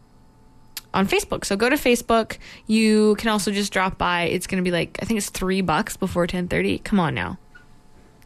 on 0.94 1.08
Facebook. 1.08 1.44
So 1.44 1.56
go 1.56 1.68
to 1.68 1.74
Facebook. 1.74 2.38
You 2.68 3.16
can 3.16 3.30
also 3.30 3.50
just 3.50 3.72
drop 3.72 3.98
by. 3.98 4.26
It's 4.26 4.46
going 4.46 4.62
to 4.62 4.64
be 4.64 4.70
like 4.70 4.96
I 5.02 5.06
think 5.06 5.18
it's 5.18 5.28
three 5.28 5.60
bucks 5.60 5.96
before 5.96 6.28
ten 6.28 6.46
thirty. 6.46 6.78
Come 6.78 7.00
on 7.00 7.12
now, 7.12 7.36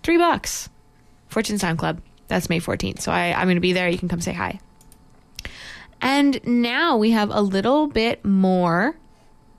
three 0.02 0.18
bucks. 0.18 0.68
Fortune 1.28 1.56
Sound 1.56 1.78
Club. 1.78 2.02
That's 2.28 2.50
May 2.50 2.58
fourteenth. 2.58 3.00
So 3.00 3.10
I, 3.10 3.32
I'm 3.32 3.46
going 3.46 3.54
to 3.54 3.60
be 3.62 3.72
there. 3.72 3.88
You 3.88 3.96
can 3.96 4.10
come 4.10 4.20
say 4.20 4.34
hi. 4.34 4.60
And 6.02 6.44
now 6.44 6.98
we 6.98 7.12
have 7.12 7.30
a 7.30 7.40
little 7.40 7.86
bit 7.86 8.22
more 8.22 8.98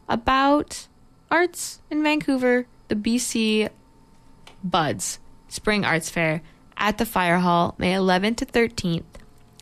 about 0.07 0.87
arts 1.31 1.79
in 1.89 2.03
Vancouver, 2.03 2.67
the 2.89 2.95
BC 2.95 3.69
Buds 4.63 5.19
Spring 5.47 5.85
Arts 5.85 6.09
Fair 6.09 6.41
at 6.77 6.97
the 6.97 7.05
Fire 7.05 7.39
Hall, 7.39 7.73
May 7.77 7.93
11th 7.93 8.37
to 8.37 8.45
13th. 8.45 9.03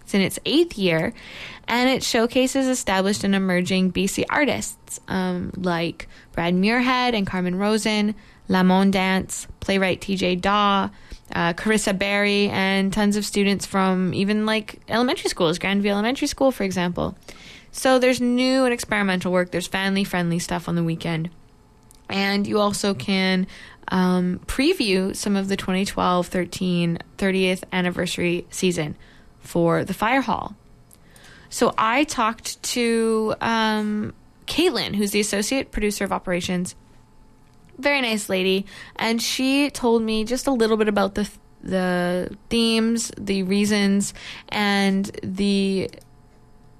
It's 0.02 0.14
in 0.16 0.22
its 0.22 0.40
eighth 0.46 0.78
year, 0.78 1.14
and 1.68 1.90
it 1.90 2.04
showcases 2.04 2.68
established 2.68 3.24
and 3.24 3.36
emerging 3.36 3.92
BC 3.92 4.26
artists 4.30 5.00
um, 5.08 5.52
like 5.56 6.08
Brad 6.32 6.56
Muirhead 6.56 7.14
and 7.14 7.28
Carmen 7.28 7.56
Rosen, 7.56 8.16
Lamont 8.48 8.92
Dance, 8.92 9.46
playwright 9.60 10.02
TJ 10.02 10.42
Dawe, 10.42 10.90
uh, 11.32 11.54
Carissa 11.54 11.98
Berry, 11.98 12.50
and 12.50 12.92
tons 12.92 13.16
of 13.16 13.26
students 13.26 13.68
from 13.68 14.14
even 14.16 14.48
like 14.48 14.82
elementary 14.88 15.30
schools, 15.30 15.60
Grandview 15.60 15.92
Elementary 15.92 16.28
School, 16.28 16.52
for 16.52 16.64
example. 16.64 17.16
So 17.72 18.00
there's 18.00 18.20
new 18.20 18.64
and 18.66 18.74
experimental 18.74 19.32
work. 19.32 19.52
There's 19.52 19.68
family 19.68 20.04
friendly 20.04 20.40
stuff 20.40 20.68
on 20.68 20.76
the 20.76 20.84
weekend. 20.84 21.30
And 22.10 22.48
you 22.48 22.60
also 22.60 22.94
can 22.94 23.48
um, 23.90 24.40
preview 24.46 25.16
some 25.16 25.36
of 25.36 25.48
the 25.48 25.56
2012 25.56 26.28
13 26.28 27.00
30th 27.18 27.64
anniversary 27.72 28.46
season 28.50 28.96
for 29.40 29.84
the 29.84 29.94
Fire 29.94 30.22
Hall. 30.22 30.56
So 31.50 31.74
I 31.78 32.04
talked 32.04 32.62
to 32.64 33.36
um, 33.42 34.14
Caitlin, 34.46 34.96
who's 34.96 35.12
the 35.12 35.20
associate 35.20 35.72
producer 35.72 36.04
of 36.04 36.12
operations. 36.12 36.76
Very 37.78 38.02
nice 38.02 38.30
lady, 38.30 38.66
and 38.98 39.22
she 39.22 39.70
told 39.70 40.02
me 40.04 40.26
just 40.26 40.48
a 40.48 40.52
little 40.52 40.78
bit 40.78 40.88
about 40.88 41.16
the 41.16 41.30
the 41.62 42.36
themes, 42.50 43.12
the 43.18 43.44
reasons, 43.44 44.14
and 44.50 45.06
the 45.24 45.90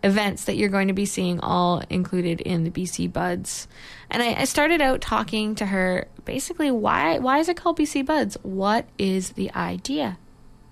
events 0.04 0.46
that 0.46 0.56
you're 0.56 0.70
going 0.70 0.88
to 0.88 0.94
be 0.94 1.06
seeing 1.06 1.40
all 1.40 1.84
included 1.90 2.42
in 2.42 2.64
the 2.64 2.72
BC 2.72 3.12
Buds. 3.12 3.68
And 4.10 4.24
I, 4.24 4.42
I, 4.42 4.44
started 4.46 4.82
out 4.82 5.02
talking 5.02 5.56
to 5.56 5.66
her 5.68 6.08
basically 6.26 6.72
why 6.72 7.20
why 7.20 7.40
is 7.40 7.50
it 7.50 7.58
called 7.58 7.78
BC 7.78 8.06
Buds? 8.06 8.38
What 8.42 8.86
is 8.98 9.32
the 9.32 9.52
idea? 9.54 10.18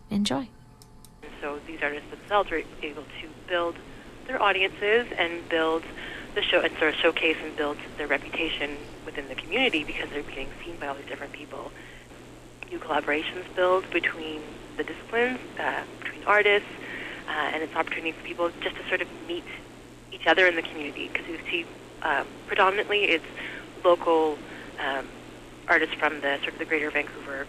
Enjoy. 0.10 0.48
So 1.42 1.60
these 1.68 1.80
artists 1.82 2.10
themselves 2.10 2.52
are 2.52 2.62
able 2.82 3.04
to 3.04 3.28
build 3.48 3.76
their 4.28 4.42
audiences 4.42 5.08
and 5.18 5.48
build 5.50 5.84
the 6.36 6.42
show 6.42 6.62
and 6.62 6.76
sort 6.78 6.94
of 6.94 7.00
showcase 7.00 7.38
and 7.44 7.56
build 7.56 7.78
their 7.98 8.08
reputation 8.08 8.78
within 9.06 9.28
the 9.28 9.36
community 9.36 9.84
because 9.84 10.10
they're 10.10 10.24
being 10.24 10.50
seen 10.64 10.78
by 10.78 10.88
all 10.88 10.96
these 10.96 11.08
different 11.08 11.34
people. 11.34 11.72
New 12.70 12.80
collaborations 12.80 13.44
build 13.56 13.90
between 13.92 14.42
the 14.78 14.84
disciplines, 14.84 15.40
uh, 15.60 15.84
between 16.02 16.24
artists, 16.26 16.70
uh, 17.28 17.32
and 17.54 17.64
it's 17.64 17.72
an 17.74 17.78
opportunity 17.80 18.12
for 18.12 18.24
people 18.24 18.52
just 18.62 18.76
to 18.76 18.88
sort 18.88 19.02
of 19.02 19.08
meet 19.28 19.44
each 20.12 20.28
other 20.28 20.48
in 20.48 20.56
the 20.56 20.62
community 20.62 21.10
because 21.12 21.28
you 21.28 21.40
see 21.50 21.66
um, 22.02 22.26
predominantly 22.48 23.04
it's 23.06 23.26
local 23.84 24.38
um, 24.80 25.08
artists 25.68 25.96
from 25.96 26.22
the 26.22 26.38
sort 26.40 26.54
of 26.54 26.60
the 26.60 26.66
greater 26.66 26.90
Vancouver 26.90 27.46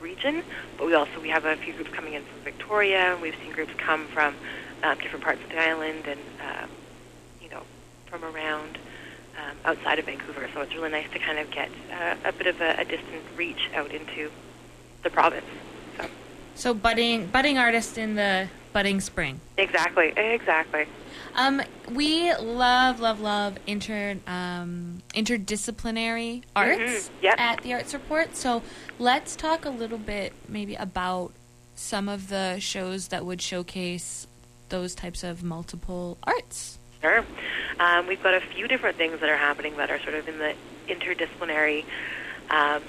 region, 0.00 0.42
but 0.76 0.86
we 0.86 0.94
also 0.94 1.20
we 1.20 1.28
have 1.28 1.44
a 1.44 1.56
few 1.56 1.72
groups 1.74 1.90
coming 1.90 2.14
in 2.14 2.22
from 2.22 2.40
Victoria. 2.40 3.18
We've 3.20 3.34
seen 3.42 3.52
groups 3.52 3.72
come 3.76 4.06
from 4.06 4.34
um, 4.82 4.98
different 4.98 5.24
parts 5.24 5.42
of 5.42 5.50
the 5.50 5.58
island 5.58 6.06
and 6.06 6.20
um, 6.40 6.70
you 7.42 7.48
know 7.48 7.62
from 8.06 8.24
around 8.24 8.78
um, 9.36 9.56
outside 9.64 9.98
of 9.98 10.06
Vancouver. 10.06 10.48
So 10.54 10.60
it's 10.60 10.74
really 10.74 10.90
nice 10.90 11.10
to 11.12 11.18
kind 11.18 11.38
of 11.38 11.50
get 11.50 11.70
uh, 11.92 12.16
a 12.24 12.32
bit 12.32 12.46
of 12.46 12.60
a, 12.60 12.76
a 12.78 12.84
distant 12.84 13.22
reach 13.36 13.70
out 13.74 13.92
into 13.92 14.30
the 15.02 15.10
province. 15.10 15.46
So. 15.96 16.06
So 16.54 16.74
budding 16.74 17.26
budding 17.26 17.58
artist 17.58 17.98
in 17.98 18.14
the 18.14 18.48
budding 18.72 19.00
spring. 19.00 19.40
Exactly, 19.56 20.12
exactly. 20.16 20.86
Um, 21.34 21.62
we 21.90 22.34
love, 22.34 23.00
love, 23.00 23.20
love 23.20 23.58
inter 23.66 24.16
um, 24.26 25.02
interdisciplinary 25.14 26.42
arts 26.56 26.78
Mhm, 26.80 27.10
yep. 27.22 27.34
at 27.38 27.62
the 27.62 27.74
Arts 27.74 27.94
Report. 27.94 28.36
So 28.36 28.62
let's 28.98 29.36
talk 29.36 29.64
a 29.64 29.70
little 29.70 29.98
bit, 29.98 30.32
maybe 30.48 30.74
about 30.74 31.32
some 31.74 32.08
of 32.08 32.28
the 32.28 32.58
shows 32.58 33.08
that 33.08 33.24
would 33.24 33.40
showcase 33.40 34.26
those 34.68 34.94
types 34.94 35.22
of 35.22 35.42
multiple 35.42 36.18
arts. 36.24 36.78
Sure. 37.00 37.24
Um, 37.78 38.06
we've 38.08 38.22
got 38.22 38.34
a 38.34 38.40
few 38.40 38.66
different 38.66 38.96
things 38.96 39.20
that 39.20 39.28
are 39.28 39.36
happening 39.36 39.76
that 39.76 39.90
are 39.90 40.00
sort 40.00 40.14
of 40.14 40.28
in 40.28 40.38
the 40.38 40.54
interdisciplinary 40.88 41.84
um, 42.50 42.82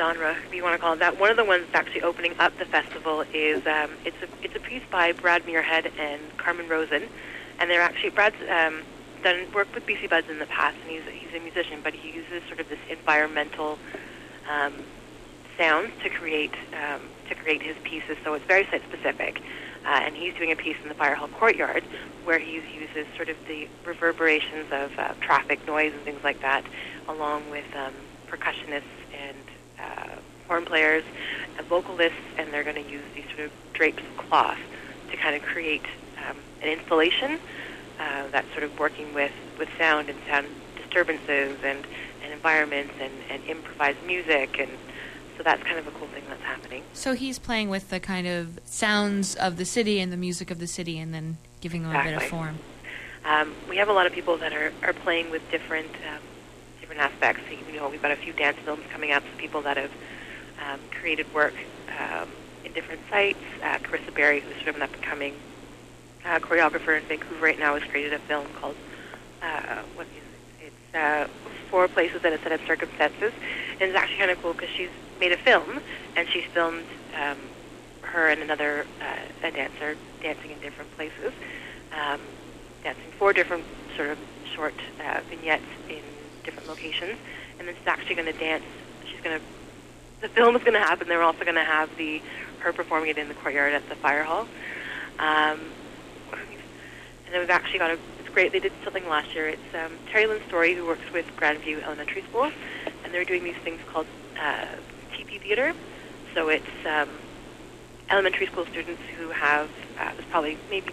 genre, 0.00 0.34
if 0.46 0.54
you 0.54 0.62
want 0.62 0.74
to 0.74 0.78
call 0.78 0.94
it 0.94 1.00
that. 1.00 1.20
One 1.20 1.30
of 1.30 1.36
the 1.36 1.44
ones 1.44 1.64
that's 1.66 1.86
actually 1.86 2.02
opening 2.02 2.34
up 2.38 2.56
the 2.58 2.64
festival 2.64 3.22
is 3.34 3.66
um, 3.66 3.90
it's 4.06 4.16
a 4.22 4.28
it's 4.42 4.56
a 4.56 4.60
piece 4.60 4.82
by 4.90 5.12
Brad 5.12 5.44
Muirhead 5.44 5.90
and 5.98 6.22
Carmen 6.38 6.68
Rosen, 6.68 7.02
and 7.58 7.70
they're 7.70 7.82
actually 7.82 8.08
Brad's 8.08 8.36
um, 8.48 8.80
done 9.22 9.46
worked 9.52 9.74
with 9.74 9.84
BC 9.84 10.08
Buds 10.08 10.30
in 10.30 10.38
the 10.38 10.46
past, 10.46 10.76
and 10.82 10.90
he's 10.90 11.02
he's 11.12 11.34
a 11.38 11.42
musician, 11.42 11.80
but 11.84 11.92
he 11.92 12.12
uses 12.12 12.42
sort 12.48 12.60
of 12.60 12.68
this 12.70 12.78
environmental 12.88 13.78
um, 14.50 14.72
sounds 15.58 15.92
to 16.02 16.08
create 16.08 16.54
um, 16.72 17.02
to 17.28 17.34
create 17.34 17.60
his 17.60 17.76
pieces. 17.84 18.16
So 18.24 18.32
it's 18.32 18.46
very 18.46 18.64
site 18.70 18.82
specific, 18.88 19.42
uh, 19.84 20.00
and 20.02 20.16
he's 20.16 20.32
doing 20.32 20.50
a 20.50 20.56
piece 20.56 20.76
in 20.82 20.88
the 20.88 20.94
Fire 20.94 21.14
Hall 21.14 21.28
courtyard 21.28 21.84
where 22.24 22.38
he 22.38 22.54
uses 22.54 23.06
sort 23.16 23.28
of 23.28 23.36
the 23.46 23.68
reverberations 23.84 24.66
of 24.72 24.98
uh, 24.98 25.12
traffic 25.20 25.58
noise 25.66 25.92
and 25.92 26.02
things 26.04 26.24
like 26.24 26.40
that, 26.40 26.64
along 27.06 27.50
with 27.50 27.66
um, 27.76 27.92
percussionists 28.28 28.99
horn 30.60 30.66
players 30.66 31.04
and 31.58 31.66
vocalists, 31.66 32.18
and 32.38 32.52
they're 32.52 32.64
going 32.64 32.82
to 32.82 32.90
use 32.90 33.02
these 33.14 33.24
sort 33.26 33.40
of 33.40 33.50
drapes 33.72 34.02
of 34.02 34.16
cloth 34.16 34.58
to 35.10 35.16
kind 35.16 35.34
of 35.34 35.42
create 35.42 35.84
um, 36.28 36.36
an 36.62 36.68
installation 36.68 37.38
uh, 37.98 38.24
that's 38.30 38.50
sort 38.52 38.62
of 38.62 38.78
working 38.78 39.12
with, 39.14 39.32
with 39.58 39.68
sound 39.78 40.08
and 40.08 40.18
sound 40.26 40.46
disturbances 40.76 41.56
and, 41.64 41.84
and 42.22 42.32
environments 42.32 42.94
and, 43.00 43.12
and 43.30 43.44
improvised 43.44 44.02
music 44.06 44.58
and 44.58 44.70
so 45.36 45.44
that's 45.44 45.62
kind 45.62 45.78
of 45.78 45.86
a 45.86 45.90
cool 45.92 46.06
thing 46.08 46.22
that's 46.28 46.42
happening. 46.42 46.82
So 46.92 47.14
he's 47.14 47.38
playing 47.38 47.70
with 47.70 47.88
the 47.88 47.98
kind 47.98 48.26
of 48.26 48.60
sounds 48.66 49.34
of 49.36 49.56
the 49.56 49.64
city 49.64 49.98
and 49.98 50.12
the 50.12 50.18
music 50.18 50.50
of 50.50 50.58
the 50.58 50.66
city, 50.66 50.98
and 50.98 51.14
then 51.14 51.38
giving 51.62 51.82
them 51.82 51.96
a 51.96 52.04
bit 52.04 52.14
of 52.14 52.22
form. 52.24 52.58
Um, 53.24 53.54
we 53.66 53.78
have 53.78 53.88
a 53.88 53.92
lot 53.94 54.06
of 54.06 54.12
people 54.12 54.36
that 54.36 54.52
are, 54.52 54.70
are 54.82 54.92
playing 54.92 55.30
with 55.30 55.40
different 55.50 55.88
um, 56.06 56.20
different 56.78 57.00
aspects. 57.00 57.40
You 57.50 57.74
know, 57.74 57.88
we've 57.88 58.02
got 58.02 58.10
a 58.10 58.16
few 58.16 58.34
dance 58.34 58.58
films 58.58 58.82
coming 58.92 59.12
out. 59.12 59.22
Some 59.22 59.38
people 59.38 59.62
that 59.62 59.78
have 59.78 59.90
um, 60.66 60.80
created 60.90 61.32
work 61.34 61.54
um, 61.98 62.28
in 62.64 62.72
different 62.72 63.00
sites. 63.10 63.38
Uh, 63.62 63.78
Carissa 63.78 64.14
Berry, 64.14 64.40
who's 64.40 64.54
sort 64.56 64.68
of 64.68 64.76
an 64.76 64.82
up 64.82 64.92
and 64.92 65.02
coming 65.02 65.34
uh, 66.24 66.38
choreographer 66.38 66.98
in 66.98 67.04
Vancouver 67.04 67.44
right 67.44 67.58
now, 67.58 67.74
has 67.78 67.88
created 67.90 68.12
a 68.12 68.18
film 68.20 68.46
called 68.60 68.76
uh, 69.42 69.82
what 69.94 70.06
is 70.08 70.22
it? 70.22 70.66
It's 70.66 70.94
uh, 70.94 71.28
Four 71.70 71.88
Places 71.88 72.20
and 72.24 72.34
a 72.34 72.38
Set 72.42 72.52
of 72.52 72.60
Circumstances, 72.66 73.32
and 73.80 73.82
it's 73.88 73.96
actually 73.96 74.18
kind 74.18 74.30
of 74.30 74.42
cool 74.42 74.52
because 74.52 74.68
she's 74.76 74.90
made 75.18 75.32
a 75.32 75.36
film 75.38 75.80
and 76.16 76.28
she's 76.28 76.44
filmed 76.52 76.84
um, 77.14 77.36
her 78.02 78.28
and 78.28 78.42
another 78.42 78.86
uh, 79.00 79.46
a 79.46 79.50
dancer 79.50 79.96
dancing 80.22 80.50
in 80.50 80.60
different 80.60 80.90
places, 80.96 81.32
um, 81.92 82.20
dancing 82.82 83.04
four 83.18 83.32
different 83.32 83.64
sort 83.96 84.10
of 84.10 84.18
short 84.54 84.74
uh, 85.04 85.20
vignettes 85.28 85.64
in 85.88 86.02
different 86.44 86.68
locations, 86.68 87.16
and 87.58 87.68
then 87.68 87.74
she's 87.76 87.86
actually 87.86 88.14
going 88.14 88.30
to 88.30 88.38
dance. 88.38 88.64
She's 89.10 89.20
going 89.20 89.38
to 89.38 89.44
the 90.20 90.28
film 90.28 90.56
is 90.56 90.62
going 90.62 90.74
to 90.74 90.80
happen. 90.80 91.08
They're 91.08 91.22
also 91.22 91.44
going 91.44 91.56
to 91.56 91.64
have 91.64 91.90
the 91.96 92.20
her 92.60 92.72
performing 92.72 93.10
it 93.10 93.18
in 93.18 93.28
the 93.28 93.34
courtyard 93.34 93.72
at 93.72 93.88
the 93.88 93.96
fire 93.96 94.22
hall. 94.22 94.46
Um, 95.18 95.58
and 96.32 97.32
then 97.32 97.40
we've 97.40 97.50
actually 97.50 97.78
got 97.78 97.90
a. 97.90 97.98
It's 98.18 98.28
great. 98.28 98.52
They 98.52 98.60
did 98.60 98.72
something 98.84 99.08
last 99.08 99.34
year. 99.34 99.48
It's 99.48 99.74
um, 99.74 99.92
Terry 100.10 100.26
Lynn 100.26 100.40
Story, 100.48 100.74
who 100.74 100.86
works 100.86 101.12
with 101.12 101.26
Grandview 101.38 101.82
Elementary 101.84 102.22
School, 102.22 102.50
and 103.04 103.14
they're 103.14 103.24
doing 103.24 103.44
these 103.44 103.56
things 103.62 103.80
called 103.92 104.06
uh, 104.40 104.66
TP 105.12 105.40
theater. 105.40 105.72
So 106.34 106.48
it's 106.48 106.64
um, 106.86 107.08
elementary 108.10 108.46
school 108.46 108.66
students 108.66 109.00
who 109.16 109.30
have 109.30 109.70
uh, 109.98 110.10
there's 110.16 110.28
probably 110.30 110.58
maybe 110.68 110.92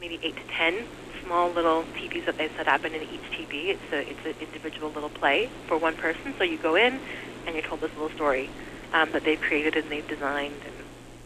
maybe 0.00 0.18
eight 0.22 0.36
to 0.36 0.42
ten 0.56 0.86
small 1.24 1.50
little 1.50 1.84
teepees 1.98 2.24
that 2.26 2.38
they 2.38 2.48
set 2.56 2.68
up, 2.68 2.84
and 2.84 2.94
in 2.94 3.02
each 3.02 3.30
teepee, 3.36 3.70
it's 3.70 3.92
a 3.92 4.08
it's 4.10 4.24
an 4.24 4.34
individual 4.40 4.90
little 4.90 5.10
play 5.10 5.50
for 5.66 5.76
one 5.76 5.96
person. 5.96 6.34
So 6.38 6.44
you 6.44 6.58
go 6.58 6.76
in, 6.76 7.00
and 7.46 7.54
you're 7.54 7.64
told 7.64 7.80
this 7.80 7.92
little 7.92 8.10
story 8.10 8.50
um, 8.92 9.10
that 9.12 9.24
they've 9.24 9.40
created 9.40 9.76
and 9.76 9.90
they've 9.90 10.06
designed. 10.06 10.54
And 10.64 10.72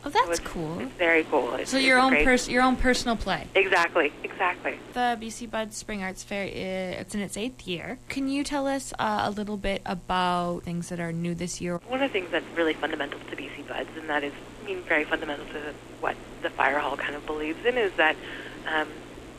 Oh, 0.02 0.08
so 0.08 0.18
that's 0.24 0.38
it's, 0.38 0.48
cool. 0.48 0.78
It's 0.80 0.92
very 0.92 1.24
cool. 1.24 1.54
It's, 1.54 1.70
So 1.70 1.76
your 1.76 1.98
own 1.98 2.12
pers- 2.24 2.48
your 2.48 2.62
own 2.62 2.76
personal 2.76 3.16
play. 3.16 3.46
Exactly, 3.54 4.10
exactly. 4.24 4.78
The 4.94 5.18
BC 5.20 5.50
Buds 5.50 5.76
Spring 5.76 6.02
Arts 6.02 6.22
Fair 6.22 6.44
it's 6.44 7.14
in 7.14 7.20
its 7.20 7.36
eighth 7.36 7.66
year. 7.66 7.98
Can 8.08 8.26
you 8.28 8.42
tell 8.42 8.66
us 8.66 8.94
uh, 8.98 9.20
a 9.24 9.30
little 9.30 9.58
bit 9.58 9.82
about 9.84 10.62
things 10.62 10.88
that 10.88 11.00
are 11.00 11.12
new 11.12 11.34
this 11.34 11.60
year? 11.60 11.80
One 11.86 12.02
of 12.02 12.08
the 12.10 12.12
things 12.12 12.30
that's 12.30 12.46
really 12.56 12.72
fundamental 12.72 13.20
to 13.30 13.36
BC 13.36 13.68
Buds, 13.68 13.90
and 13.98 14.08
that 14.08 14.24
is, 14.24 14.32
I 14.62 14.66
mean, 14.66 14.80
very 14.82 15.04
fundamental 15.04 15.44
to 15.46 15.74
what 16.00 16.16
the 16.40 16.48
Fire 16.48 16.78
Hall 16.78 16.96
kind 16.96 17.14
of 17.14 17.26
believes 17.26 17.62
in, 17.66 17.76
is 17.76 17.92
that 17.98 18.16
um, 18.74 18.88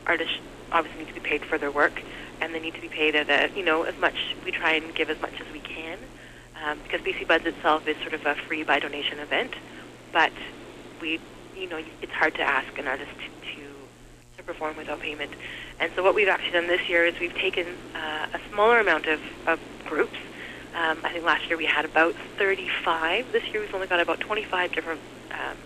artists 0.06 0.36
obviously 0.70 1.04
need 1.04 1.08
to 1.12 1.20
be 1.20 1.28
paid 1.28 1.42
for 1.42 1.58
their 1.58 1.72
work, 1.72 2.00
and 2.40 2.54
they 2.54 2.60
need 2.60 2.74
to 2.74 2.80
be 2.80 2.88
paid 2.88 3.16
at 3.16 3.28
a, 3.28 3.52
you 3.58 3.64
know, 3.64 3.82
as 3.82 3.98
much. 3.98 4.36
We 4.44 4.52
try 4.52 4.74
and 4.74 4.94
give 4.94 5.10
as 5.10 5.20
much 5.20 5.40
as 5.40 5.52
we 5.52 5.58
can, 5.58 5.98
um, 6.64 6.78
because 6.82 7.00
BC 7.00 7.26
Buds 7.26 7.44
itself 7.46 7.86
is 7.86 7.96
sort 7.98 8.14
of 8.14 8.24
a 8.24 8.34
free 8.46 8.62
by 8.62 8.78
donation 8.78 9.18
event, 9.18 9.54
but 10.12 10.32
we, 11.00 11.20
you 11.54 11.68
know, 11.68 11.82
it's 12.00 12.12
hard 12.12 12.34
to 12.36 12.42
ask 12.42 12.78
an 12.78 12.86
artist 12.86 13.10
to, 13.54 13.62
to 14.36 14.42
perform 14.42 14.76
without 14.76 15.00
payment. 15.00 15.32
And 15.80 15.90
so 15.96 16.02
what 16.02 16.14
we've 16.14 16.28
actually 16.28 16.52
done 16.52 16.68
this 16.68 16.88
year 16.88 17.04
is 17.06 17.14
we've 17.20 17.34
taken 17.34 17.66
uh, 17.94 18.26
a 18.34 18.40
smaller 18.50 18.78
amount 18.78 19.06
of, 19.06 19.20
of 19.46 19.58
groups. 19.84 20.18
Um, 20.74 20.98
I 21.04 21.12
think 21.12 21.24
last 21.24 21.48
year 21.48 21.58
we 21.58 21.66
had 21.66 21.84
about 21.84 22.14
35. 22.38 23.32
This 23.32 23.42
year 23.52 23.60
we've 23.60 23.74
only 23.74 23.86
got 23.86 24.00
about 24.00 24.20
25 24.20 24.72
different 24.72 25.00
um, 25.32 25.56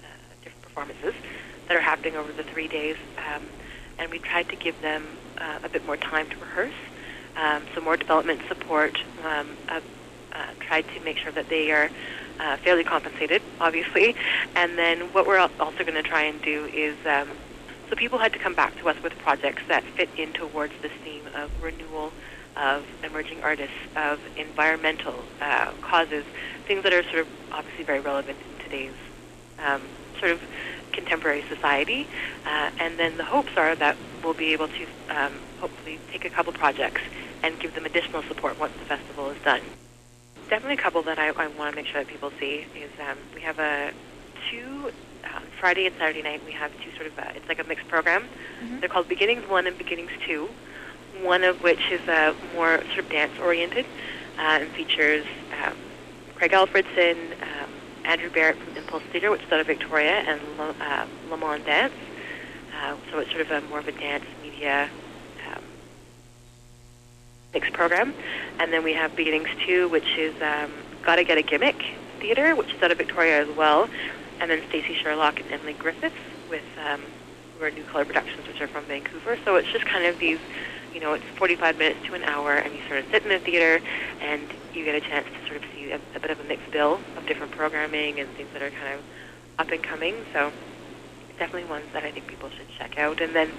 uh, 0.00 0.34
different 0.42 0.62
performances 0.62 1.14
that 1.68 1.76
are 1.76 1.80
happening 1.80 2.16
over 2.16 2.32
the 2.32 2.42
three 2.42 2.68
days. 2.68 2.96
Um, 3.16 3.44
and 3.98 4.10
we 4.10 4.18
tried 4.18 4.48
to 4.48 4.56
give 4.56 4.80
them 4.82 5.04
uh, 5.38 5.58
a 5.62 5.68
bit 5.68 5.86
more 5.86 5.96
time 5.96 6.28
to 6.28 6.36
rehearse, 6.38 6.74
um, 7.36 7.62
some 7.74 7.84
more 7.84 7.96
development 7.96 8.40
support, 8.48 8.98
um, 9.24 9.56
uh, 9.68 9.80
uh, 10.34 10.46
tried 10.60 10.84
to 10.94 11.04
make 11.04 11.18
sure 11.18 11.32
that 11.32 11.48
they 11.48 11.70
are 11.70 11.90
uh, 12.40 12.56
fairly 12.64 12.84
compensated, 12.84 13.42
obviously. 13.60 14.14
And 14.56 14.78
then 14.78 15.00
what 15.12 15.26
we're 15.26 15.38
also 15.38 15.84
going 15.84 15.94
to 15.94 16.02
try 16.02 16.22
and 16.22 16.40
do 16.42 16.68
is, 16.74 16.96
um, 17.06 17.28
so 17.88 17.96
people 17.96 18.18
had 18.18 18.32
to 18.32 18.38
come 18.38 18.54
back 18.54 18.78
to 18.80 18.88
us 18.88 18.96
with 19.02 19.12
projects 19.18 19.62
that 19.68 19.84
fit 19.96 20.08
in 20.16 20.32
towards 20.32 20.72
this 20.82 20.92
theme 21.04 21.22
of 21.36 21.50
renewal 21.62 22.12
of 22.56 22.84
emerging 23.02 23.38
artists, 23.42 23.74
of 23.96 24.18
environmental 24.36 25.24
uh, 25.40 25.72
causes, 25.80 26.24
things 26.66 26.82
that 26.82 26.92
are 26.92 27.02
sort 27.04 27.20
of 27.20 27.26
obviously 27.50 27.84
very 27.84 28.00
relevant 28.00 28.38
in 28.46 28.62
today's 28.62 28.94
um, 29.58 29.80
sort 30.18 30.32
of 30.32 30.40
contemporary 30.92 31.42
society. 31.48 32.06
Uh, 32.46 32.68
and 32.78 32.98
then 32.98 33.16
the 33.16 33.24
hopes 33.24 33.52
are 33.56 33.74
that 33.76 33.96
we'll 34.22 34.34
be 34.34 34.52
able 34.52 34.68
to 34.68 35.16
um, 35.16 35.32
hopefully 35.58 35.98
take 36.10 36.24
a 36.24 36.30
couple 36.30 36.52
projects 36.52 37.00
and 37.42 37.58
give 37.58 37.74
them 37.74 37.86
additional 37.86 38.22
support 38.28 38.58
once 38.60 38.72
the 38.78 38.84
festival 38.84 39.30
is 39.30 39.38
done. 39.44 39.62
Definitely 40.52 40.74
a 40.74 40.82
couple 40.82 41.00
that 41.04 41.18
I, 41.18 41.28
I 41.28 41.46
want 41.46 41.72
to 41.72 41.76
make 41.76 41.86
sure 41.86 42.04
that 42.04 42.12
people 42.12 42.30
see 42.38 42.66
is 42.76 42.90
um, 43.00 43.16
we 43.34 43.40
have 43.40 43.58
a 43.58 43.90
two 44.50 44.92
um, 45.34 45.42
Friday 45.58 45.86
and 45.86 45.96
Saturday 45.96 46.20
night. 46.20 46.42
We 46.44 46.52
have 46.52 46.70
two 46.84 46.90
sort 46.94 47.06
of 47.06 47.18
uh, 47.18 47.22
it's 47.34 47.48
like 47.48 47.58
a 47.58 47.64
mixed 47.64 47.88
program. 47.88 48.22
They're 48.78 48.90
called 48.90 49.08
Beginnings 49.08 49.48
One 49.48 49.66
and 49.66 49.78
Beginnings 49.78 50.10
Two. 50.26 50.50
One 51.22 51.42
of 51.42 51.62
which 51.62 51.80
is 51.90 52.06
uh, 52.06 52.34
more 52.54 52.82
sort 52.88 52.98
of 52.98 53.08
dance 53.08 53.32
oriented 53.40 53.86
uh, 54.36 54.58
and 54.60 54.68
features 54.72 55.24
um, 55.64 55.74
Craig 56.34 56.50
Alfredson, 56.50 57.16
um, 57.40 57.70
Andrew 58.04 58.28
Barrett 58.28 58.58
from 58.58 58.76
Impulse 58.76 59.04
Theatre, 59.04 59.30
which 59.30 59.40
is 59.40 59.50
out 59.50 59.60
of 59.60 59.66
Victoria, 59.66 60.22
and 60.26 60.38
Le, 60.58 60.74
uh, 60.82 61.06
Le 61.30 61.36
Mans 61.38 61.64
Dance. 61.64 61.94
Uh, 62.76 62.94
so 63.10 63.20
it's 63.20 63.30
sort 63.30 63.40
of 63.40 63.50
a 63.52 63.62
more 63.68 63.78
of 63.78 63.88
a 63.88 63.92
dance 63.92 64.26
media 64.42 64.90
mixed 67.54 67.72
program. 67.72 68.14
And 68.58 68.72
then 68.72 68.82
we 68.84 68.92
have 68.94 69.14
Beginnings 69.16 69.48
2, 69.66 69.88
which 69.88 70.16
is 70.16 70.34
um, 70.42 70.72
Gotta 71.02 71.24
Get 71.24 71.38
a 71.38 71.42
Gimmick 71.42 71.82
Theatre, 72.20 72.54
which 72.54 72.72
is 72.72 72.82
out 72.82 72.90
of 72.90 72.98
Victoria 72.98 73.42
as 73.42 73.56
well. 73.56 73.88
And 74.40 74.50
then 74.50 74.62
Stacey 74.68 74.94
Sherlock 74.94 75.40
and 75.40 75.50
Emily 75.50 75.74
Griffiths 75.74 76.14
with 76.48 76.64
um, 76.86 77.00
who 77.58 77.64
are 77.64 77.70
New 77.70 77.84
Color 77.84 78.04
Productions, 78.04 78.46
which 78.46 78.60
are 78.60 78.68
from 78.68 78.84
Vancouver. 78.84 79.38
So 79.44 79.56
it's 79.56 79.70
just 79.70 79.84
kind 79.84 80.04
of 80.04 80.18
these, 80.18 80.38
you 80.92 81.00
know, 81.00 81.12
it's 81.12 81.24
45 81.36 81.78
minutes 81.78 82.04
to 82.06 82.14
an 82.14 82.22
hour, 82.24 82.54
and 82.54 82.74
you 82.74 82.80
sort 82.88 82.98
of 82.98 83.10
sit 83.10 83.24
in 83.24 83.30
a 83.30 83.38
theater 83.38 83.84
and 84.20 84.42
you 84.74 84.84
get 84.84 84.94
a 84.94 85.00
chance 85.00 85.26
to 85.26 85.46
sort 85.46 85.62
of 85.62 85.70
see 85.72 85.90
a, 85.92 86.00
a 86.16 86.20
bit 86.20 86.30
of 86.30 86.40
a 86.40 86.44
mixed 86.44 86.70
bill 86.70 87.00
of 87.16 87.26
different 87.26 87.52
programming 87.52 88.18
and 88.18 88.28
things 88.30 88.48
that 88.52 88.62
are 88.62 88.70
kind 88.70 88.94
of 88.94 89.00
up 89.58 89.70
and 89.70 89.82
coming. 89.82 90.16
So 90.32 90.50
definitely 91.38 91.68
ones 91.68 91.86
that 91.92 92.04
I 92.04 92.10
think 92.10 92.26
people 92.26 92.50
should 92.50 92.68
check 92.78 92.98
out. 92.98 93.20
And 93.20 93.34
then, 93.34 93.50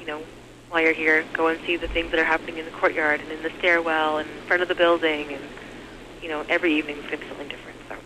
you 0.00 0.06
know, 0.06 0.22
while 0.70 0.82
you're 0.82 0.92
here, 0.92 1.24
go 1.32 1.48
and 1.48 1.60
see 1.64 1.76
the 1.76 1.88
things 1.88 2.10
that 2.10 2.20
are 2.20 2.24
happening 2.24 2.58
in 2.58 2.64
the 2.64 2.70
courtyard 2.70 3.20
and 3.20 3.30
in 3.30 3.42
the 3.42 3.50
stairwell 3.58 4.18
and 4.18 4.28
in 4.28 4.42
front 4.42 4.62
of 4.62 4.68
the 4.68 4.74
building. 4.74 5.32
And, 5.32 5.42
you 6.22 6.28
know, 6.28 6.44
every 6.48 6.74
evening 6.74 6.96
is 6.96 7.02
going 7.04 7.18
to 7.18 7.24
be 7.24 7.28
something 7.28 7.48
different. 7.48 7.78
So 7.88 7.96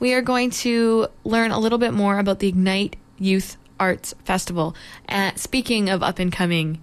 we 0.00 0.14
are 0.14 0.22
going 0.22 0.50
to 0.50 1.08
learn 1.24 1.50
a 1.50 1.58
little 1.58 1.78
bit 1.78 1.92
more 1.92 2.18
about 2.18 2.38
the 2.38 2.48
Ignite 2.48 2.96
Youth 3.18 3.56
Arts 3.80 4.14
Festival. 4.24 4.74
Uh, 5.08 5.32
speaking 5.36 5.88
of 5.88 6.02
up 6.02 6.18
and 6.18 6.32
coming 6.32 6.82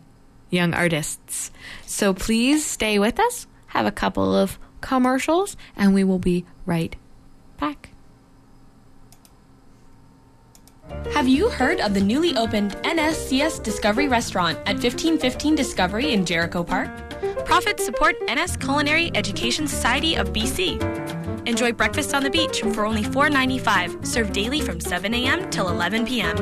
young 0.50 0.74
artists. 0.74 1.52
So 1.86 2.14
please 2.14 2.66
stay 2.66 3.00
with 3.00 3.20
us, 3.20 3.48
have 3.68 3.86
a 3.86 3.92
couple 3.92 4.36
of 4.36 4.58
commercials, 4.82 5.58
and 5.76 5.94
we 5.94 6.04
will 6.04 6.20
be 6.20 6.46
right 6.66 6.96
back. 7.60 7.90
Have 11.14 11.28
you 11.28 11.50
heard 11.50 11.80
of 11.80 11.94
the 11.94 12.02
newly 12.02 12.36
opened 12.36 12.76
NSCS 12.84 13.64
Discovery 13.64 14.08
Restaurant 14.08 14.58
at 14.60 14.76
1515 14.76 15.56
Discovery 15.56 16.14
in 16.14 16.26
Jericho 16.26 16.64
Park? 16.64 16.90
Profits 17.46 17.86
support 17.86 18.16
NS 18.32 18.58
Culinary 18.58 19.12
Education 19.16 19.68
Society 19.68 20.16
of 20.16 20.30
BC. 20.30 21.15
Enjoy 21.46 21.72
breakfast 21.72 22.14
on 22.14 22.24
the 22.24 22.30
beach 22.30 22.62
for 22.74 22.86
only 22.86 23.04
$4.95, 23.04 24.06
served 24.06 24.34
daily 24.34 24.62
from 24.62 24.80
7 24.80 25.14
a.m. 25.14 25.50
till 25.52 25.70
11 25.70 26.06
p.m. 26.06 26.36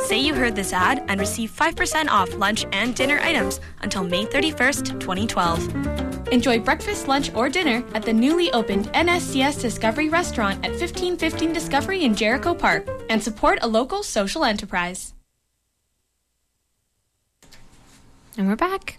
Say 0.00 0.18
you 0.18 0.34
heard 0.34 0.56
this 0.56 0.72
ad 0.72 1.04
and 1.08 1.20
receive 1.20 1.50
5% 1.52 2.08
off 2.08 2.34
lunch 2.34 2.66
and 2.72 2.94
dinner 2.94 3.20
items 3.20 3.60
until 3.80 4.04
May 4.04 4.26
31st, 4.26 5.00
2012. 5.00 6.28
Enjoy 6.28 6.58
breakfast, 6.58 7.06
lunch, 7.06 7.32
or 7.34 7.48
dinner 7.48 7.84
at 7.94 8.02
the 8.02 8.12
newly 8.12 8.52
opened 8.52 8.86
NSCS 8.92 9.62
Discovery 9.62 10.08
Restaurant 10.08 10.56
at 10.64 10.72
1515 10.72 11.52
Discovery 11.52 12.04
in 12.04 12.14
Jericho 12.14 12.54
Park 12.54 12.88
and 13.08 13.22
support 13.22 13.60
a 13.62 13.68
local 13.68 14.02
social 14.02 14.44
enterprise. 14.44 15.14
And 18.36 18.48
we're 18.48 18.56
back. 18.56 18.98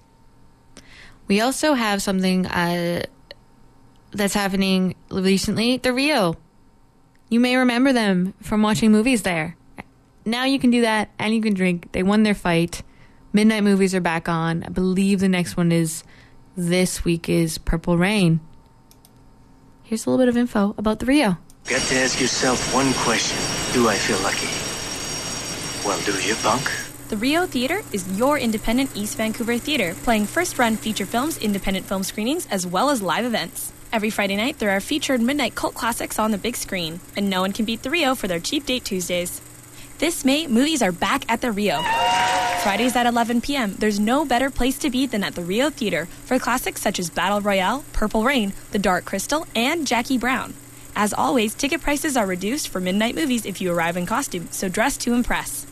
We 1.27 1.41
also 1.41 1.73
have 1.73 2.01
something 2.01 2.45
uh, 2.45 3.03
that's 4.15 4.33
happening 4.33 4.95
recently 5.11 5.77
the 5.77 5.93
Rio. 5.93 6.35
You 7.29 7.39
may 7.39 7.55
remember 7.55 7.91
them 7.91 8.33
from 8.41 8.61
watching 8.61 8.91
movies 8.91 9.23
there. 9.23 9.55
Now 10.25 10.45
you 10.45 10.59
can 10.59 10.71
do 10.71 10.81
that 10.81 11.09
and 11.19 11.33
you 11.33 11.41
can 11.41 11.53
drink. 11.53 11.91
They 11.91 12.03
won 12.03 12.23
their 12.23 12.35
fight. 12.35 12.81
Midnight 13.33 13.63
movies 13.63 13.93
are 13.93 14.01
back 14.01 14.29
on. 14.29 14.63
I 14.63 14.69
believe 14.69 15.19
the 15.19 15.29
next 15.29 15.57
one 15.57 15.71
is 15.71 16.03
this 16.55 17.03
week 17.03 17.27
is 17.27 17.57
Purple 17.57 17.97
Rain. 17.97 18.39
Here's 19.83 20.05
a 20.05 20.09
little 20.09 20.25
bit 20.25 20.29
of 20.29 20.37
info 20.37 20.73
about 20.77 20.99
the 20.99 21.05
Rio. 21.05 21.37
Got 21.67 21.81
to 21.81 21.95
ask 21.95 22.19
yourself 22.21 22.73
one 22.73 22.91
question. 22.93 23.37
Do 23.73 23.89
I 23.89 23.95
feel 23.95 24.19
lucky? 24.19 24.47
Well, 25.85 25.99
do 26.05 26.27
you, 26.27 26.35
punk? 26.35 26.71
The 27.09 27.17
Rio 27.17 27.45
Theatre 27.45 27.83
is 27.91 28.17
your 28.17 28.39
independent 28.39 28.89
East 28.95 29.17
Vancouver 29.17 29.59
theatre, 29.59 29.93
playing 30.03 30.25
first 30.25 30.57
run 30.57 30.75
feature 30.75 31.05
films, 31.05 31.37
independent 31.37 31.85
film 31.85 32.01
screenings, 32.01 32.47
as 32.47 32.65
well 32.65 32.89
as 32.89 33.01
live 33.01 33.25
events. 33.25 33.71
Every 33.95 34.09
Friday 34.09 34.35
night, 34.35 34.59
there 34.59 34.71
are 34.71 34.81
featured 34.81 35.21
midnight 35.21 35.55
cult 35.55 35.73
classics 35.73 36.19
on 36.19 36.31
the 36.31 36.37
big 36.37 36.57
screen, 36.57 36.99
and 37.15 37.29
no 37.29 37.39
one 37.39 37.53
can 37.53 37.63
beat 37.63 37.81
the 37.81 37.89
Rio 37.89 38.09
oh 38.09 38.15
for 38.15 38.27
their 38.27 38.41
cheap 38.41 38.65
date 38.65 38.83
Tuesdays. 38.83 39.39
This 39.99 40.25
May, 40.25 40.47
movies 40.47 40.81
are 40.81 40.91
back 40.91 41.23
at 41.31 41.39
the 41.39 41.49
Rio. 41.49 41.81
Fridays 42.61 42.93
at 42.97 43.05
11 43.05 43.39
p.m., 43.39 43.75
there's 43.79 43.97
no 43.97 44.25
better 44.25 44.49
place 44.49 44.77
to 44.79 44.89
be 44.89 45.05
than 45.05 45.23
at 45.23 45.35
the 45.35 45.45
Rio 45.45 45.69
Theatre 45.69 46.07
for 46.25 46.37
classics 46.37 46.81
such 46.81 46.99
as 46.99 47.09
Battle 47.09 47.39
Royale, 47.39 47.85
Purple 47.93 48.25
Rain, 48.25 48.51
The 48.71 48.79
Dark 48.79 49.05
Crystal, 49.05 49.47
and 49.55 49.87
Jackie 49.87 50.17
Brown. 50.17 50.55
As 50.93 51.13
always, 51.13 51.55
ticket 51.55 51.79
prices 51.79 52.17
are 52.17 52.27
reduced 52.27 52.67
for 52.67 52.81
midnight 52.81 53.15
movies 53.15 53.45
if 53.45 53.61
you 53.61 53.71
arrive 53.71 53.95
in 53.95 54.05
costume, 54.05 54.49
so 54.51 54.67
dress 54.67 54.97
to 54.97 55.13
impress. 55.13 55.65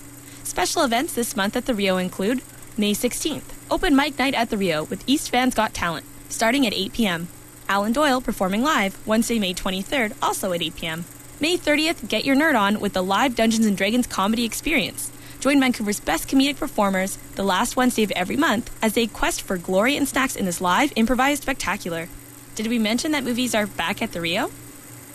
Special 0.45 0.83
events 0.83 1.11
this 1.11 1.35
month 1.35 1.57
at 1.57 1.65
the 1.65 1.75
Rio 1.75 1.97
include 1.97 2.41
May 2.77 2.93
16th, 2.93 3.51
open 3.69 3.93
mic 3.93 4.17
night 4.17 4.33
at 4.33 4.49
the 4.49 4.55
Rio 4.55 4.85
with 4.85 5.03
East 5.07 5.29
Van's 5.29 5.55
Got 5.55 5.73
Talent, 5.73 6.05
starting 6.29 6.65
at 6.65 6.73
8 6.73 6.93
p.m. 6.93 7.27
Alan 7.69 7.91
Doyle 7.91 8.21
performing 8.21 8.61
live 8.63 9.05
Wednesday, 9.07 9.39
May 9.39 9.53
23rd, 9.53 10.13
also 10.21 10.53
at 10.53 10.61
8 10.61 10.75
p.m. 10.75 11.05
May 11.39 11.57
30th, 11.57 12.07
get 12.07 12.25
your 12.25 12.35
nerd 12.35 12.59
on 12.59 12.79
with 12.79 12.93
the 12.93 13.03
live 13.03 13.35
Dungeons 13.35 13.65
and 13.65 13.75
Dragons 13.75 14.07
comedy 14.07 14.45
experience. 14.45 15.11
Join 15.39 15.59
Vancouver's 15.59 15.99
best 15.99 16.29
comedic 16.29 16.57
performers 16.57 17.17
the 17.35 17.43
last 17.43 17.75
Wednesday 17.75 18.03
of 18.03 18.11
every 18.11 18.37
month 18.37 18.73
as 18.81 18.93
they 18.93 19.07
quest 19.07 19.41
for 19.41 19.57
glory 19.57 19.97
and 19.97 20.07
snacks 20.07 20.35
in 20.35 20.45
this 20.45 20.61
live 20.61 20.93
improvised 20.95 21.41
spectacular. 21.41 22.07
Did 22.55 22.67
we 22.67 22.79
mention 22.79 23.11
that 23.11 23.23
movies 23.23 23.53
are 23.53 23.67
back 23.67 24.01
at 24.01 24.13
the 24.13 24.21
Rio? 24.21 24.47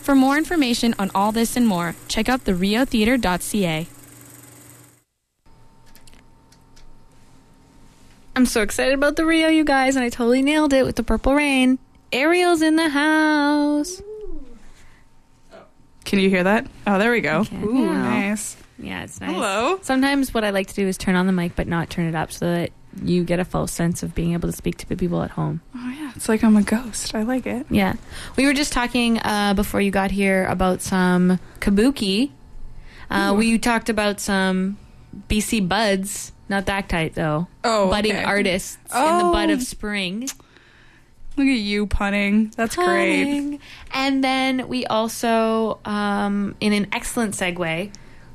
For 0.01 0.13
more 0.13 0.37
information 0.37 0.93
on 0.99 1.09
all 1.15 1.31
this 1.31 1.55
and 1.55 1.67
more, 1.67 1.95
check 2.07 2.29
out 2.29 2.45
theriotheater.ca. 2.45 3.87
I'm 8.35 8.45
so 8.45 8.61
excited 8.61 8.93
about 8.93 9.15
the 9.15 9.25
Rio, 9.25 9.49
you 9.49 9.63
guys, 9.63 9.95
and 9.95 10.05
I 10.05 10.09
totally 10.09 10.41
nailed 10.41 10.73
it 10.73 10.85
with 10.85 10.95
the 10.95 11.03
Purple 11.03 11.35
Rain. 11.35 11.79
Ariel's 12.11 12.61
in 12.61 12.75
the 12.75 12.89
house. 12.89 14.01
Can 16.05 16.19
you 16.19 16.29
hear 16.29 16.43
that? 16.43 16.65
Oh, 16.87 16.97
there 16.97 17.11
we 17.11 17.21
go. 17.21 17.45
Ooh, 17.53 17.85
now. 17.85 18.03
nice. 18.03 18.57
Yeah, 18.79 19.03
it's 19.03 19.19
nice. 19.21 19.31
Hello. 19.31 19.79
Sometimes 19.83 20.33
what 20.33 20.43
I 20.43 20.49
like 20.49 20.67
to 20.67 20.73
do 20.73 20.87
is 20.87 20.97
turn 20.97 21.15
on 21.15 21.27
the 21.27 21.33
mic 21.33 21.55
but 21.55 21.67
not 21.67 21.89
turn 21.89 22.05
it 22.07 22.15
up 22.15 22.31
so 22.31 22.45
that 22.51 22.71
you 23.03 23.23
get 23.23 23.39
a 23.39 23.45
false 23.45 23.71
sense 23.71 24.01
of 24.01 24.15
being 24.15 24.33
able 24.33 24.49
to 24.49 24.55
speak 24.55 24.77
to 24.77 24.89
the 24.89 24.95
people 24.95 25.21
at 25.21 25.31
home. 25.31 25.61
Oh 25.75 25.89
yeah, 25.89 26.11
it's 26.15 26.27
like 26.27 26.43
I'm 26.43 26.55
a 26.55 26.63
ghost. 26.63 27.13
I 27.13 27.21
like 27.23 27.45
it. 27.45 27.67
Yeah. 27.69 27.93
We 28.37 28.45
were 28.47 28.53
just 28.53 28.73
talking 28.73 29.19
uh, 29.19 29.53
before 29.53 29.81
you 29.81 29.91
got 29.91 30.09
here 30.11 30.45
about 30.47 30.81
some 30.81 31.39
kabuki. 31.59 32.31
Uh, 33.11 33.35
we 33.37 33.57
talked 33.59 33.89
about 33.89 34.19
some 34.19 34.77
BC 35.27 35.67
buds, 35.67 36.31
not 36.47 36.65
that 36.67 36.89
type 36.89 37.13
though. 37.13 37.47
Oh, 37.63 37.89
budding 37.89 38.13
okay. 38.15 38.23
artists 38.23 38.77
in 38.95 39.17
the 39.17 39.23
bud 39.25 39.49
Oh. 39.49 39.53
of 39.53 39.61
spring. 39.63 40.27
Look 41.39 41.47
at 41.47 41.51
you 41.59 41.87
punning. 41.87 42.51
That's 42.57 42.75
great. 42.75 43.59
And 43.93 44.21
then 44.23 44.67
we 44.67 44.85
also, 44.85 45.79
um, 45.85 46.55
in 46.59 46.73
an 46.73 46.87
excellent 46.91 47.33
segue 47.33 47.91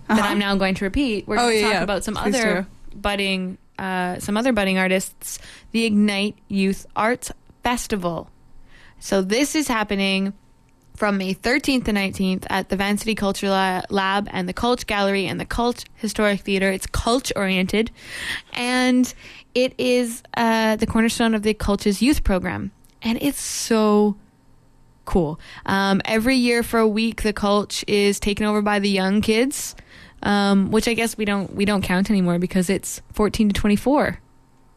that 0.08 0.18
Uh-huh. 0.18 0.22
I'm 0.28 0.38
now 0.38 0.56
going 0.56 0.74
to 0.76 0.84
repeat, 0.84 1.28
we're 1.28 1.36
Oh, 1.36 1.40
going 1.40 1.50
to 1.52 1.56
yeah, 1.58 1.62
talk 1.66 1.72
yeah. 1.74 1.82
about 1.82 2.02
some 2.04 2.14
Please 2.14 2.34
other 2.34 2.66
budding, 2.94 3.58
uh, 3.78 4.18
some 4.20 4.36
other 4.38 4.52
budding 4.54 4.78
artists, 4.78 5.38
the 5.72 5.84
Ignite 5.84 6.36
Youth 6.48 6.86
Arts 6.96 7.30
Festival. 7.62 8.30
So 9.00 9.20
this 9.20 9.54
is 9.54 9.68
happening 9.68 10.32
from 10.96 11.18
May 11.18 11.34
13th 11.34 11.84
to 11.86 11.92
19th 11.92 12.46
at 12.48 12.68
the 12.68 12.76
Vancity 12.76 13.14
Culture 13.14 13.48
Lab 13.90 14.28
and 14.30 14.48
the 14.48 14.52
Culture 14.54 14.86
Gallery 14.86 15.26
and 15.26 15.38
the 15.40 15.44
Cultch 15.44 15.84
Historic 15.96 16.40
Theater. 16.40 16.70
It's 16.70 16.86
cult 16.86 17.32
oriented, 17.36 17.90
and 18.54 19.12
it 19.54 19.74
is 19.76 20.22
uh, 20.36 20.76
the 20.76 20.86
cornerstone 20.86 21.34
of 21.34 21.42
the 21.42 21.52
Cultch's 21.52 22.00
youth 22.00 22.22
program, 22.24 22.70
and 23.04 23.18
it's 23.22 23.40
so 23.40 24.16
cool. 25.04 25.38
Um, 25.66 26.00
every 26.04 26.36
year 26.36 26.62
for 26.62 26.80
a 26.80 26.88
week, 26.88 27.22
the 27.22 27.32
Cultch 27.32 27.84
is 27.86 28.18
taken 28.18 28.46
over 28.46 28.62
by 28.62 28.78
the 28.80 28.88
young 28.88 29.20
kids, 29.20 29.76
um, 30.22 30.70
which 30.70 30.88
I 30.88 30.94
guess 30.94 31.16
we 31.16 31.24
don't 31.24 31.54
we 31.54 31.64
don't 31.64 31.82
count 31.82 32.10
anymore 32.10 32.38
because 32.38 32.68
it's 32.70 33.00
14 33.12 33.50
to 33.50 33.52
24. 33.54 34.18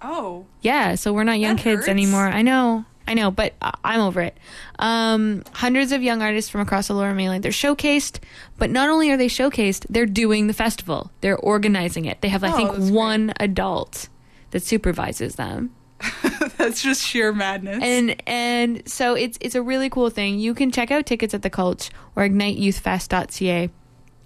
Oh. 0.01 0.45
Yeah, 0.61 0.93
so 0.95 1.13
we're 1.13 1.23
not 1.23 1.39
young 1.39 1.55
That 1.55 1.63
kids 1.63 1.79
hurts. 1.81 1.87
anymore. 1.89 2.27
I 2.27 2.43
know, 2.43 2.85
I 3.07 3.15
know, 3.15 3.31
but 3.31 3.55
I- 3.61 3.73
I'm 3.83 3.99
over 4.01 4.21
it. 4.21 4.37
Um, 4.77 5.43
hundreds 5.53 5.91
of 5.91 6.03
young 6.03 6.21
artists 6.21 6.51
from 6.51 6.61
across 6.61 6.87
the 6.89 6.93
Lower 6.93 7.13
Mainland. 7.15 7.43
They're 7.43 7.51
showcased, 7.51 8.19
but 8.59 8.69
not 8.69 8.89
only 8.89 9.09
are 9.09 9.17
they 9.17 9.27
showcased, 9.27 9.87
they're 9.89 10.05
doing 10.05 10.45
the 10.47 10.53
festival. 10.53 11.09
They're 11.21 11.37
organizing 11.39 12.05
it. 12.05 12.21
They 12.21 12.27
have, 12.29 12.43
I 12.43 12.51
Oh, 12.51 12.55
think, 12.57 12.69
that's 12.73 12.83
great. 12.83 12.93
one 12.93 13.33
adult 13.39 14.09
that 14.51 14.61
supervises 14.61 15.35
them. 15.35 15.71
That's 16.57 16.81
just 16.81 17.01
sheer 17.03 17.33
madness. 17.33 17.79
And 17.81 18.21
and 18.27 18.87
so 18.87 19.15
it's 19.15 19.37
it's 19.41 19.55
a 19.55 19.61
really 19.61 19.89
cool 19.89 20.09
thing. 20.09 20.39
You 20.39 20.53
can 20.53 20.71
check 20.71 20.91
out 20.91 21.05
tickets 21.05 21.33
at 21.33 21.41
the 21.41 21.49
Cultch 21.49 21.89
or 22.15 22.23
igniteyouthfest.ca. 22.23 23.69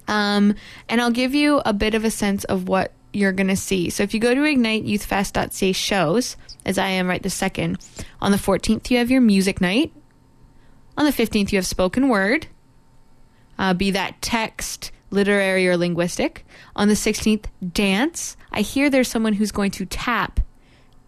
Um, 0.07 0.55
and 0.89 1.01
I'll 1.01 1.11
give 1.11 1.33
you 1.33 1.61
a 1.65 1.73
bit 1.73 1.93
of 1.93 2.03
a 2.03 2.11
sense 2.11 2.43
of 2.45 2.67
what 2.67 2.91
you're 3.13 3.31
going 3.31 3.47
to 3.47 3.55
see. 3.55 3.89
So 3.89 4.03
if 4.03 4.13
you 4.13 4.19
go 4.19 4.33
to 4.33 4.41
igniteyouthfest.ca 4.41 5.71
shows, 5.73 6.37
as 6.65 6.77
I 6.77 6.87
am 6.87 7.07
right 7.07 7.21
this 7.21 7.33
second, 7.33 7.77
on 8.21 8.31
the 8.31 8.37
14th 8.37 8.89
you 8.89 8.97
have 8.97 9.11
your 9.11 9.21
music 9.21 9.61
night. 9.61 9.93
On 10.97 11.05
the 11.05 11.11
15th 11.11 11.51
you 11.51 11.57
have 11.57 11.67
spoken 11.67 12.09
word, 12.09 12.47
uh, 13.57 13.73
be 13.73 13.91
that 13.91 14.21
text, 14.21 14.91
literary, 15.09 15.67
or 15.67 15.77
linguistic. 15.77 16.45
On 16.75 16.87
the 16.87 16.93
16th, 16.93 17.45
dance. 17.73 18.35
I 18.51 18.61
hear 18.61 18.89
there's 18.89 19.07
someone 19.07 19.33
who's 19.33 19.51
going 19.51 19.71
to 19.71 19.85
tap 19.85 20.39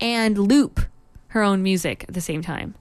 and 0.03 0.37
loop 0.37 0.81
her 1.29 1.41
own 1.41 1.63
music 1.63 2.05
at 2.07 2.13
the 2.13 2.21
same 2.21 2.43
time. 2.43 2.75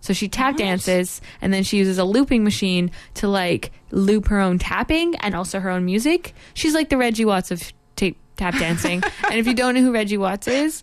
So 0.00 0.14
she 0.14 0.28
tap 0.28 0.56
dances 0.56 1.20
and 1.42 1.52
then 1.52 1.62
she 1.62 1.76
uses 1.76 1.98
a 1.98 2.04
looping 2.04 2.42
machine 2.42 2.90
to 3.14 3.28
like 3.28 3.70
loop 3.90 4.28
her 4.28 4.40
own 4.40 4.58
tapping 4.58 5.14
and 5.16 5.34
also 5.34 5.60
her 5.60 5.68
own 5.68 5.84
music. 5.84 6.34
She's 6.54 6.74
like 6.74 6.88
the 6.88 6.96
Reggie 6.96 7.26
Watts 7.26 7.50
of 7.50 7.72
tape, 7.96 8.18
tap 8.36 8.54
dancing. 8.54 9.02
and 9.30 9.38
if 9.38 9.46
you 9.46 9.52
don't 9.52 9.74
know 9.74 9.82
who 9.82 9.92
Reggie 9.92 10.16
Watts 10.16 10.48
is, 10.48 10.82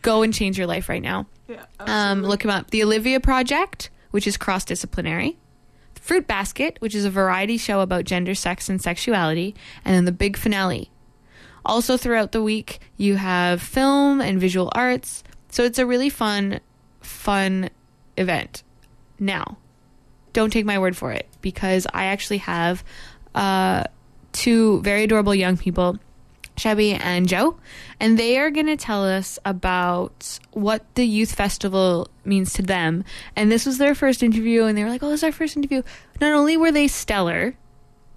go 0.00 0.22
and 0.22 0.32
change 0.32 0.56
your 0.56 0.68
life 0.68 0.88
right 0.88 1.02
now. 1.02 1.26
Yeah, 1.48 1.64
um, 1.80 2.22
look 2.22 2.44
him 2.44 2.50
up. 2.50 2.70
The 2.70 2.84
Olivia 2.84 3.18
Project, 3.18 3.90
which 4.12 4.28
is 4.28 4.36
cross 4.36 4.64
disciplinary. 4.64 5.36
Fruit 6.00 6.26
Basket, 6.28 6.76
which 6.78 6.94
is 6.94 7.04
a 7.04 7.10
variety 7.10 7.58
show 7.58 7.80
about 7.80 8.04
gender, 8.04 8.34
sex, 8.36 8.68
and 8.68 8.80
sexuality. 8.80 9.56
And 9.84 9.94
then 9.94 10.04
the 10.04 10.12
big 10.12 10.36
finale. 10.36 10.91
Also, 11.64 11.96
throughout 11.96 12.32
the 12.32 12.42
week, 12.42 12.80
you 12.96 13.16
have 13.16 13.62
film 13.62 14.20
and 14.20 14.40
visual 14.40 14.70
arts. 14.74 15.22
So 15.50 15.64
it's 15.64 15.78
a 15.78 15.86
really 15.86 16.08
fun, 16.08 16.60
fun 17.00 17.70
event. 18.16 18.62
Now, 19.18 19.58
don't 20.32 20.52
take 20.52 20.64
my 20.64 20.78
word 20.78 20.96
for 20.96 21.12
it 21.12 21.28
because 21.40 21.86
I 21.92 22.06
actually 22.06 22.38
have 22.38 22.82
uh, 23.34 23.84
two 24.32 24.80
very 24.82 25.04
adorable 25.04 25.34
young 25.34 25.56
people, 25.56 25.98
Shelby 26.56 26.94
and 26.94 27.28
Joe, 27.28 27.56
and 28.00 28.18
they 28.18 28.38
are 28.38 28.50
going 28.50 28.66
to 28.66 28.76
tell 28.76 29.04
us 29.04 29.38
about 29.44 30.38
what 30.52 30.82
the 30.94 31.06
youth 31.06 31.34
festival 31.34 32.08
means 32.24 32.52
to 32.54 32.62
them. 32.62 33.04
And 33.36 33.50
this 33.50 33.66
was 33.66 33.78
their 33.78 33.94
first 33.94 34.22
interview, 34.22 34.64
and 34.64 34.76
they 34.76 34.84
were 34.84 34.90
like, 34.90 35.02
"Oh, 35.02 35.10
this 35.10 35.20
is 35.20 35.24
our 35.24 35.32
first 35.32 35.56
interview." 35.56 35.82
Not 36.20 36.32
only 36.32 36.56
were 36.56 36.72
they 36.72 36.88
stellar, 36.88 37.54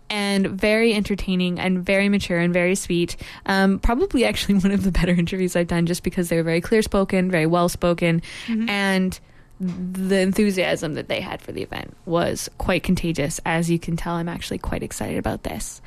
and 0.09 0.47
very 0.47 0.93
entertaining 0.93 1.59
and 1.59 1.83
very 1.83 2.09
mature 2.09 2.39
and 2.39 2.53
very 2.53 2.75
sweet. 2.75 3.15
Um, 3.45 3.79
probably 3.79 4.25
actually 4.25 4.55
one 4.59 4.71
of 4.71 4.83
the 4.83 4.91
better 4.91 5.13
interviews 5.13 5.55
I've 5.55 5.67
done 5.67 5.85
just 5.85 6.03
because 6.03 6.29
they 6.29 6.37
were 6.37 6.43
very 6.43 6.61
clear 6.61 6.81
spoken, 6.81 7.31
very 7.31 7.45
well 7.45 7.69
spoken, 7.69 8.21
and 8.69 9.19
the 9.59 10.19
enthusiasm 10.19 10.95
that 10.95 11.07
they 11.07 11.21
had 11.21 11.41
for 11.41 11.51
the 11.51 11.63
event 11.63 11.95
was 12.05 12.49
quite 12.57 12.83
contagious. 12.83 13.39
As 13.45 13.69
you 13.69 13.79
can 13.79 13.95
tell, 13.95 14.15
I'm 14.15 14.29
actually 14.29 14.57
quite 14.57 14.83
excited 14.83 15.17
about 15.17 15.43
this. 15.43 15.81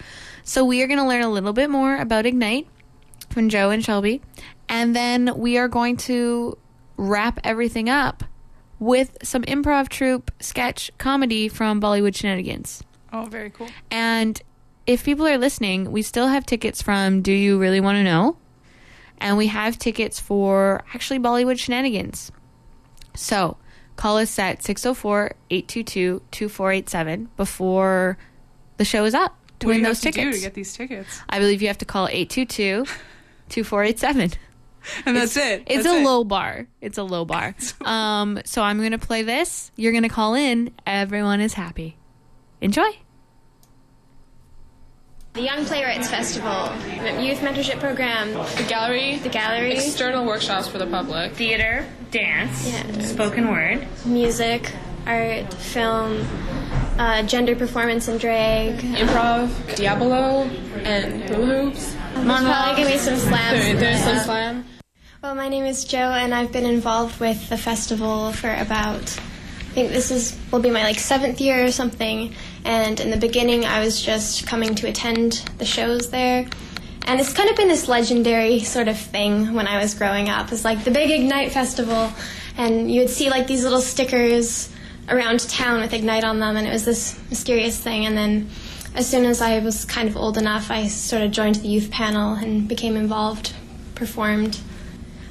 So, 0.45 0.65
we 0.65 0.83
are 0.83 0.87
going 0.87 0.99
to 0.99 1.07
learn 1.07 1.23
a 1.23 1.31
little 1.31 1.53
bit 1.53 1.69
more 1.69 1.97
about 1.97 2.25
Ignite 2.25 2.67
from 3.31 3.51
Joe 3.51 3.71
and 3.71 3.85
Shelby, 3.85 4.23
and 4.69 4.97
then 4.97 5.37
we 5.37 5.59
are 5.59 5.69
going 5.69 5.97
to 5.99 6.57
wrap 6.97 7.39
everything 7.45 7.89
up 7.89 8.25
with 8.79 9.17
some 9.23 9.43
improv 9.43 9.89
troupe 9.89 10.31
sketch 10.41 10.91
comedy 10.99 11.49
from 11.49 11.81
Bollywood 11.81 12.15
Shenanigans. 12.15 12.83
Oh, 13.13 13.25
very 13.27 13.51
cool. 13.51 13.69
And 13.91 14.41
if 14.87 15.05
people 15.05 15.27
are 15.27 15.39
listening, 15.39 15.93
we 15.93 16.03
still 16.03 16.29
have 16.29 16.47
tickets 16.47 16.81
from 16.83 17.23
Do 17.23 17.33
You 17.33 17.59
Really 17.59 17.81
Want 17.81 17.97
to 17.97 18.03
Know? 18.05 18.37
And 19.19 19.37
we 19.37 19.49
have 19.49 19.79
tickets 19.79 20.21
for 20.21 20.83
actually 20.95 21.19
Bollywood 21.19 21.59
Shenanigans. 21.59 22.31
So 23.15 23.57
call 23.97 24.19
us 24.19 24.39
at 24.39 24.63
604 24.63 25.33
822 25.51 26.23
2487 26.31 27.29
before 27.37 28.17
the 28.77 28.85
show 28.85 29.05
is 29.05 29.15
up 29.15 29.37
to 29.59 29.67
What 29.67 29.73
do 29.73 29.77
win 29.77 29.79
you 29.81 29.87
those 29.87 30.05
have 30.05 30.15
to 30.15 30.21
do 30.21 30.25
tickets. 30.25 30.39
to 30.39 30.47
get 30.47 30.55
these 30.55 30.73
tickets? 30.73 31.21
I 31.29 31.41
believe 31.41 31.61
you 31.63 31.69
have 31.69 31.79
to 31.79 31.85
call 31.85 32.07
822 32.09 32.85
2487. 33.49 34.33
And 35.05 35.15
that's 35.17 35.37
it. 35.37 35.65
It's 35.67 35.85
a 35.85 35.97
it. 36.01 36.05
low 36.05 36.25
bar. 36.25 36.67
It's 36.81 36.97
a 36.97 37.03
low 37.03 37.27
bar. 37.27 37.55
um, 37.85 38.41
so 38.47 38.63
I'm 38.63 38.79
going 38.79 38.93
to 38.93 38.99
play 38.99 39.23
this. 39.23 39.71
You're 39.77 39.93
going 39.93 40.05
to 40.05 40.09
call 40.09 40.35
in. 40.35 40.73
Everyone 40.87 41.41
is 41.43 41.53
happy. 41.53 41.99
Enjoy. 42.61 42.91
The 45.35 45.43
Young 45.43 45.65
Playwrights 45.65 46.09
Festival, 46.11 46.73
Youth 47.23 47.39
Mentorship 47.39 47.79
Program, 47.79 48.33
The 48.33 48.65
gallery, 48.69 49.17
the 49.17 49.29
gallery, 49.29 49.73
external 49.75 50.25
workshops 50.27 50.67
for 50.67 50.79
the 50.79 50.87
public, 50.87 51.33
theater, 51.35 51.87
dance, 52.11 52.67
Yeah. 52.67 53.05
spoken 53.05 53.49
word, 53.49 53.87
music, 54.05 54.73
art, 55.07 55.53
film, 55.55 56.27
uh, 56.99 57.23
gender 57.23 57.55
performance 57.55 58.09
and 58.09 58.19
drag. 58.19 58.79
improv, 58.79 59.51
Diabolo, 59.77 60.51
and 60.83 61.23
hula 61.31 61.47
hoops. 61.47 61.95
There's 62.15 62.25
probably 62.27 62.83
gonna 62.83 62.91
be 62.95 62.99
some 62.99 63.17
slams. 63.19 63.65
There- 63.65 63.77
there's 63.77 64.03
some 64.03 64.19
slam. 64.19 64.65
Well, 65.23 65.37
my 65.37 65.49
name 65.49 65.65
is 65.65 65.85
Joe, 65.85 66.11
and 66.13 66.35
I've 66.35 66.51
been 66.51 66.67
involved 66.67 67.21
with 67.21 67.49
the 67.49 67.57
festival 67.57 68.33
for 68.33 68.53
about, 68.53 69.17
I 69.19 69.38
think 69.79 69.93
this 69.93 70.11
is 70.11 70.37
will 70.51 70.59
be 70.59 70.71
my 70.71 70.83
like 70.83 70.99
seventh 70.99 71.41
year 71.41 71.65
or 71.65 71.71
something. 71.71 72.35
And 72.65 72.99
in 72.99 73.11
the 73.11 73.17
beginning, 73.17 73.65
I 73.65 73.79
was 73.81 74.03
just 74.03 74.47
coming 74.47 74.75
to 74.77 74.89
attend 74.89 75.45
the 75.59 75.65
shows 75.65 76.11
there, 76.11 76.49
and 77.07 77.21
it's 77.21 77.33
kind 77.33 77.49
of 77.49 77.57
been 77.57 77.69
this 77.69 77.87
legendary 77.87 78.61
sort 78.61 78.89
of 78.89 78.99
thing 78.99 79.55
when 79.55 79.69
I 79.69 79.81
was 79.81 79.95
growing 79.95 80.29
up. 80.29 80.51
It's 80.51 80.65
like 80.65 80.83
the 80.83 80.91
big 80.91 81.11
Ignite 81.11 81.53
festival, 81.53 82.13
and 82.57 82.91
you 82.91 83.01
would 83.01 83.11
see 83.11 83.31
like 83.31 83.47
these 83.47 83.63
little 83.63 83.81
stickers 83.81 84.69
around 85.09 85.49
town 85.49 85.81
with 85.81 85.93
Ignite 85.93 86.25
on 86.25 86.41
them, 86.41 86.57
and 86.57 86.67
it 86.67 86.73
was 86.73 86.85
this 86.85 87.17
mysterious 87.31 87.79
thing. 87.79 88.05
And 88.05 88.17
then, 88.17 88.51
as 88.97 89.09
soon 89.09 89.25
as 89.27 89.41
I 89.41 89.61
was 89.61 89.85
kind 89.85 90.09
of 90.09 90.17
old 90.17 90.37
enough, 90.37 90.73
I 90.73 90.89
sort 90.89 91.23
of 91.23 91.31
joined 91.31 91.57
the 91.57 91.69
youth 91.69 91.93
panel 91.93 92.35
and 92.35 92.67
became 92.67 92.97
involved, 92.97 93.55
performed. 93.95 94.59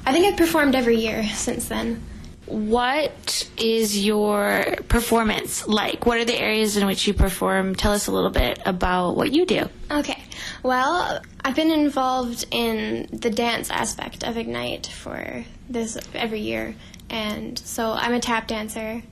I 0.06 0.12
think 0.12 0.24
I've 0.24 0.38
performed 0.38 0.74
every 0.74 0.96
year 0.96 1.28
since 1.34 1.68
then. 1.68 2.02
What 2.48 3.48
is 3.58 4.04
your 4.04 4.76
performance 4.88 5.66
like? 5.66 6.06
What 6.06 6.18
are 6.18 6.24
the 6.24 6.38
areas 6.38 6.76
in 6.76 6.86
which 6.86 7.06
you 7.06 7.14
perform? 7.14 7.74
Tell 7.74 7.92
us 7.92 8.06
a 8.06 8.12
little 8.12 8.30
bit 8.30 8.60
about 8.64 9.16
what 9.16 9.32
you 9.32 9.44
do. 9.44 9.68
Okay, 9.90 10.22
well, 10.62 11.20
I've 11.44 11.54
been 11.54 11.70
involved 11.70 12.46
in 12.50 13.08
the 13.12 13.30
dance 13.30 13.70
aspect 13.70 14.24
of 14.24 14.36
Ignite 14.36 14.86
for 14.86 15.44
this 15.68 15.98
every 16.14 16.40
year, 16.40 16.74
and 17.10 17.58
so 17.58 17.92
I'm 17.92 18.14
a 18.14 18.20
tap 18.20 18.48
dancer, 18.48 19.02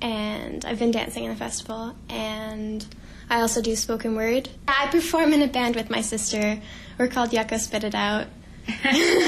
and 0.00 0.64
I've 0.64 0.78
been 0.78 0.92
dancing 0.92 1.24
in 1.24 1.30
the 1.30 1.36
festival, 1.36 1.94
and 2.08 2.86
I 3.28 3.40
also 3.40 3.60
do 3.60 3.74
spoken 3.74 4.14
word. 4.14 4.48
I 4.68 4.86
perform 4.88 5.32
in 5.32 5.42
a 5.42 5.48
band 5.48 5.76
with 5.76 5.90
my 5.90 6.00
sister. 6.00 6.60
We're 6.98 7.08
called 7.08 7.32
Yucca 7.32 7.58
Spit 7.58 7.84
It 7.84 7.94
Out. 7.94 8.26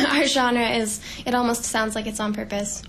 Our 0.08 0.24
genre 0.26 0.70
is, 0.70 1.00
it 1.26 1.34
almost 1.34 1.64
sounds 1.64 1.94
like 1.94 2.06
it's 2.06 2.20
on 2.20 2.32
purpose. 2.34 2.82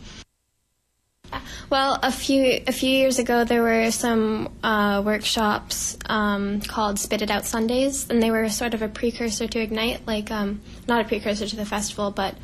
Well, 1.70 2.00
a 2.02 2.12
few 2.12 2.62
a 2.66 2.72
few 2.72 2.90
years 2.90 3.20
ago, 3.20 3.44
there 3.44 3.62
were 3.62 3.92
some 3.92 4.50
uh, 4.64 5.02
workshops 5.06 5.98
um, 6.06 6.62
called 6.62 6.98
Spit 6.98 7.22
It 7.22 7.30
Out 7.30 7.46
Sundays, 7.46 8.10
and 8.10 8.24
they 8.24 8.32
were 8.32 8.48
sort 8.50 8.74
of 8.74 8.82
a 8.82 8.88
precursor 8.88 9.48
to 9.48 9.60
Ignite, 9.60 10.08
like 10.08 10.32
um, 10.32 10.62
not 10.88 11.02
a 11.02 11.08
precursor 11.08 11.46
to 11.46 11.56
the 11.56 11.66
festival, 11.66 12.12
but 12.12 12.36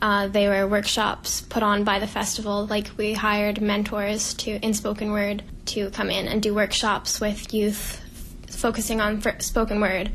uh, 0.00 0.28
they 0.28 0.48
were 0.48 0.66
workshops 0.66 1.42
put 1.42 1.62
on 1.62 1.84
by 1.84 1.98
the 1.98 2.06
festival. 2.06 2.66
Like 2.66 2.90
we 2.96 3.12
hired 3.12 3.60
mentors 3.60 4.34
to 4.34 4.52
in 4.64 4.72
spoken 4.72 5.12
word 5.12 5.42
to 5.66 5.90
come 5.90 6.10
in 6.10 6.26
and 6.26 6.42
do 6.42 6.54
workshops 6.54 7.20
with 7.20 7.52
youth, 7.52 8.00
focusing 8.48 9.00
on 9.00 9.22
spoken 9.40 9.80
word. 9.80 10.10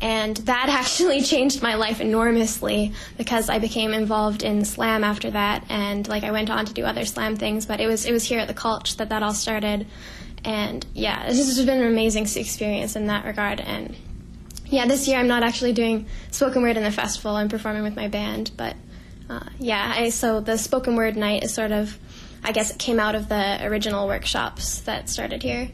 And 0.00 0.36
that 0.38 0.68
actually 0.68 1.22
changed 1.22 1.62
my 1.62 1.74
life 1.74 2.00
enormously 2.00 2.92
because 3.16 3.48
I 3.48 3.58
became 3.58 3.92
involved 3.92 4.42
in 4.42 4.64
slam 4.64 5.04
after 5.04 5.30
that, 5.30 5.64
and 5.68 6.06
like 6.08 6.24
I 6.24 6.30
went 6.30 6.50
on 6.50 6.66
to 6.66 6.72
do 6.72 6.84
other 6.84 7.04
slam 7.04 7.36
things. 7.36 7.66
But 7.66 7.80
it 7.80 7.86
was 7.86 8.06
it 8.06 8.12
was 8.12 8.24
here 8.24 8.40
at 8.40 8.48
the 8.48 8.54
Cultch 8.54 8.96
that 8.96 9.08
that 9.08 9.22
all 9.22 9.34
started, 9.34 9.86
and 10.44 10.86
yeah, 10.94 11.26
this 11.28 11.38
has 11.38 11.64
been 11.64 11.80
an 11.80 11.88
amazing 11.88 12.24
experience 12.24 12.96
in 12.96 13.06
that 13.06 13.24
regard. 13.24 13.60
And 13.60 13.96
yeah, 14.66 14.86
this 14.86 15.08
year 15.08 15.18
I'm 15.18 15.28
not 15.28 15.42
actually 15.42 15.72
doing 15.72 16.06
spoken 16.30 16.62
word 16.62 16.76
in 16.76 16.82
the 16.82 16.90
festival. 16.90 17.36
I'm 17.36 17.48
performing 17.48 17.82
with 17.82 17.96
my 17.96 18.08
band, 18.08 18.50
but 18.56 18.76
uh, 19.28 19.40
yeah, 19.58 19.94
I, 19.96 20.08
so 20.10 20.40
the 20.40 20.56
spoken 20.56 20.96
word 20.96 21.16
night 21.16 21.44
is 21.44 21.52
sort 21.52 21.72
of, 21.72 21.98
I 22.42 22.52
guess 22.52 22.70
it 22.70 22.78
came 22.78 23.00
out 23.00 23.14
of 23.14 23.28
the 23.28 23.64
original 23.66 24.06
workshops 24.06 24.80
that 24.80 25.08
started 25.08 25.42
here. 25.42 25.70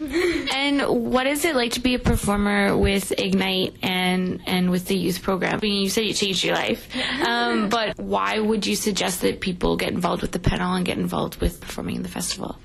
And 0.54 0.82
what 1.12 1.26
is 1.26 1.44
it 1.44 1.54
like 1.54 1.72
to 1.72 1.80
be 1.80 1.94
a 1.94 1.98
performer 1.98 2.76
with 2.76 3.12
Ignite 3.18 3.74
and 3.82 4.40
and 4.46 4.70
with 4.70 4.86
the 4.86 4.96
youth 4.96 5.22
program? 5.22 5.54
I 5.54 5.60
mean, 5.60 5.82
you 5.82 5.90
said 5.90 6.04
you 6.04 6.14
changed 6.14 6.44
your 6.44 6.54
life, 6.54 6.88
um, 7.26 7.68
but 7.68 7.98
why 7.98 8.38
would 8.38 8.66
you 8.66 8.76
suggest 8.76 9.20
that 9.22 9.40
people 9.40 9.76
get 9.76 9.92
involved 9.92 10.22
with 10.22 10.32
the 10.32 10.38
panel 10.38 10.74
and 10.74 10.84
get 10.84 10.98
involved 10.98 11.40
with 11.40 11.60
performing 11.60 11.96
in 11.96 12.02
the 12.02 12.08
festival? 12.08 12.56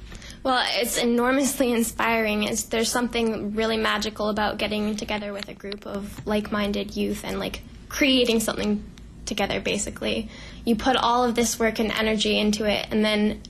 Well, 0.44 0.66
it's 0.76 0.98
enormously 0.98 1.72
inspiring. 1.74 2.44
It's, 2.44 2.64
there's 2.64 2.90
something 2.90 3.56
really 3.56 3.78
magical 3.78 4.30
about 4.30 4.58
getting 4.58 4.96
together 4.96 5.34
with 5.34 5.50
a 5.50 5.54
group 5.54 5.86
of 5.86 6.26
like-minded 6.26 6.96
youth 6.96 7.26
and 7.26 7.40
like 7.40 7.62
creating 7.90 8.40
something 8.40 8.84
together 9.26 9.60
basically. 9.60 10.30
You 10.66 10.76
put 10.76 10.96
all 10.96 11.24
of 11.24 11.36
this 11.36 11.60
work 11.60 11.80
and 11.80 11.92
energy 11.92 12.40
into 12.40 12.66
it 12.66 12.88
and 12.90 13.04
then 13.04 13.42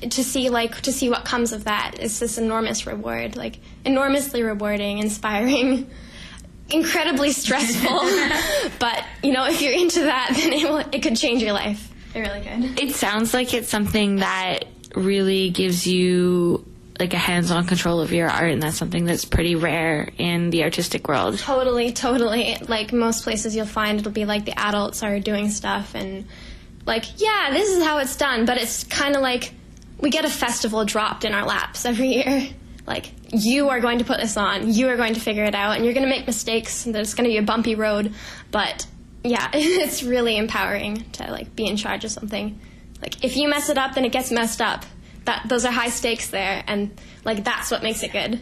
to 0.00 0.24
see 0.24 0.48
like 0.48 0.80
to 0.82 0.92
see 0.92 1.08
what 1.08 1.24
comes 1.24 1.52
of 1.52 1.64
that 1.64 1.98
is 2.00 2.18
this 2.18 2.38
enormous 2.38 2.86
reward, 2.86 3.36
like 3.36 3.58
enormously 3.84 4.42
rewarding, 4.42 4.98
inspiring. 4.98 5.90
incredibly 6.72 7.32
stressful. 7.32 8.00
but 8.78 9.04
you 9.22 9.32
know, 9.32 9.46
if 9.46 9.60
you're 9.60 9.72
into 9.72 10.02
that, 10.02 10.32
then 10.36 10.52
it, 10.52 10.68
will, 10.68 10.78
it 10.78 11.02
could 11.02 11.16
change 11.16 11.42
your 11.42 11.52
life. 11.52 11.92
It 12.14 12.20
really 12.20 12.40
could. 12.40 12.80
It 12.80 12.94
sounds 12.94 13.34
like 13.34 13.54
it's 13.54 13.68
something 13.68 14.16
that 14.16 14.64
really 14.94 15.50
gives 15.50 15.86
you 15.86 16.66
like 16.98 17.14
a 17.14 17.18
hands-on 17.18 17.66
control 17.66 18.00
of 18.00 18.12
your 18.12 18.28
art 18.28 18.50
and 18.50 18.62
that's 18.62 18.76
something 18.76 19.04
that's 19.04 19.24
pretty 19.24 19.54
rare 19.54 20.10
in 20.18 20.50
the 20.50 20.64
artistic 20.64 21.08
world 21.08 21.38
totally 21.38 21.92
totally 21.92 22.58
like 22.68 22.92
most 22.92 23.24
places 23.24 23.56
you'll 23.56 23.64
find 23.64 24.00
it'll 24.00 24.12
be 24.12 24.26
like 24.26 24.44
the 24.44 24.58
adults 24.58 25.02
are 25.02 25.18
doing 25.18 25.48
stuff 25.48 25.94
and 25.94 26.26
like 26.84 27.18
yeah 27.18 27.48
this 27.52 27.70
is 27.70 27.82
how 27.82 27.98
it's 27.98 28.16
done 28.16 28.44
but 28.44 28.58
it's 28.58 28.84
kind 28.84 29.16
of 29.16 29.22
like 29.22 29.54
we 30.00 30.10
get 30.10 30.24
a 30.24 30.30
festival 30.30 30.84
dropped 30.84 31.24
in 31.24 31.34
our 31.34 31.46
laps 31.46 31.84
every 31.84 32.08
year 32.08 32.48
like 32.86 33.12
you 33.32 33.68
are 33.68 33.80
going 33.80 33.98
to 33.98 34.04
put 34.04 34.18
this 34.18 34.36
on 34.36 34.72
you 34.72 34.88
are 34.88 34.96
going 34.96 35.14
to 35.14 35.20
figure 35.20 35.44
it 35.44 35.54
out 35.54 35.76
and 35.76 35.84
you're 35.84 35.94
going 35.94 36.06
to 36.06 36.10
make 36.10 36.26
mistakes 36.26 36.86
and 36.86 36.94
there's 36.94 37.14
going 37.14 37.24
to 37.24 37.30
be 37.30 37.36
a 37.36 37.42
bumpy 37.42 37.74
road 37.74 38.12
but 38.50 38.86
yeah 39.22 39.50
it's 39.54 40.02
really 40.02 40.36
empowering 40.36 41.04
to 41.12 41.30
like 41.30 41.54
be 41.54 41.66
in 41.66 41.76
charge 41.76 42.04
of 42.04 42.10
something 42.10 42.58
like 43.02 43.24
if 43.24 43.36
you 43.36 43.48
mess 43.48 43.68
it 43.68 43.78
up 43.78 43.94
then 43.94 44.04
it 44.04 44.12
gets 44.12 44.30
messed 44.30 44.60
up 44.60 44.84
that 45.24 45.48
those 45.48 45.64
are 45.64 45.72
high 45.72 45.88
stakes 45.88 46.30
there, 46.30 46.62
and 46.66 46.98
like 47.24 47.44
that's 47.44 47.70
what 47.70 47.82
makes 47.82 48.02
it 48.02 48.12
good. 48.12 48.40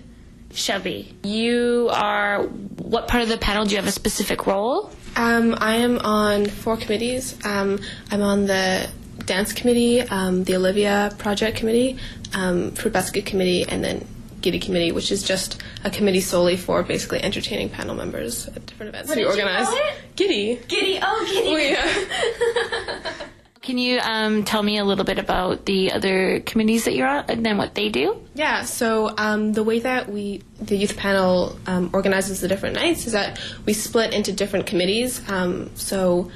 Shelby, 0.52 1.14
you 1.22 1.90
are 1.92 2.44
what 2.44 3.09
part 3.09 3.22
of 3.22 3.28
the 3.28 3.36
panel? 3.36 3.64
Do 3.64 3.72
you 3.72 3.76
have 3.76 3.86
a 3.86 3.92
specific 3.92 4.46
role? 4.46 4.90
Um, 5.16 5.54
I 5.59 5.76
am 5.76 5.98
on 5.98 6.46
four 6.46 6.76
committees. 6.76 7.36
Um, 7.44 7.80
I'm 8.11 8.22
on 8.22 8.46
the 8.46 8.88
dance 9.27 9.53
committee, 9.53 10.01
um, 10.03 10.45
the 10.45 10.57
Olivia 10.57 11.14
project 11.19 11.57
committee, 11.57 11.99
um, 12.35 12.73
fruit 12.73 12.93
basket 12.93 13.27
committee, 13.27 13.64
and 13.64 13.83
then 13.85 14.07
Giddy 14.41 14.61
committee, 14.61 14.93
which 14.93 15.11
is 15.11 15.23
just 15.23 15.61
a 15.85 15.91
committee 15.91 16.21
solely 16.21 16.57
for 16.57 16.83
basically 16.83 17.21
entertaining 17.23 17.71
panel 17.71 17.95
members 17.95 18.47
at 18.49 18.64
different 18.66 18.91
events 18.91 19.09
what 19.09 19.19
we 19.19 19.25
organize. 19.25 19.69
Giddy. 20.16 20.61
Giddy. 20.69 20.99
Oh, 21.03 21.27
Giddy. 21.33 21.77
Oh, 21.77 22.97
yeah. 22.97 23.12
Can 23.61 23.77
you 23.77 23.99
um, 23.99 24.45
tell 24.45 24.62
me 24.62 24.79
a 24.79 24.85
little 24.85 25.05
bit 25.05 25.19
about 25.19 25.66
the 25.66 25.93
other 25.93 26.41
committees 26.41 26.85
that 26.85 26.95
you're 26.95 27.07
on 27.07 27.25
and 27.29 27.45
then 27.45 27.59
what 27.59 27.75
they 27.75 27.91
do? 27.91 28.16
Yeah, 28.35 28.62
so 28.62 29.12
um, 29.19 29.53
the 29.53 29.62
way 29.62 29.81
that 29.81 30.09
we, 30.09 30.43
the 30.59 30.75
youth 30.75 30.97
panel, 30.97 31.59
um, 31.66 31.91
organizes 31.93 32.41
the 32.41 32.49
different 32.49 32.77
nights 32.77 33.07
is 33.07 33.12
that 33.12 33.39
we 33.66 33.75
split 33.75 34.14
into 34.14 34.33
different 34.33 34.66
committees. 34.66 35.21
Um, 35.29 35.71
so 35.75 36.31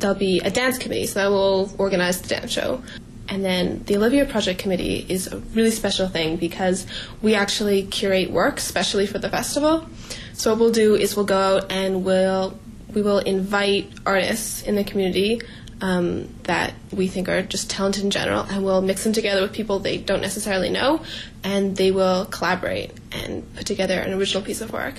there'll 0.00 0.16
be 0.16 0.40
a 0.40 0.50
dance 0.50 0.78
committee, 0.78 1.06
so 1.06 1.20
that 1.20 1.28
will 1.28 1.72
organize 1.78 2.20
the 2.20 2.28
dance 2.28 2.52
show. 2.52 2.82
And 3.28 3.44
then 3.44 3.82
the 3.84 3.96
Olivia 3.96 4.24
Project 4.24 4.58
Committee 4.58 5.04
is 5.08 5.26
a 5.26 5.38
really 5.38 5.70
special 5.70 6.08
thing 6.08 6.36
because 6.36 6.86
we 7.20 7.34
actually 7.34 7.82
curate 7.82 8.30
work, 8.30 8.56
especially 8.56 9.06
for 9.06 9.18
the 9.18 9.28
festival. 9.28 9.86
So 10.32 10.50
what 10.50 10.60
we'll 10.60 10.72
do 10.72 10.94
is 10.94 11.14
we'll 11.14 11.26
go 11.26 11.38
out 11.38 11.70
and 11.70 12.04
we'll 12.04 12.58
we 12.94 13.02
will 13.02 13.18
invite 13.18 13.92
artists 14.06 14.62
in 14.62 14.76
the 14.76 14.84
community 14.84 15.42
um, 15.80 16.28
that 16.44 16.74
we 16.90 17.06
think 17.06 17.28
are 17.28 17.42
just 17.42 17.70
talented 17.70 18.02
in 18.02 18.10
general, 18.10 18.42
and 18.48 18.64
we'll 18.64 18.82
mix 18.82 19.04
them 19.04 19.12
together 19.12 19.42
with 19.42 19.52
people 19.52 19.78
they 19.78 19.98
don't 19.98 20.22
necessarily 20.22 20.70
know, 20.70 21.02
and 21.44 21.76
they 21.76 21.90
will 21.90 22.24
collaborate 22.24 22.92
and 23.12 23.54
put 23.54 23.66
together 23.66 24.00
an 24.00 24.12
original 24.14 24.42
piece 24.42 24.60
of 24.60 24.72
work. 24.72 24.94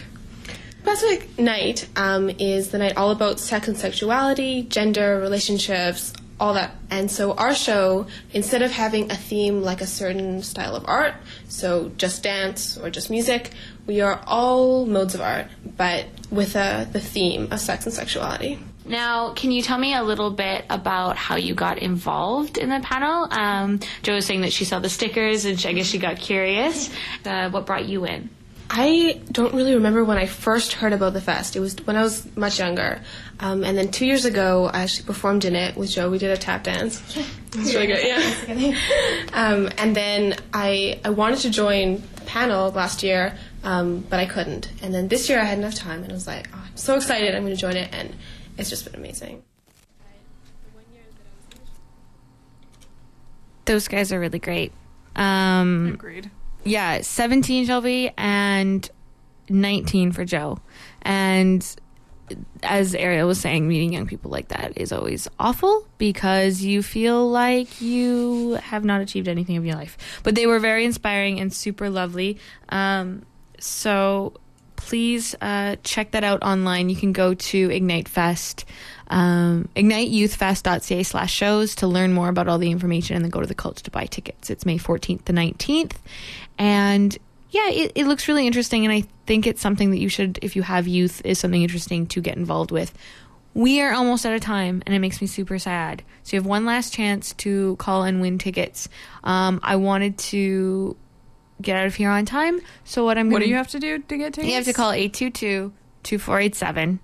Pacific 0.90 1.38
Night 1.38 1.88
um, 1.96 2.32
is 2.32 2.72
the 2.72 2.80
night 2.80 2.98
all 2.98 3.12
about 3.12 3.40
sex 3.40 3.68
and 3.68 3.78
sexuality, 3.78 4.64
gender, 4.64 5.20
relationships, 5.20 6.14
all 6.40 6.56
that. 6.56 6.76
And 6.90 7.12
so 7.12 7.34
our 7.34 7.54
show, 7.54 8.08
instead 8.34 8.64
of 8.64 8.72
having 8.72 9.12
a 9.12 9.16
theme 9.16 9.62
like 9.62 9.82
a 9.82 9.86
certain 9.86 10.42
style 10.42 10.76
of 10.76 10.86
art, 10.88 11.14
so 11.48 11.92
just 11.98 12.24
dance 12.24 12.76
or 12.76 12.90
just 12.90 13.12
music, 13.12 13.52
we 13.86 14.02
are 14.02 14.20
all 14.26 14.88
modes 14.88 15.14
of 15.14 15.22
art, 15.22 15.46
but 15.78 16.08
with 16.32 16.56
a, 16.56 16.90
the 16.92 17.00
theme 17.00 17.50
of 17.52 17.60
sex 17.60 17.86
and 17.86 17.94
sexuality. 17.94 18.58
Now, 18.84 19.34
can 19.34 19.52
you 19.52 19.62
tell 19.62 19.78
me 19.78 19.94
a 19.94 20.02
little 20.02 20.32
bit 20.32 20.66
about 20.72 21.18
how 21.18 21.36
you 21.36 21.54
got 21.54 21.78
involved 21.78 22.58
in 22.58 22.70
the 22.70 22.80
panel? 22.80 23.28
Um, 23.32 23.80
Jo 24.02 24.16
was 24.16 24.26
saying 24.26 24.42
that 24.42 24.54
she 24.54 24.66
saw 24.66 24.80
the 24.80 24.90
stickers 24.90 25.46
and 25.46 25.60
she, 25.60 25.70
I 25.70 25.74
guess 25.74 25.86
she 25.86 26.00
got 26.00 26.18
curious. 26.18 26.90
Uh, 27.24 27.52
what 27.52 27.68
brought 27.68 27.86
you 27.86 28.08
in? 28.08 28.32
I 28.70 29.20
don't 29.32 29.54
really 29.56 29.74
remember 29.74 30.04
when 30.04 30.18
I 30.18 30.28
first 30.28 30.74
heard 30.74 30.94
about 30.94 31.14
the 31.14 31.22
fest. 31.22 31.56
It 31.56 31.60
was 31.60 31.76
when 31.86 31.96
I 31.96 32.04
was 32.04 32.26
much 32.38 32.60
younger. 32.60 33.02
Um, 33.40 33.64
and 33.64 33.76
then 33.76 33.90
two 33.90 34.06
years 34.06 34.26
ago, 34.26 34.70
I 34.72 34.84
actually 34.84 35.06
performed 35.06 35.44
in 35.44 35.56
it 35.56 35.76
with 35.76 35.90
Joe. 35.90 36.10
We 36.10 36.20
did 36.20 36.30
a 36.32 36.38
tap 36.38 36.64
dance. 36.64 37.02
It 37.50 37.58
was 37.58 37.74
really 37.74 37.88
good, 37.88 38.06
yeah. 38.06 38.76
um, 39.34 39.72
and 39.80 39.96
then 39.96 40.36
I, 40.54 41.00
I 41.04 41.10
wanted 41.10 41.40
to 41.40 41.50
join 41.50 42.04
the 42.14 42.22
panel 42.22 42.70
last 42.70 43.02
year, 43.02 43.36
um, 43.64 44.06
but 44.08 44.20
I 44.20 44.28
couldn't. 44.28 44.72
And 44.84 44.94
then 44.94 45.08
this 45.08 45.30
year 45.30 45.40
I 45.40 45.46
had 45.46 45.58
enough 45.58 45.74
time 45.74 46.04
and 46.04 46.12
I 46.12 46.14
was 46.14 46.28
like, 46.28 46.48
oh, 46.54 46.64
I'm 46.64 46.78
so 46.78 46.96
excited, 46.96 47.34
I'm 47.34 47.42
going 47.42 47.56
to 47.56 47.60
join 47.60 47.76
it. 47.76 47.90
And 47.92 48.16
it's 48.60 48.70
just 48.70 48.86
been 48.86 48.94
amazing. 48.94 49.42
Those 53.66 53.88
guys 53.88 54.14
are 54.14 54.20
really 54.20 54.38
great. 54.38 54.72
Um, 55.16 55.90
Agreed. 55.96 56.30
Yeah, 56.64 57.02
17 57.02 57.66
Shelby 57.66 58.12
and 58.18 58.90
19 59.50 60.12
for 60.12 60.26
Joe. 60.26 60.60
And 61.02 61.66
as 62.64 62.94
Ariel 62.94 63.28
was 63.28 63.40
saying, 63.40 63.68
meeting 63.68 63.94
young 63.94 64.08
people 64.08 64.32
like 64.32 64.50
that 64.50 64.74
is 64.78 64.92
always 64.92 65.28
awful 65.40 65.88
because 65.98 66.62
you 66.62 66.84
feel 66.84 67.30
like 67.30 67.82
you 67.82 68.54
have 68.62 68.84
not 68.84 69.02
achieved 69.02 69.28
anything 69.28 69.58
of 69.58 69.66
your 69.66 69.76
life. 69.76 69.98
But 70.24 70.36
they 70.36 70.46
were 70.46 70.60
very 70.60 70.86
inspiring 70.86 71.40
and 71.40 71.52
super 71.52 71.90
lovely. 71.90 72.38
Um, 72.70 73.26
so 73.60 74.34
please 74.76 75.36
uh, 75.42 75.76
check 75.84 76.12
that 76.12 76.24
out 76.24 76.42
online. 76.42 76.90
You 76.90 76.96
can 76.96 77.14
go 77.14 77.34
to 77.34 77.72
Ignite 77.72 78.08
Fest, 78.08 78.66
um, 79.10 79.70
igniteyouthfest.ca 79.76 81.04
slash 81.04 81.34
shows 81.34 81.76
to 81.76 81.88
learn 81.88 82.14
more 82.14 82.30
about 82.30 82.48
all 82.48 82.58
the 82.58 82.72
information 82.72 83.16
and 83.16 83.26
then 83.26 83.32
go 83.32 83.42
to 83.42 83.48
the 83.48 83.56
Cultch 83.56 83.82
to 83.84 83.92
buy 83.92 84.06
tickets. 84.06 84.50
It's 84.50 84.66
May 84.66 84.78
14th 84.78 85.26
to 85.26 85.34
19th. 85.34 85.96
And 86.58 87.18
yeah, 87.50 87.70
it, 87.70 87.94
it 87.96 88.06
looks 88.06 88.28
really 88.28 88.46
interesting. 88.46 88.86
And 88.86 88.94
I 88.94 89.06
think 89.26 89.48
it's 89.48 89.62
something 89.62 89.92
that 89.92 90.00
you 90.00 90.10
should, 90.10 90.40
if 90.42 90.56
you 90.56 90.62
have 90.62 90.88
youth, 90.88 91.22
is 91.26 91.40
something 91.40 91.62
interesting 91.62 92.06
to 92.08 92.22
get 92.22 92.38
involved 92.38 92.72
with. 92.72 92.94
We 93.56 93.82
are 93.82 93.94
almost 93.94 94.28
out 94.28 94.34
of 94.34 94.42
time, 94.42 94.84
and 94.86 94.94
it 94.94 95.00
makes 95.00 95.22
me 95.22 95.28
super 95.28 95.58
sad. 95.58 96.04
So 96.22 96.36
you 96.36 96.40
have 96.40 96.46
one 96.46 96.66
last 96.66 96.94
chance 96.94 97.34
to 97.34 97.76
call 97.78 98.04
and 98.04 98.22
win 98.22 98.38
tickets. 98.38 98.88
Um, 99.24 99.60
I 99.64 99.78
wanted 99.78 100.20
to 100.20 100.96
get 101.60 101.76
out 101.76 101.88
of 101.88 101.96
here 101.96 102.12
on 102.12 102.26
time. 102.26 102.60
So 102.84 103.06
what 103.06 103.18
I'm 103.18 103.32
What 103.32 103.38
gonna, 103.38 103.46
do 103.46 103.50
you 103.50 103.56
have 103.56 103.70
to 103.70 103.80
do 103.80 103.98
to 103.98 104.18
get 104.18 104.34
tickets? 104.34 104.48
You 104.48 104.54
have 104.54 104.66
to 104.66 104.74
call 104.74 104.92
822-2487 104.92 107.00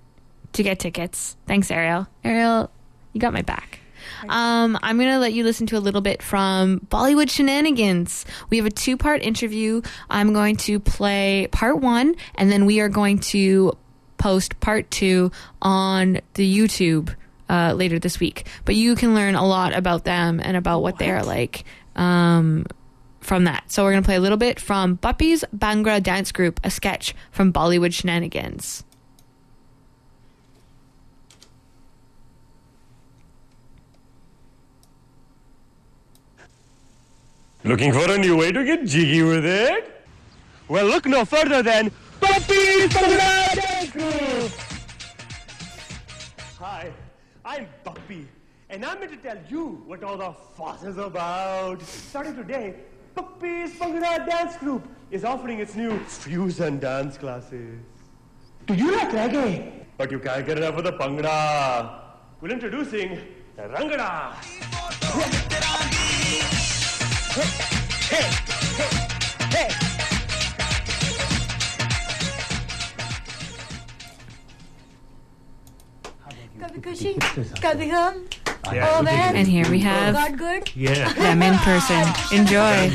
to 0.56 0.62
get 0.62 0.78
tickets. 0.78 1.36
Thanks, 1.46 1.70
Ariel. 1.70 2.06
Ariel, 2.24 2.70
you 3.12 3.20
got 3.20 3.32
my 3.32 3.42
back. 3.42 3.80
Um, 4.28 4.78
I'm 4.82 4.98
going 4.98 5.10
to 5.10 5.18
let 5.18 5.32
you 5.32 5.44
listen 5.44 5.66
to 5.68 5.78
a 5.78 5.80
little 5.80 6.00
bit 6.00 6.22
from 6.22 6.80
Bollywood 6.80 7.30
Shenanigans. 7.30 8.24
We 8.50 8.56
have 8.58 8.66
a 8.66 8.70
two 8.70 8.96
part 8.96 9.22
interview. 9.22 9.82
I'm 10.10 10.32
going 10.32 10.56
to 10.56 10.80
play 10.80 11.48
part 11.50 11.80
one, 11.80 12.14
and 12.34 12.50
then 12.50 12.66
we 12.66 12.80
are 12.80 12.88
going 12.88 13.18
to 13.18 13.76
post 14.18 14.58
part 14.60 14.90
two 14.90 15.30
on 15.60 16.20
the 16.34 16.58
YouTube 16.58 17.14
uh, 17.48 17.74
later 17.74 17.98
this 17.98 18.18
week. 18.18 18.46
But 18.64 18.74
you 18.74 18.94
can 18.94 19.14
learn 19.14 19.34
a 19.34 19.46
lot 19.46 19.74
about 19.74 20.04
them 20.04 20.40
and 20.42 20.56
about 20.56 20.82
what, 20.82 20.98
they 20.98 21.10
are 21.10 21.22
like 21.22 21.64
um, 21.94 22.66
from 23.20 23.44
that. 23.44 23.70
So 23.70 23.84
we're 23.84 23.92
going 23.92 24.02
to 24.02 24.06
play 24.06 24.16
a 24.16 24.20
little 24.20 24.38
bit 24.38 24.58
from 24.60 24.96
Buppies 24.96 25.44
Bhangra 25.54 26.02
Dance 26.02 26.32
Group, 26.32 26.60
a 26.64 26.70
sketch 26.70 27.14
from 27.30 27.52
Bollywood 27.52 27.92
Shenanigans. 27.92 28.84
Looking 37.66 37.92
for 37.92 38.08
a 38.08 38.16
new 38.16 38.36
way 38.36 38.52
to 38.52 38.64
get 38.64 38.84
jiggy 38.84 39.24
with 39.24 39.44
it? 39.44 40.04
Well, 40.68 40.86
look 40.86 41.04
no 41.04 41.24
further 41.24 41.64
than 41.64 41.90
Puppies 42.20 42.94
Dance 42.94 43.90
Group! 43.90 44.52
Hi, 46.60 46.92
I'm 47.44 47.66
Puppy, 47.82 48.28
and 48.70 48.84
I'm 48.84 48.98
here 48.98 49.08
to 49.08 49.16
tell 49.16 49.38
you 49.48 49.82
what 49.84 50.04
all 50.04 50.16
the 50.16 50.32
fuss 50.56 50.84
is 50.84 50.96
about. 50.96 51.82
Starting 51.82 52.36
today, 52.36 52.76
Puppies 53.16 53.74
Bhangra 53.74 54.24
Dance 54.24 54.56
Group 54.58 54.86
is 55.10 55.24
offering 55.24 55.58
its 55.58 55.74
new 55.74 55.98
fusion 55.98 56.78
dance 56.78 57.18
classes. 57.18 57.80
Do 58.66 58.74
you 58.74 58.92
like 58.92 59.10
reggae? 59.10 59.86
But 59.96 60.12
you 60.12 60.20
can't 60.20 60.46
get 60.46 60.58
enough 60.58 60.76
of 60.76 60.84
the 60.84 60.92
Bhangra. 60.92 62.00
We're 62.40 62.50
introducing 62.50 63.18
the 63.56 63.62
Rangada. 63.62 64.36
Hey, 67.36 67.42
hey, 68.16 69.68
hey. 69.68 69.68
कभी 77.60 77.90
And 79.34 79.46
here 79.46 79.68
we 79.68 79.80
have 79.80 80.14
Got 80.14 80.38
good? 80.38 80.74
Yeah. 80.74 81.12
them 81.12 81.42
in 81.42 81.58
person. 81.58 82.08
Enjoy. 82.32 82.90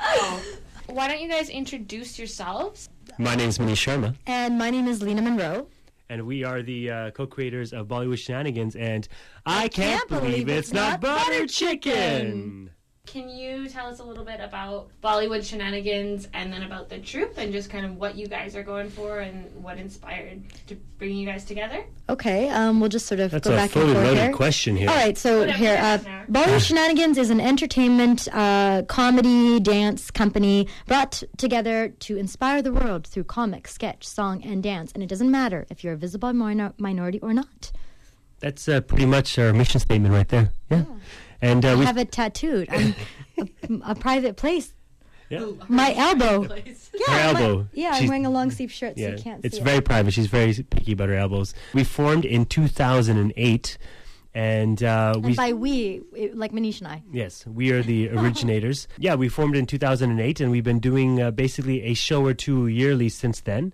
Oh, 0.00 0.42
Why 0.88 1.06
don't 1.06 1.20
you 1.20 1.28
guys 1.28 1.48
introduce 1.48 2.18
yourselves? 2.18 2.88
My 3.16 3.36
name 3.36 3.48
is 3.48 3.58
Manish 3.58 3.86
Sharma, 3.86 4.16
And 4.26 4.58
my 4.58 4.70
name 4.70 4.88
is 4.88 5.02
Lena 5.02 5.22
Monroe. 5.22 5.68
And 6.08 6.26
we 6.26 6.44
are 6.44 6.62
the 6.62 6.90
uh, 6.90 7.10
co-creators 7.10 7.72
of 7.72 7.88
Bollywood 7.88 8.18
Shenanigans. 8.18 8.76
And 8.76 9.08
I 9.46 9.68
can't, 9.68 10.08
believe 10.08 10.48
it's 10.48 10.72
not 10.72 11.00
butter 11.00 11.46
chicken. 11.46 12.70
Can 13.06 13.28
you 13.28 13.68
tell 13.68 13.86
us 13.86 13.98
a 14.00 14.02
little 14.02 14.24
bit 14.24 14.40
about 14.40 14.88
Bollywood 15.02 15.44
shenanigans 15.46 16.26
and 16.32 16.50
then 16.52 16.62
about 16.62 16.88
the 16.88 16.98
troupe 16.98 17.36
and 17.36 17.52
just 17.52 17.68
kind 17.68 17.84
of 17.84 17.96
what 17.96 18.16
you 18.16 18.26
guys 18.26 18.56
are 18.56 18.62
going 18.62 18.88
for 18.88 19.20
and 19.20 19.44
what 19.62 19.76
inspired 19.78 20.42
to 20.68 20.74
bring 20.98 21.14
you 21.14 21.26
guys 21.26 21.44
together? 21.44 21.84
Okay, 22.08 22.48
um, 22.48 22.80
we'll 22.80 22.88
just 22.88 23.06
sort 23.06 23.20
of 23.20 23.30
That's 23.30 23.46
go 23.46 23.54
back 23.54 23.70
fully 23.70 23.94
and 23.94 23.94
forth 24.06 24.18
here. 24.18 24.32
question 24.32 24.74
here. 24.74 24.88
All 24.88 24.96
right, 24.96 25.16
so 25.18 25.40
Whatever, 25.40 25.58
here, 25.58 25.76
uh. 25.80 25.98
Bollywood 26.32 26.60
Shenanigans 26.66 27.18
is 27.18 27.28
an 27.28 27.40
entertainment, 27.42 28.26
uh, 28.32 28.82
comedy, 28.88 29.60
dance 29.60 30.10
company 30.10 30.66
brought 30.86 31.22
together 31.36 31.90
to 32.00 32.16
inspire 32.16 32.62
the 32.62 32.72
world 32.72 33.06
through 33.06 33.24
comic, 33.24 33.68
sketch, 33.68 34.08
song, 34.08 34.42
and 34.42 34.62
dance. 34.62 34.90
And 34.92 35.02
it 35.02 35.08
doesn't 35.08 35.30
matter 35.30 35.66
if 35.68 35.84
you're 35.84 35.92
a 35.92 35.96
visible 35.98 36.32
minor- 36.32 36.72
minority 36.78 37.20
or 37.20 37.34
not. 37.34 37.70
That's 38.40 38.66
uh, 38.66 38.80
pretty 38.80 39.06
much 39.06 39.38
our 39.38 39.52
mission 39.52 39.78
statement 39.78 40.14
right 40.14 40.28
there. 40.28 40.50
Yeah. 40.70 40.84
And 41.44 41.64
uh, 41.64 41.72
I 41.72 41.74
we 41.76 41.84
have 41.84 41.98
it 41.98 42.10
tattooed 42.12 42.68
on 42.70 42.94
a, 43.38 43.90
a 43.90 43.94
private 43.94 44.36
place. 44.36 44.72
Yeah. 45.30 45.46
My 45.68 45.94
elbow. 45.94 46.44
her 46.44 46.56
Yeah, 46.56 47.04
my- 47.08 47.20
elbow. 47.42 47.68
yeah, 47.72 47.90
I'm 47.94 48.06
wearing 48.08 48.26
a 48.26 48.30
long 48.30 48.50
sleeve 48.50 48.70
shirt, 48.70 48.96
so 48.96 49.02
yeah, 49.02 49.10
you 49.16 49.18
can't 49.22 49.42
see. 49.42 49.46
it's 49.48 49.58
very 49.58 49.78
it. 49.78 49.84
private. 49.84 50.12
She's 50.12 50.26
very 50.26 50.52
picky 50.54 50.92
about 50.92 51.08
her 51.08 51.16
elbows. 51.16 51.54
We 51.72 51.82
formed 51.84 52.24
in 52.24 52.44
2008, 52.44 53.78
and 54.34 54.82
uh, 54.82 55.14
we 55.18 55.28
And 55.28 55.36
by 55.36 55.52
we, 55.52 56.02
it- 56.14 56.36
like 56.36 56.52
Manish 56.52 56.78
and 56.78 56.88
I. 56.88 57.02
Yes, 57.12 57.46
we 57.46 57.72
are 57.72 57.82
the 57.82 58.10
originators. 58.10 58.86
yeah, 58.98 59.14
we 59.14 59.28
formed 59.28 59.56
in 59.56 59.66
2008, 59.66 60.40
and 60.40 60.50
we've 60.50 60.62
been 60.64 60.78
doing 60.80 61.20
uh, 61.20 61.30
basically 61.30 61.82
a 61.84 61.94
show 61.94 62.24
or 62.24 62.34
two 62.34 62.66
yearly 62.68 63.08
since 63.08 63.40
then. 63.40 63.72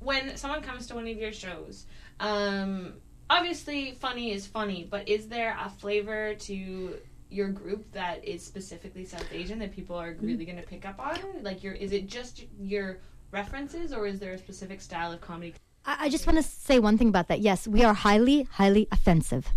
When 0.00 0.36
someone 0.36 0.62
comes 0.62 0.86
to 0.88 0.94
one 0.94 1.06
of 1.06 1.16
your 1.16 1.32
shows, 1.32 1.86
um, 2.20 2.94
obviously 3.28 3.92
funny 4.00 4.32
is 4.32 4.46
funny, 4.46 4.86
but 4.90 5.08
is 5.08 5.28
there 5.28 5.56
a 5.62 5.68
flavor 5.68 6.34
to 6.34 6.96
your 7.30 7.48
group 7.48 7.90
that 7.92 8.24
is 8.24 8.44
specifically 8.44 9.04
South 9.04 9.26
Asian 9.32 9.58
that 9.58 9.72
people 9.72 9.96
are 9.96 10.16
really 10.20 10.44
going 10.44 10.56
to 10.56 10.62
pick 10.62 10.86
up 10.86 10.98
on? 10.98 11.18
Like, 11.42 11.62
your 11.62 11.74
is 11.74 11.92
it 11.92 12.06
just 12.06 12.44
your 12.60 12.98
references, 13.30 13.92
or 13.92 14.06
is 14.06 14.18
there 14.20 14.32
a 14.32 14.38
specific 14.38 14.80
style 14.80 15.12
of 15.12 15.20
comedy? 15.20 15.54
I, 15.84 15.96
I 16.00 16.08
just 16.08 16.26
want 16.26 16.36
to 16.38 16.42
say 16.42 16.78
one 16.78 16.98
thing 16.98 17.08
about 17.08 17.28
that. 17.28 17.40
Yes, 17.40 17.66
we 17.66 17.84
are 17.84 17.94
highly, 17.94 18.44
highly 18.52 18.88
offensive. 18.92 19.48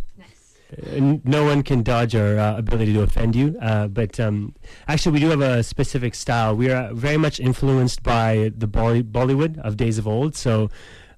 Uh, 0.72 1.18
no 1.24 1.46
one 1.46 1.64
can 1.64 1.82
dodge 1.82 2.16
our 2.16 2.38
uh, 2.38 2.56
ability 2.58 2.94
to 2.94 3.02
offend 3.02 3.36
you, 3.36 3.58
uh, 3.60 3.88
but 3.88 4.20
um, 4.20 4.54
actually, 4.88 5.14
we 5.14 5.20
do 5.20 5.30
have 5.30 5.42
a 5.42 5.64
specific 5.64 6.14
style. 6.14 6.56
We 6.56 6.70
are 6.70 6.94
very 6.94 7.18
much 7.18 7.40
influenced 7.40 8.04
by 8.04 8.52
the 8.56 8.68
Bolly- 8.68 9.02
Bollywood 9.02 9.58
of 9.60 9.78
days 9.78 9.98
of 9.98 10.08
old. 10.08 10.36
So, 10.36 10.70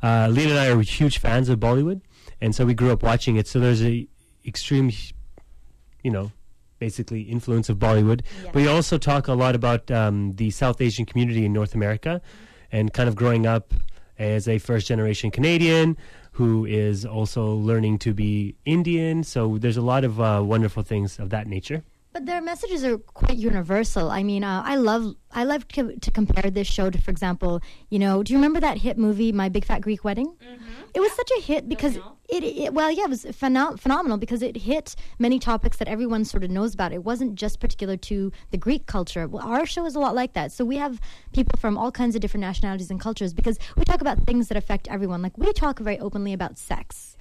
uh, 0.01 0.29
Lena 0.31 0.51
and 0.51 0.59
I 0.59 0.69
are 0.69 0.79
huge 0.81 1.17
fans 1.19 1.49
of 1.49 1.59
Bollywood, 1.59 1.99
and 2.41 2.55
so 2.55 2.65
we 2.65 2.73
grew 2.73 2.91
up 2.91 3.03
watching 3.03 3.35
it. 3.35 3.47
So 3.47 3.59
there's 3.59 3.83
a 3.83 4.07
extreme, 4.45 4.91
you 6.03 6.11
know, 6.11 6.31
basically 6.79 7.21
influence 7.21 7.69
of 7.69 7.77
Bollywood. 7.77 8.21
But 8.45 8.55
we 8.55 8.67
also 8.67 8.97
talk 8.97 9.27
a 9.27 9.33
lot 9.33 9.55
about 9.55 9.89
um, 9.91 10.35
the 10.35 10.49
South 10.49 10.81
Asian 10.81 11.05
community 11.05 11.45
in 11.45 11.53
North 11.53 11.75
America, 11.75 12.21
and 12.71 12.91
kind 12.91 13.07
of 13.07 13.15
growing 13.15 13.45
up 13.45 13.73
as 14.17 14.47
a 14.47 14.57
first 14.57 14.87
generation 14.87 15.31
Canadian 15.31 15.97
who 16.33 16.65
is 16.65 17.05
also 17.05 17.53
learning 17.53 17.99
to 17.99 18.13
be 18.13 18.55
Indian. 18.65 19.23
So 19.23 19.57
there's 19.57 19.77
a 19.77 19.81
lot 19.81 20.03
of 20.03 20.21
uh, 20.21 20.41
wonderful 20.43 20.83
things 20.83 21.19
of 21.19 21.29
that 21.29 21.47
nature. 21.47 21.83
But 22.13 22.25
their 22.25 22.41
messages 22.41 22.83
are 22.83 22.97
quite 22.97 23.37
universal. 23.37 24.11
I 24.11 24.21
mean, 24.21 24.43
uh, 24.43 24.63
I 24.65 24.75
love 24.75 25.15
I 25.31 25.45
love 25.45 25.65
to, 25.69 25.95
to 25.95 26.11
compare 26.11 26.51
this 26.51 26.67
show 26.67 26.89
to, 26.89 27.01
for 27.01 27.09
example, 27.09 27.61
you 27.89 27.99
know, 27.99 28.21
do 28.21 28.33
you 28.33 28.37
remember 28.37 28.59
that 28.59 28.79
hit 28.79 28.97
movie, 28.97 29.31
My 29.31 29.47
Big 29.47 29.63
Fat 29.63 29.79
Greek 29.79 30.03
Wedding? 30.03 30.35
It 30.93 30.99
was 30.99 31.13
such 31.13 31.31
a 31.37 31.41
hit 31.41 31.69
because 31.69 31.95
it, 32.27 32.43
it 32.43 32.73
well, 32.73 32.91
yeah, 32.91 33.05
it 33.05 33.09
was 33.09 33.23
pheno- 33.23 33.79
phenomenal 33.79 34.17
because 34.17 34.41
it 34.41 34.57
hit 34.57 34.95
many 35.19 35.39
topics 35.39 35.77
that 35.77 35.87
everyone 35.87 36.25
sort 36.25 36.43
of 36.43 36.49
knows 36.49 36.73
about. 36.73 36.91
It 36.91 37.05
wasn't 37.05 37.35
just 37.35 37.61
particular 37.61 37.95
to 37.97 38.31
the 38.51 38.57
Greek 38.57 38.87
culture. 38.87 39.25
Well, 39.25 39.47
our 39.47 39.65
show 39.65 39.85
is 39.85 39.95
a 39.95 39.99
lot 39.99 40.13
like 40.13 40.33
that. 40.33 40.51
So 40.51 40.65
we 40.65 40.75
have 40.77 40.99
people 41.31 41.57
from 41.59 41.77
all 41.77 41.93
kinds 41.93 42.15
of 42.15 42.21
different 42.21 42.41
nationalities 42.41 42.91
and 42.91 42.99
cultures 42.99 43.33
because 43.33 43.57
we 43.77 43.85
talk 43.85 44.01
about 44.01 44.25
things 44.25 44.49
that 44.49 44.57
affect 44.57 44.89
everyone. 44.89 45.21
Like 45.21 45.37
we 45.37 45.53
talk 45.53 45.79
very 45.79 45.99
openly 45.99 46.33
about 46.33 46.57
sex 46.57 47.15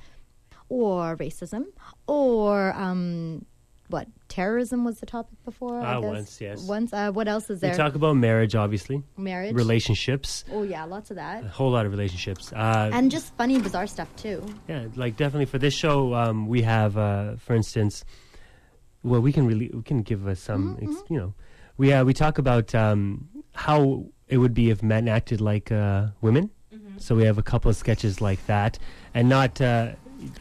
or 0.69 1.17
racism 1.17 1.67
or 2.07 2.73
um, 2.75 3.45
what 3.91 4.07
terrorism 4.29 4.85
was 4.85 5.01
the 5.01 5.07
topic 5.07 5.37
before. 5.45 5.81
I 5.81 5.95
Ah, 5.95 6.01
guess. 6.01 6.11
once, 6.11 6.41
yes. 6.41 6.63
Once. 6.67 6.93
Uh, 6.93 7.11
what 7.13 7.27
else 7.29 7.51
is 7.51 7.61
there? 7.61 7.73
We 7.73 7.77
talk 7.77 7.95
about 7.95 8.17
marriage, 8.17 8.55
obviously. 8.55 9.03
Marriage. 9.17 9.55
Relationships. 9.55 10.45
Oh 10.53 10.63
yeah, 10.63 10.85
lots 10.85 11.11
of 11.11 11.17
that. 11.17 11.45
A 11.45 11.49
whole 11.49 11.71
lot 11.71 11.85
of 11.87 11.93
relationships. 11.93 12.53
Uh, 12.53 12.91
and 12.93 13.11
just 13.11 13.35
funny, 13.37 13.59
bizarre 13.61 13.87
stuff 13.87 14.09
too. 14.17 14.45
yeah, 14.69 14.87
like 14.97 15.17
definitely 15.17 15.47
for 15.47 15.59
this 15.59 15.75
show, 15.75 16.15
um, 16.15 16.47
we 16.49 16.63
have, 16.63 16.97
uh, 16.97 17.37
for 17.37 17.55
instance, 17.55 18.05
well, 19.03 19.21
we 19.21 19.33
can 19.33 19.47
really 19.47 19.71
we 19.73 19.83
can 19.83 20.03
give 20.03 20.27
us 20.27 20.41
some, 20.41 20.77
Mm-hmm, 20.77 20.91
ex- 20.93 21.03
you 21.11 21.19
know, 21.19 21.35
we 21.77 21.93
uh, 21.93 22.05
we 22.05 22.13
talk 22.15 22.39
about 22.39 22.75
um, 22.75 23.29
how 23.55 24.07
it 24.29 24.39
would 24.39 24.55
be 24.55 24.71
if 24.71 24.83
men 24.83 25.09
acted 25.09 25.41
like 25.41 25.73
uh, 25.73 26.09
women. 26.21 26.51
Mm-hmm. 26.73 26.99
So 26.99 27.15
we 27.17 27.25
have 27.25 27.39
a 27.39 27.43
couple 27.43 27.69
of 27.71 27.77
sketches 27.77 28.21
like 28.21 28.45
that, 28.47 28.79
and 29.15 29.29
not, 29.29 29.61
uh, 29.61 29.93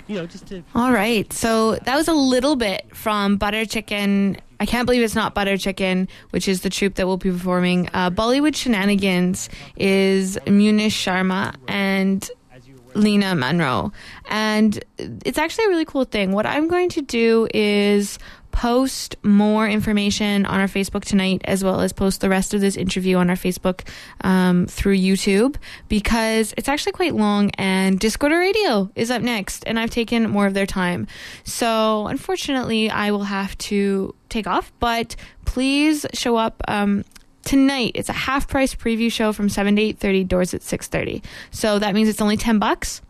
you 0.07 0.15
know, 0.15 0.25
just 0.25 0.47
to 0.47 0.63
All 0.75 0.91
right. 0.91 1.31
So 1.33 1.75
that 1.75 1.95
was 1.95 2.07
a 2.07 2.13
little 2.13 2.55
bit 2.55 2.95
from 2.95 3.37
Butter 3.37 3.65
Chicken. 3.65 4.37
I 4.59 4.65
can't 4.65 4.85
believe 4.85 5.01
it's 5.01 5.15
not 5.15 5.33
Butter 5.33 5.57
Chicken, 5.57 6.07
which 6.31 6.47
is 6.47 6.61
the 6.61 6.69
troupe 6.69 6.95
that 6.95 7.07
will 7.07 7.17
be 7.17 7.31
performing. 7.31 7.89
Uh, 7.93 8.09
Bollywood 8.09 8.55
Shenanigans 8.55 9.49
is 9.77 10.37
Munish 10.45 10.91
Sharma 10.91 11.55
and 11.67 12.29
Lena 12.95 13.35
Monroe. 13.35 13.91
And 14.29 14.83
it's 14.97 15.37
actually 15.37 15.65
a 15.65 15.69
really 15.69 15.85
cool 15.85 16.05
thing. 16.05 16.31
What 16.31 16.45
I'm 16.45 16.67
going 16.67 16.89
to 16.89 17.01
do 17.01 17.47
is 17.53 18.19
post 18.51 19.15
more 19.23 19.67
information 19.67 20.45
on 20.45 20.59
our 20.59 20.67
Facebook 20.67 21.03
tonight, 21.03 21.41
as 21.45 21.63
well 21.63 21.81
as 21.81 21.93
post 21.93 22.21
the 22.21 22.29
rest 22.29 22.53
of 22.53 22.61
this 22.61 22.75
interview 22.75 23.17
on 23.17 23.29
our 23.29 23.35
Facebook 23.35 23.87
um, 24.21 24.65
through 24.67 24.97
YouTube, 24.97 25.55
because 25.87 26.53
it's 26.57 26.69
actually 26.69 26.91
quite 26.91 27.15
long. 27.15 27.51
And 27.57 27.99
Discord 27.99 28.31
Radio 28.31 28.89
is 28.95 29.11
up 29.11 29.21
next, 29.21 29.63
and 29.65 29.79
I've 29.79 29.91
taken 29.91 30.29
more 30.29 30.47
of 30.47 30.53
their 30.53 30.65
time. 30.65 31.07
So, 31.43 32.07
unfortunately, 32.07 32.89
I 32.89 33.11
will 33.11 33.23
have 33.23 33.57
to 33.59 34.15
take 34.29 34.47
off, 34.47 34.71
but 34.79 35.15
please 35.45 36.05
show 36.13 36.35
up. 36.35 36.61
Um, 36.67 37.03
tonight 37.43 37.93
it's 37.95 38.09
a 38.09 38.13
half 38.13 38.47
price 38.47 38.75
preview 38.75 39.11
show 39.11 39.31
from 39.31 39.49
7 39.49 39.75
to 39.75 39.81
8.30 39.81 40.27
doors 40.27 40.53
at 40.53 40.59
6.30 40.61 41.23
so 41.51 41.79
that 41.79 41.95
means 41.95 42.09
it's 42.09 42.21
only 42.21 42.35
10 42.35 42.59
bucks 42.59 43.01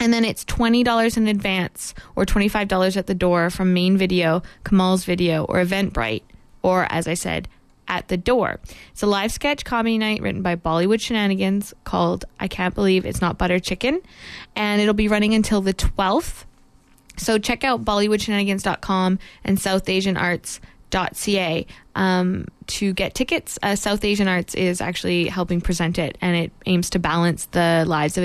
and 0.00 0.12
then 0.12 0.24
it's 0.24 0.44
$20 0.46 1.16
in 1.16 1.28
advance 1.28 1.94
or 2.16 2.24
$25 2.24 2.96
at 2.96 3.06
the 3.06 3.14
door 3.14 3.50
from 3.50 3.74
Main 3.74 3.98
Video, 3.98 4.42
Kamal's 4.64 5.04
Video, 5.04 5.44
or 5.44 5.56
Eventbrite, 5.56 6.22
or 6.62 6.86
as 6.90 7.06
I 7.06 7.14
said, 7.14 7.46
at 7.86 8.08
the 8.08 8.16
door. 8.16 8.58
It's 8.92 9.02
a 9.02 9.06
live 9.06 9.30
sketch 9.30 9.64
comedy 9.64 9.98
night 9.98 10.22
written 10.22 10.42
by 10.42 10.56
Bollywood 10.56 11.00
Shenanigans 11.00 11.74
called 11.84 12.24
I 12.38 12.48
Can't 12.48 12.74
Believe 12.74 13.04
It's 13.04 13.20
Not 13.20 13.36
Butter 13.36 13.58
Chicken. 13.58 14.00
And 14.56 14.80
it'll 14.80 14.94
be 14.94 15.08
running 15.08 15.34
until 15.34 15.60
the 15.60 15.74
12th. 15.74 16.44
So 17.16 17.36
check 17.36 17.64
out 17.64 17.84
BollywoodShenanigans.com 17.84 19.18
and 19.44 19.58
SouthAsianArts.ca 19.58 21.66
um, 21.94 22.46
to 22.68 22.94
get 22.94 23.14
tickets. 23.14 23.58
Uh, 23.62 23.76
South 23.76 24.02
Asian 24.04 24.28
Arts 24.28 24.54
is 24.54 24.80
actually 24.80 25.26
helping 25.26 25.60
present 25.60 25.98
it, 25.98 26.16
and 26.22 26.34
it 26.36 26.52
aims 26.64 26.88
to 26.90 26.98
balance 26.98 27.44
the 27.46 27.84
lives 27.86 28.16
of 28.16 28.24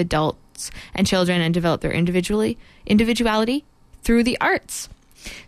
adults 0.56 0.72
and 0.94 1.06
children 1.06 1.42
and 1.42 1.54
develop 1.54 1.82
their 1.82 1.92
individually 1.92 2.58
individuality 2.86 3.64
through 4.04 4.24
the 4.24 4.38
arts. 4.40 4.90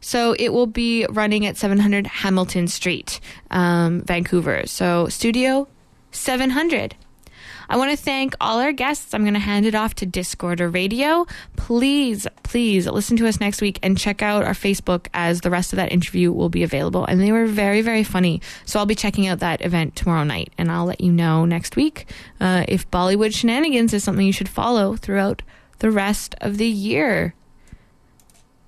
So 0.02 0.36
it 0.40 0.50
will 0.50 0.68
be 0.68 1.06
running 1.10 1.46
at 1.46 1.56
700 1.56 2.08
Hamilton 2.08 2.68
Street, 2.68 3.20
um, 3.52 4.02
Vancouver. 4.02 4.66
So 4.66 5.08
Studio 5.08 5.68
700. 6.12 6.96
I 7.70 7.78
want 7.78 7.92
to 7.92 7.98
thank 7.98 8.34
all 8.40 8.60
our 8.60 8.72
guests. 8.72 9.14
I'm 9.14 9.24
going 9.24 9.34
to 9.34 9.40
hand 9.40 9.66
it 9.66 9.76
off 9.76 9.94
to 9.96 10.06
Discorder 10.06 10.74
Radio. 10.74 11.28
Please, 11.56 12.28
please 12.44 12.88
listen 12.88 13.18
to 13.18 13.28
us 13.28 13.40
next 13.40 13.62
week 13.62 13.80
and 13.84 13.98
check 13.98 14.22
out 14.22 14.44
our 14.44 14.54
Facebook 14.54 15.08
as 15.14 15.42
the 15.42 15.50
rest 15.50 15.74
of 15.74 15.78
that 15.78 15.92
interview 15.92 16.32
will 16.32 16.50
be 16.50 16.64
available. 16.64 17.06
And 17.06 17.22
they 17.22 17.32
were 17.32 17.46
very, 17.46 17.82
very 17.82 18.04
funny. 18.04 18.42
So 18.66 18.80
I'll 18.80 18.86
be 18.86 18.96
checking 18.96 19.28
out 19.28 19.40
that 19.40 19.64
event 19.64 19.96
tomorrow 19.96 20.24
night 20.24 20.52
and 20.58 20.72
I'll 20.72 20.86
let 20.86 21.02
you 21.02 21.12
know 21.12 21.46
next 21.46 21.76
week 21.76 22.10
uh, 22.40 22.66
if 22.68 22.90
Bollywood 22.90 23.36
Shenanigans 23.36 23.94
is 23.94 24.04
something 24.04 24.26
you 24.26 24.34
should 24.34 24.50
follow 24.50 24.96
throughout 24.96 25.42
the 25.80 25.92
rest 25.92 26.36
of 26.42 26.58
the 26.58 26.68
year. 26.68 27.36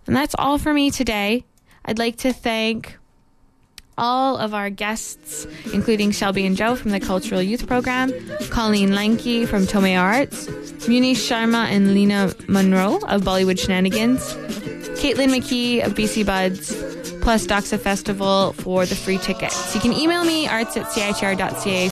And 0.06 0.16
that's 0.16 0.36
all 0.38 0.58
for 0.58 0.74
me 0.74 0.92
today. 0.92 1.46
I'd 1.86 2.00
like 2.00 2.18
to 2.18 2.34
thank 2.34 2.99
all 4.00 4.38
of 4.38 4.54
our 4.54 4.70
guests, 4.70 5.46
including 5.74 6.12
Shelby 6.12 6.46
and 6.46 6.56
Joe 6.56 6.76
from 6.76 6.92
the 6.92 7.00
Cultch 7.00 7.30
Youth 7.46 7.68
Program, 7.68 8.12
Colleen 8.50 8.90
Lanki 8.90 9.48
from 9.48 9.64
Tomoe 9.64 10.00
Arts, 10.00 10.48
Munish 10.88 11.22
Sharma 11.28 11.66
and 11.66 11.94
Lena 11.94 12.34
Monroe 12.48 12.96
of 13.08 13.22
Bollywood 13.22 13.60
Shenanigans, 13.60 14.34
Caitlin 15.00 15.30
McKee 15.30 15.86
of 15.86 15.94
BC 15.94 16.26
Buds, 16.26 16.74
plus 17.22 17.46
Doxa 17.46 17.80
Festival 17.80 18.54
for 18.54 18.86
the 18.86 18.96
free 18.96 19.18
tickets. 19.18 19.76
You 19.76 19.82
can 19.82 19.94
email 19.94 20.24
me 20.24 20.48
arts 20.48 20.76
at 20.78 20.86
citr.ca 20.88 21.88